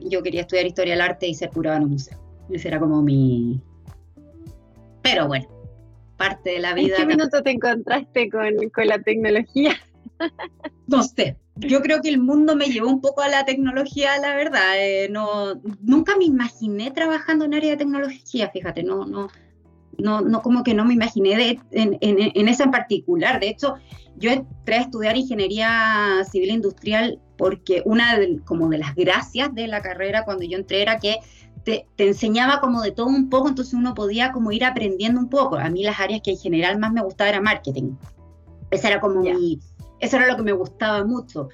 yo 0.03 0.23
quería 0.23 0.43
estudiar 0.43 0.67
historia 0.67 0.95
del 0.95 1.01
arte 1.01 1.27
y 1.27 1.35
ser 1.35 1.51
curada 1.51 1.79
en 1.79 1.85
un 1.85 1.91
museo. 1.91 2.19
Ese 2.51 2.69
era 2.69 2.79
como 2.79 3.03
mi... 3.03 3.61
Pero 5.03 5.27
bueno, 5.27 5.47
parte 6.17 6.51
de 6.51 6.59
la 6.61 6.75
vida. 6.75 6.97
¿En 6.97 7.09
qué 7.09 7.17
minuto 7.17 7.43
te 7.43 7.51
encontraste 7.51 8.31
con, 8.31 8.69
con 8.75 8.87
la 8.87 9.01
tecnología? 9.01 9.75
No 10.89 11.03
sé, 11.03 11.37
yo 11.57 11.83
creo 11.83 12.01
que 12.01 12.09
el 12.09 12.19
mundo 12.19 12.57
me 12.57 12.67
llevó 12.67 12.89
un 12.89 13.03
poco 13.03 13.21
a 13.21 13.29
la 13.29 13.45
tecnología, 13.45 14.19
la 14.19 14.35
verdad. 14.35 14.73
Eh, 14.79 15.09
no, 15.11 15.61
nunca 15.83 16.17
me 16.17 16.25
imaginé 16.25 16.91
trabajando 16.91 17.45
en 17.45 17.53
área 17.53 17.73
de 17.73 17.77
tecnología, 17.77 18.49
fíjate, 18.51 18.83
no, 18.83 19.05
no, 19.05 19.29
no, 19.99 20.23
no 20.23 20.41
como 20.41 20.63
que 20.63 20.73
no 20.73 20.87
me 20.87 20.95
imaginé 20.95 21.37
de, 21.37 21.61
en, 21.73 21.99
en, 22.01 22.33
en, 22.35 22.49
esa 22.49 22.65
en 22.65 22.71
particular. 22.71 23.39
De 23.39 23.49
hecho, 23.49 23.75
yo 24.17 24.31
entré 24.31 24.77
a 24.77 24.81
estudiar 24.81 25.17
ingeniería 25.17 26.25
civil 26.31 26.51
industrial 26.51 27.21
porque 27.39 27.83
una 27.87 28.19
de, 28.19 28.41
como 28.45 28.69
de 28.69 28.79
las 28.79 28.95
gracias 28.95 29.55
de 29.55 29.69
la 29.69 29.81
carrera 29.81 30.25
cuando 30.25 30.45
yo 30.45 30.59
entré 30.59 30.83
era 30.83 30.99
que 30.99 31.21
te, 31.65 31.87
enseñaba 31.97 32.61
como 32.61 32.83
de 32.83 32.91
todo 32.91 33.07
un 33.07 33.31
poco, 33.31 33.49
entonces 33.49 33.75
uno 33.75 33.95
podía 33.95 34.33
como 34.33 34.53
ir 34.53 34.65
aprendiendo 34.65 35.21
un 35.21 35.29
poco. 35.29 35.57
A 35.57 35.71
mí 35.71 35.83
las 35.83 36.01
áreas 36.01 36.21
que 36.23 36.33
en 36.33 36.39
general 36.39 36.79
más 36.79 36.93
me 36.93 37.03
gustaba 37.03 37.31
era 37.31 37.41
marketing. 37.41 37.93
Esa 38.71 38.89
era 38.89 39.01
como 39.01 39.23
mi, 39.23 39.61
eso 40.01 40.17
era 40.17 40.27
lo 40.27 40.37
que 40.37 40.43
me 40.43 40.53
gustaba 40.53 41.05
mucho. 41.05 41.49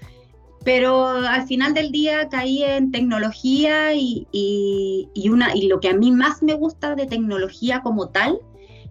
Pero 0.64 1.07
al 1.07 1.47
final 1.47 1.74
del 1.74 1.93
día 1.93 2.28
caí 2.30 2.62
en 2.62 2.91
tecnología 2.91 3.93
y, 3.93 4.26
y, 4.32 5.28
una, 5.28 5.55
y 5.55 5.68
lo 5.68 5.78
que 5.78 5.91
a 5.91 5.95
mí 5.95 6.11
más 6.11 6.43
me 6.43 6.55
gusta 6.55 6.95
de 6.95 7.07
tecnología 7.07 7.82
como 7.82 8.09
tal 8.09 8.41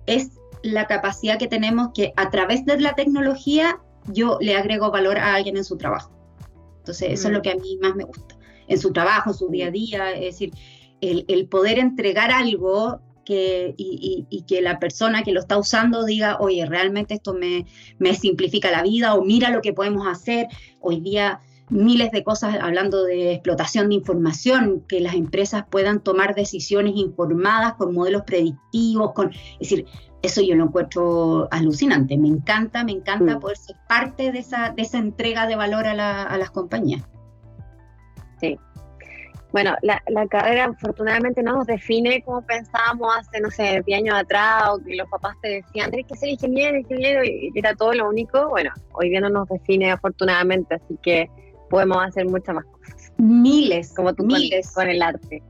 es 0.05 0.33
la 0.61 0.85
capacidad 0.85 1.39
que 1.39 1.47
tenemos 1.47 1.89
que 1.93 2.13
a 2.15 2.29
través 2.29 2.65
de 2.65 2.79
la 2.79 2.93
tecnología 2.93 3.79
yo 4.07 4.37
le 4.39 4.55
agrego 4.55 4.91
valor 4.91 5.17
a 5.17 5.33
alguien 5.33 5.57
en 5.57 5.63
su 5.63 5.77
trabajo. 5.77 6.12
Entonces, 6.83 7.11
eso 7.11 7.27
es 7.29 7.33
lo 7.33 7.39
mm. 7.39 7.41
que 7.41 7.51
a 7.51 7.55
mí 7.55 7.77
más 7.81 7.95
me 7.95 8.03
gusta. 8.03 8.35
En 8.67 8.77
su 8.77 8.91
trabajo, 8.91 9.29
en 9.29 9.35
su 9.35 9.49
día 9.49 9.67
a 9.67 9.71
día, 9.71 10.11
es 10.11 10.21
decir, 10.21 10.51
el, 11.01 11.25
el 11.27 11.47
poder 11.47 11.79
entregar 11.79 12.31
algo 12.31 12.99
que, 13.25 13.73
y, 13.77 14.25
y, 14.29 14.41
que 14.43 14.61
la 14.61 14.79
persona 14.79 15.23
que 15.23 15.31
lo 15.31 15.39
está 15.39 15.57
usando 15.57 16.03
diga, 16.03 16.37
oye, 16.39 16.65
realmente 16.65 17.13
esto 17.13 17.33
me, 17.33 17.65
me 17.99 18.13
simplifica 18.15 18.69
la 18.69 18.83
vida 18.83 19.13
o 19.15 19.23
mira 19.23 19.49
lo 19.49 19.61
que 19.61 19.71
podemos 19.71 20.05
hacer. 20.07 20.47
Hoy 20.81 20.99
día 20.99 21.39
miles 21.69 22.11
de 22.11 22.23
cosas 22.23 22.57
hablando 22.61 23.03
de 23.03 23.33
explotación 23.33 23.89
de 23.89 23.95
información, 23.95 24.83
que 24.87 24.99
las 24.99 25.15
empresas 25.15 25.63
puedan 25.69 26.01
tomar 26.01 26.35
decisiones 26.35 26.93
informadas 26.95 27.75
con 27.75 27.93
modelos 27.93 28.23
predictivos, 28.23 29.13
con, 29.13 29.31
es 29.31 29.69
decir, 29.69 29.85
eso 30.23 30.41
yo 30.41 30.55
lo 30.55 30.63
encuentro 30.63 31.47
alucinante. 31.51 32.17
Me 32.17 32.29
encanta, 32.29 32.83
me 32.83 32.93
encanta 32.93 33.35
mm. 33.35 33.39
poder 33.39 33.57
ser 33.57 33.75
parte 33.87 34.31
de 34.31 34.39
esa, 34.39 34.71
de 34.71 34.81
esa 34.81 34.97
entrega 34.97 35.45
de 35.45 35.55
valor 35.55 35.85
a, 35.85 35.93
la, 35.93 36.23
a 36.23 36.37
las 36.37 36.49
compañías. 36.49 37.03
Sí, 38.39 38.57
bueno, 39.53 39.75
la, 39.83 40.27
carrera 40.29 40.65
afortunadamente 40.65 41.43
no 41.43 41.53
nos 41.53 41.67
define 41.67 42.23
como 42.23 42.41
pensábamos 42.41 43.15
hace, 43.15 43.39
no 43.39 43.51
sé, 43.51 43.83
10 43.85 43.99
años 43.99 44.15
atrás, 44.15 44.69
o 44.71 44.83
que 44.83 44.95
los 44.95 45.07
papás 45.07 45.35
te 45.43 45.61
decían, 45.61 45.91
tienes 45.91 46.07
que 46.07 46.17
ser 46.17 46.29
ingeniero, 46.29 46.75
ingeniero, 46.79 47.23
y 47.23 47.51
era 47.53 47.75
todo 47.75 47.93
lo 47.93 48.09
único. 48.09 48.49
Bueno, 48.49 48.71
hoy 48.93 49.09
día 49.09 49.21
no 49.21 49.29
nos 49.29 49.47
define 49.47 49.91
afortunadamente, 49.91 50.73
así 50.73 50.97
que 51.03 51.29
podemos 51.73 51.97
hacer 52.05 52.27
muchas 52.27 52.53
más 52.53 52.65
cosas. 52.65 53.11
Miles, 53.17 53.93
como 53.95 54.13
tú 54.13 54.23
miles. 54.23 54.69
Con, 54.73 54.87
el 54.87 55.01
arte. 55.01 55.41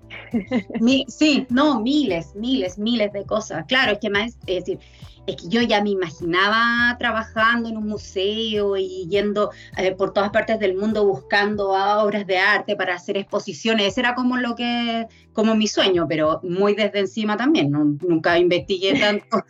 sí, 1.09 1.45
no, 1.49 1.81
miles, 1.81 2.33
miles, 2.33 2.77
miles 2.77 3.11
de 3.11 3.25
cosas. 3.25 3.65
Claro, 3.67 3.91
es 3.91 3.99
que 3.99 4.09
más, 4.09 4.37
es 4.47 4.63
decir, 4.63 4.79
es 5.27 5.35
que 5.35 5.49
yo 5.49 5.61
ya 5.63 5.83
me 5.83 5.89
imaginaba 5.89 6.95
trabajando 6.97 7.67
en 7.67 7.75
un 7.75 7.89
museo 7.89 8.77
y 8.77 9.05
yendo 9.09 9.51
eh, 9.75 9.91
por 9.91 10.13
todas 10.13 10.29
partes 10.29 10.59
del 10.59 10.77
mundo 10.77 11.05
buscando 11.05 11.71
obras 11.71 12.25
de 12.25 12.37
arte 12.37 12.77
para 12.77 12.95
hacer 12.95 13.17
exposiciones. 13.17 13.87
Ese 13.87 13.99
era 13.99 14.15
como 14.15 14.37
lo 14.37 14.55
que, 14.55 15.05
como 15.33 15.55
mi 15.55 15.67
sueño, 15.67 16.05
pero 16.07 16.39
muy 16.41 16.73
desde 16.73 16.99
encima 16.99 17.35
también. 17.35 17.69
nunca 17.69 18.39
investigué 18.39 18.93
tanto 18.97 19.43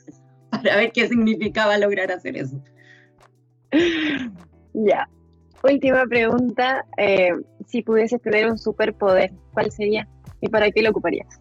para 0.49 0.77
ver 0.77 0.91
qué 0.91 1.07
significaba 1.07 1.77
lograr 1.77 2.11
hacer 2.11 2.35
eso. 2.35 2.59
Ya. 4.73 5.07
Última 5.63 6.05
pregunta. 6.05 6.85
Eh, 6.97 7.31
si 7.65 7.81
pudieses 7.81 8.21
tener 8.21 8.49
un 8.51 8.57
superpoder, 8.57 9.31
¿cuál 9.53 9.71
sería? 9.71 10.07
¿Y 10.41 10.49
para 10.49 10.69
qué 10.71 10.81
lo 10.81 10.89
ocuparías? 10.89 11.39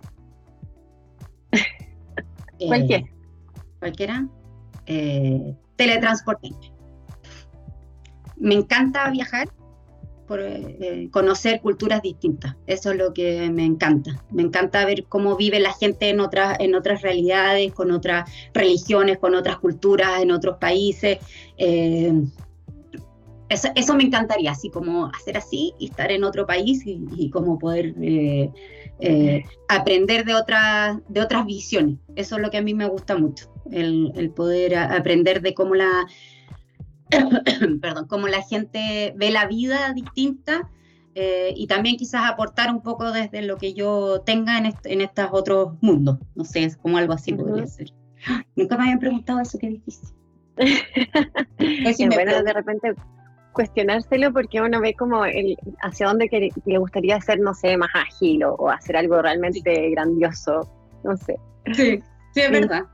Cualquier 2.68 3.04
cualquiera, 3.82 4.28
eh, 4.86 5.56
teletransporte. 5.74 6.50
Me 8.36 8.54
encanta 8.54 9.10
viajar, 9.10 9.48
por, 10.28 10.38
eh, 10.40 11.08
conocer 11.10 11.60
culturas 11.60 12.00
distintas. 12.00 12.54
Eso 12.68 12.92
es 12.92 12.98
lo 12.98 13.12
que 13.12 13.50
me 13.50 13.64
encanta. 13.64 14.22
Me 14.30 14.42
encanta 14.42 14.84
ver 14.86 15.04
cómo 15.08 15.36
vive 15.36 15.58
la 15.58 15.72
gente 15.72 16.10
en 16.10 16.20
otras, 16.20 16.58
en 16.60 16.76
otras 16.76 17.02
realidades, 17.02 17.72
con 17.72 17.90
otras 17.90 18.30
religiones, 18.54 19.18
con 19.18 19.34
otras 19.34 19.58
culturas, 19.58 20.22
en 20.22 20.30
otros 20.30 20.58
países. 20.58 21.18
Eh, 21.58 22.12
eso, 23.52 23.94
me 23.94 24.04
encantaría, 24.04 24.50
así 24.52 24.70
como 24.70 25.06
hacer 25.06 25.36
así 25.36 25.74
y 25.78 25.86
estar 25.86 26.10
en 26.10 26.24
otro 26.24 26.46
país 26.46 26.82
y, 26.84 27.30
como 27.30 27.58
poder 27.58 27.94
eh, 28.00 29.44
aprender 29.68 30.24
de, 30.24 30.34
otras 30.34 30.98
de 31.08 31.20
otras 31.20 31.46
visiones. 31.46 31.98
Eso 32.16 32.36
es 32.36 32.42
lo 32.42 32.50
que 32.50 32.58
a 32.58 32.62
mí 32.62 32.74
me 32.74 32.86
gusta 32.86 33.16
mucho, 33.16 33.52
el, 33.70 34.32
poder 34.34 34.76
aprender 34.76 35.42
de 35.42 35.54
cómo 35.54 35.74
la, 35.74 36.06
perdón, 37.80 38.06
cómo 38.06 38.28
la 38.28 38.42
gente 38.42 39.12
ve 39.16 39.30
la 39.30 39.46
vida 39.46 39.92
distinta 39.92 40.70
eh, 41.14 41.52
y 41.54 41.66
también 41.66 41.96
quizás 41.96 42.22
aportar 42.30 42.70
un 42.70 42.82
poco 42.82 43.12
desde 43.12 43.42
lo 43.42 43.58
que 43.58 43.74
yo 43.74 44.22
tenga 44.24 44.56
en, 44.56 44.72
en 44.84 45.00
estos 45.00 45.28
otros 45.32 45.74
mundos. 45.80 46.18
No 46.34 46.44
sé, 46.44 46.64
es 46.64 46.76
como 46.76 46.96
algo 46.96 47.12
así 47.12 47.32
podría 47.32 47.66
ser. 47.66 47.92
Nunca 48.56 48.76
me 48.76 48.84
habían 48.84 48.98
preguntado 48.98 49.40
eso, 49.40 49.58
qué 49.58 49.68
difícil. 49.68 50.08
es 51.58 51.98
bueno, 51.98 52.42
de 52.42 52.52
repente 52.52 52.94
cuestionárselo 53.52 54.32
porque 54.32 54.60
uno 54.60 54.80
ve 54.80 54.94
como 54.94 55.24
el, 55.24 55.56
hacia 55.82 56.06
dónde 56.06 56.28
que, 56.28 56.50
le 56.64 56.78
gustaría 56.78 57.20
ser, 57.20 57.40
no 57.40 57.54
sé, 57.54 57.76
más 57.76 57.90
ágil 57.94 58.44
o, 58.44 58.70
hacer 58.70 58.96
algo 58.96 59.20
realmente 59.20 59.90
grandioso, 59.90 60.68
no 61.04 61.16
sé. 61.16 61.36
Sí, 61.72 62.02
sí, 62.34 62.40
es 62.40 62.50
verdad. 62.50 62.84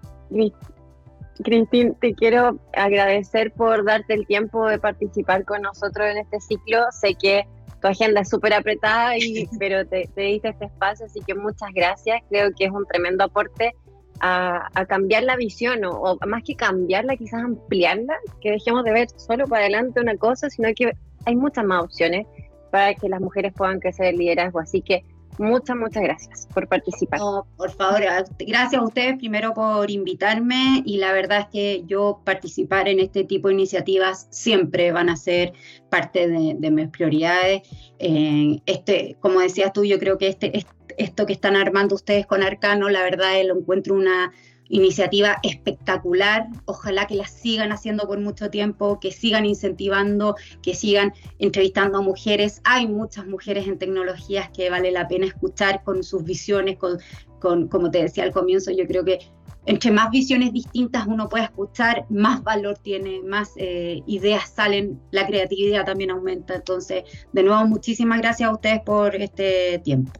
Cristín, 1.44 1.94
te 2.00 2.14
quiero 2.14 2.58
agradecer 2.74 3.52
por 3.52 3.84
darte 3.84 4.14
el 4.14 4.26
tiempo 4.26 4.66
de 4.66 4.78
participar 4.78 5.44
con 5.44 5.62
nosotros 5.62 6.08
en 6.08 6.18
este 6.18 6.40
ciclo. 6.40 6.84
Sé 6.90 7.14
que 7.14 7.46
tu 7.80 7.86
agenda 7.86 8.22
es 8.22 8.28
súper 8.28 8.54
apretada, 8.54 9.16
y, 9.16 9.48
pero 9.58 9.86
te, 9.86 10.08
te 10.14 10.22
diste 10.22 10.48
este 10.48 10.64
espacio, 10.64 11.06
así 11.06 11.20
que 11.26 11.34
muchas 11.34 11.70
gracias. 11.72 12.20
Creo 12.28 12.50
que 12.56 12.64
es 12.64 12.70
un 12.72 12.84
tremendo 12.86 13.24
aporte 13.24 13.74
a, 14.20 14.86
cambiar 14.88 15.24
la 15.24 15.36
visión 15.36 15.84
o, 15.84 16.18
más 16.26 16.42
que 16.42 16.54
cambiarla, 16.54 17.16
quizás 17.16 17.42
ampliarla, 17.42 18.14
que 18.40 18.52
dejemos 18.52 18.84
de 18.84 18.92
ver 18.92 19.08
solo 19.16 19.46
para 19.46 19.62
adelante 19.62 20.00
una 20.00 20.16
cosa, 20.16 20.50
sino 20.50 20.68
que 20.74 20.92
hay 21.24 21.36
muchas 21.36 21.64
más 21.64 21.84
opciones 21.84 22.26
para 22.70 22.94
que 22.94 23.08
las 23.08 23.20
mujeres 23.20 23.52
puedan 23.54 23.80
crecer 23.80 24.06
el 24.06 24.16
liderazgo. 24.16 24.60
Así 24.60 24.82
que 24.82 25.04
muchas, 25.38 25.76
muchas 25.76 26.02
gracias 26.02 26.48
por 26.52 26.68
participar. 26.68 27.20
por 27.56 27.70
favor, 27.70 28.02
gracias 28.38 28.80
a 28.80 28.84
ustedes 28.84 29.16
primero 29.16 29.54
por 29.54 29.90
invitarme 29.90 30.82
y 30.84 30.98
la 30.98 31.12
verdad 31.12 31.40
es 31.40 31.46
que 31.46 31.82
yo 31.86 32.20
participar 32.24 32.88
en 32.88 33.00
este 33.00 33.24
tipo 33.24 33.48
de 33.48 33.54
iniciativas 33.54 34.26
siempre 34.30 34.92
van 34.92 35.08
a 35.08 35.16
ser 35.16 35.52
parte 35.90 36.28
de, 36.28 36.70
mis 36.70 36.88
prioridades. 36.88 37.62
Eh, 37.98 38.60
este, 38.66 39.16
como 39.20 39.40
decías 39.40 39.72
tú, 39.72 39.84
yo 39.84 39.98
creo 39.98 40.18
que 40.18 40.28
este, 40.28 40.56
este 40.56 40.77
esto 40.98 41.26
que 41.26 41.32
están 41.32 41.56
armando 41.56 41.94
ustedes 41.94 42.26
con 42.26 42.42
Arcano, 42.42 42.88
la 42.88 43.02
verdad 43.02 43.32
lo 43.46 43.56
encuentro 43.56 43.94
una 43.94 44.32
iniciativa 44.68 45.38
espectacular. 45.42 46.46
Ojalá 46.66 47.06
que 47.06 47.14
la 47.14 47.26
sigan 47.26 47.72
haciendo 47.72 48.06
por 48.06 48.20
mucho 48.20 48.50
tiempo, 48.50 49.00
que 49.00 49.10
sigan 49.10 49.46
incentivando, 49.46 50.36
que 50.62 50.74
sigan 50.74 51.12
entrevistando 51.38 51.98
a 51.98 52.02
mujeres. 52.02 52.60
Hay 52.64 52.86
muchas 52.86 53.26
mujeres 53.26 53.66
en 53.66 53.78
tecnologías 53.78 54.50
que 54.50 54.70
vale 54.70 54.90
la 54.90 55.08
pena 55.08 55.26
escuchar 55.26 55.82
con 55.84 56.02
sus 56.02 56.24
visiones, 56.24 56.76
con, 56.78 57.68
como 57.68 57.90
te 57.90 58.02
decía 58.02 58.24
al 58.24 58.32
comienzo, 58.32 58.70
yo 58.70 58.86
creo 58.86 59.04
que 59.04 59.20
entre 59.66 59.90
más 59.90 60.10
visiones 60.10 60.52
distintas 60.52 61.06
uno 61.06 61.28
puede 61.28 61.44
escuchar, 61.44 62.06
más 62.08 62.42
valor 62.42 62.78
tiene, 62.78 63.20
más 63.22 63.52
eh, 63.56 64.02
ideas 64.06 64.50
salen, 64.50 64.98
la 65.10 65.26
creatividad 65.26 65.84
también 65.84 66.10
aumenta. 66.10 66.54
Entonces, 66.54 67.04
de 67.32 67.42
nuevo, 67.42 67.66
muchísimas 67.66 68.18
gracias 68.20 68.48
a 68.48 68.52
ustedes 68.52 68.80
por 68.80 69.14
este 69.16 69.78
tiempo. 69.84 70.12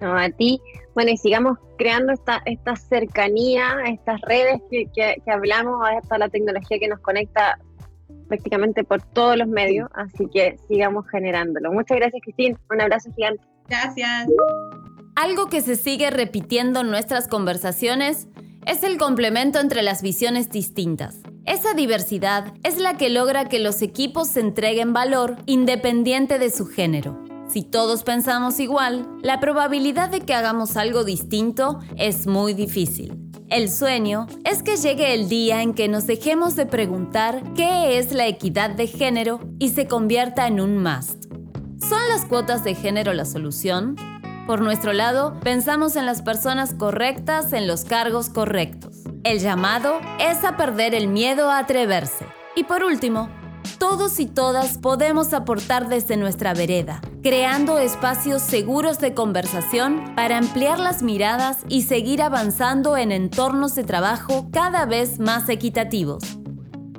No, 0.00 0.16
a 0.16 0.30
ti. 0.30 0.60
Bueno, 0.94 1.10
y 1.10 1.16
sigamos 1.16 1.58
creando 1.76 2.12
esta, 2.12 2.42
esta 2.46 2.76
cercanía, 2.76 3.76
estas 3.86 4.20
redes 4.22 4.60
que, 4.70 4.86
que, 4.94 5.30
hablamos, 5.30 5.80
hasta 5.86 6.18
la 6.18 6.28
tecnología 6.28 6.78
que 6.78 6.88
nos 6.88 7.00
conecta 7.00 7.58
prácticamente 8.28 8.84
por 8.84 9.02
todos 9.02 9.36
los 9.36 9.48
medios, 9.48 9.88
así 9.94 10.28
que 10.32 10.56
sigamos 10.68 11.04
generándolo. 11.10 11.72
Muchas 11.72 11.98
gracias, 11.98 12.22
Cristín. 12.22 12.58
Un 12.70 12.80
abrazo 12.80 13.10
gigante. 13.14 13.42
Gracias. 13.68 14.28
Algo 15.16 15.48
que 15.48 15.60
se 15.60 15.76
sigue 15.76 16.10
repitiendo 16.10 16.80
en 16.80 16.90
nuestras 16.90 17.28
conversaciones 17.28 18.28
es 18.66 18.82
el 18.82 18.98
complemento 18.98 19.58
entre 19.58 19.82
las 19.82 20.02
visiones 20.02 20.50
distintas. 20.50 21.18
Esa 21.46 21.74
diversidad 21.74 22.52
es 22.62 22.78
la 22.78 22.96
que 22.96 23.10
logra 23.10 23.48
que 23.48 23.58
los 23.58 23.82
equipos 23.82 24.28
se 24.28 24.40
entreguen 24.40 24.92
valor 24.92 25.36
independiente 25.46 26.38
de 26.38 26.50
su 26.50 26.66
género. 26.66 27.29
Si 27.52 27.62
todos 27.64 28.04
pensamos 28.04 28.60
igual, 28.60 29.08
la 29.22 29.40
probabilidad 29.40 30.08
de 30.08 30.20
que 30.20 30.34
hagamos 30.34 30.76
algo 30.76 31.02
distinto 31.02 31.80
es 31.96 32.28
muy 32.28 32.54
difícil. 32.54 33.18
El 33.48 33.68
sueño 33.68 34.28
es 34.44 34.62
que 34.62 34.76
llegue 34.76 35.14
el 35.14 35.28
día 35.28 35.60
en 35.60 35.74
que 35.74 35.88
nos 35.88 36.06
dejemos 36.06 36.54
de 36.54 36.66
preguntar 36.66 37.42
qué 37.56 37.98
es 37.98 38.12
la 38.12 38.28
equidad 38.28 38.70
de 38.70 38.86
género 38.86 39.40
y 39.58 39.70
se 39.70 39.88
convierta 39.88 40.46
en 40.46 40.60
un 40.60 40.80
must. 40.80 41.24
¿Son 41.80 41.98
las 42.08 42.24
cuotas 42.24 42.62
de 42.62 42.76
género 42.76 43.12
la 43.14 43.24
solución? 43.24 43.96
Por 44.46 44.60
nuestro 44.60 44.92
lado, 44.92 45.34
pensamos 45.40 45.96
en 45.96 46.06
las 46.06 46.22
personas 46.22 46.72
correctas 46.74 47.52
en 47.52 47.66
los 47.66 47.84
cargos 47.84 48.28
correctos. 48.28 48.98
El 49.24 49.40
llamado 49.40 49.98
es 50.20 50.44
a 50.44 50.56
perder 50.56 50.94
el 50.94 51.08
miedo 51.08 51.50
a 51.50 51.58
atreverse. 51.58 52.26
Y 52.54 52.62
por 52.62 52.84
último, 52.84 53.28
todos 53.80 54.20
y 54.20 54.26
todas 54.26 54.76
podemos 54.76 55.32
aportar 55.32 55.88
desde 55.88 56.18
nuestra 56.18 56.52
vereda, 56.52 57.00
creando 57.22 57.78
espacios 57.78 58.42
seguros 58.42 59.00
de 59.00 59.14
conversación 59.14 60.12
para 60.14 60.36
ampliar 60.36 60.78
las 60.78 61.02
miradas 61.02 61.56
y 61.66 61.82
seguir 61.82 62.20
avanzando 62.20 62.98
en 62.98 63.10
entornos 63.10 63.74
de 63.74 63.82
trabajo 63.82 64.50
cada 64.52 64.84
vez 64.84 65.18
más 65.18 65.48
equitativos. 65.48 66.22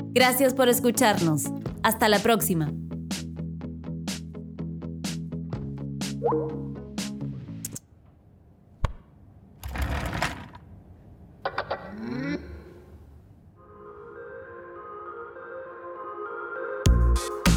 Gracias 0.08 0.56
por 0.56 0.70
escucharnos. 0.70 1.44
Hasta 1.84 2.10
la 2.10 2.18
próxima. 2.18 2.74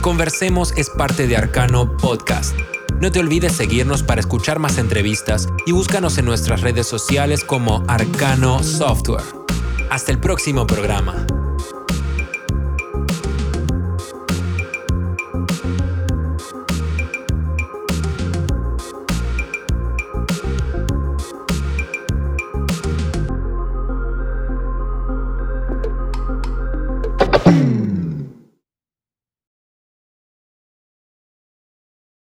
Conversemos 0.05 0.75
es 0.77 0.91
parte 0.91 1.27
de 1.27 1.35
Arcano 1.35 1.97
Podcast. 1.97 2.55
No 3.01 3.11
te 3.11 3.21
olvides 3.21 3.53
seguirnos 3.53 4.03
para 4.03 4.21
escuchar 4.21 4.59
más 4.59 4.77
entrevistas 4.77 5.49
y 5.65 5.73
búscanos 5.73 6.19
en 6.19 6.27
nuestras 6.27 6.61
redes 6.61 6.87
sociales 6.87 7.43
como 7.43 7.83
Arcano 7.89 8.63
Software. 8.63 9.25
Hasta 9.89 10.13
el 10.13 10.21
próximo 10.21 10.67
programa. 10.67 11.27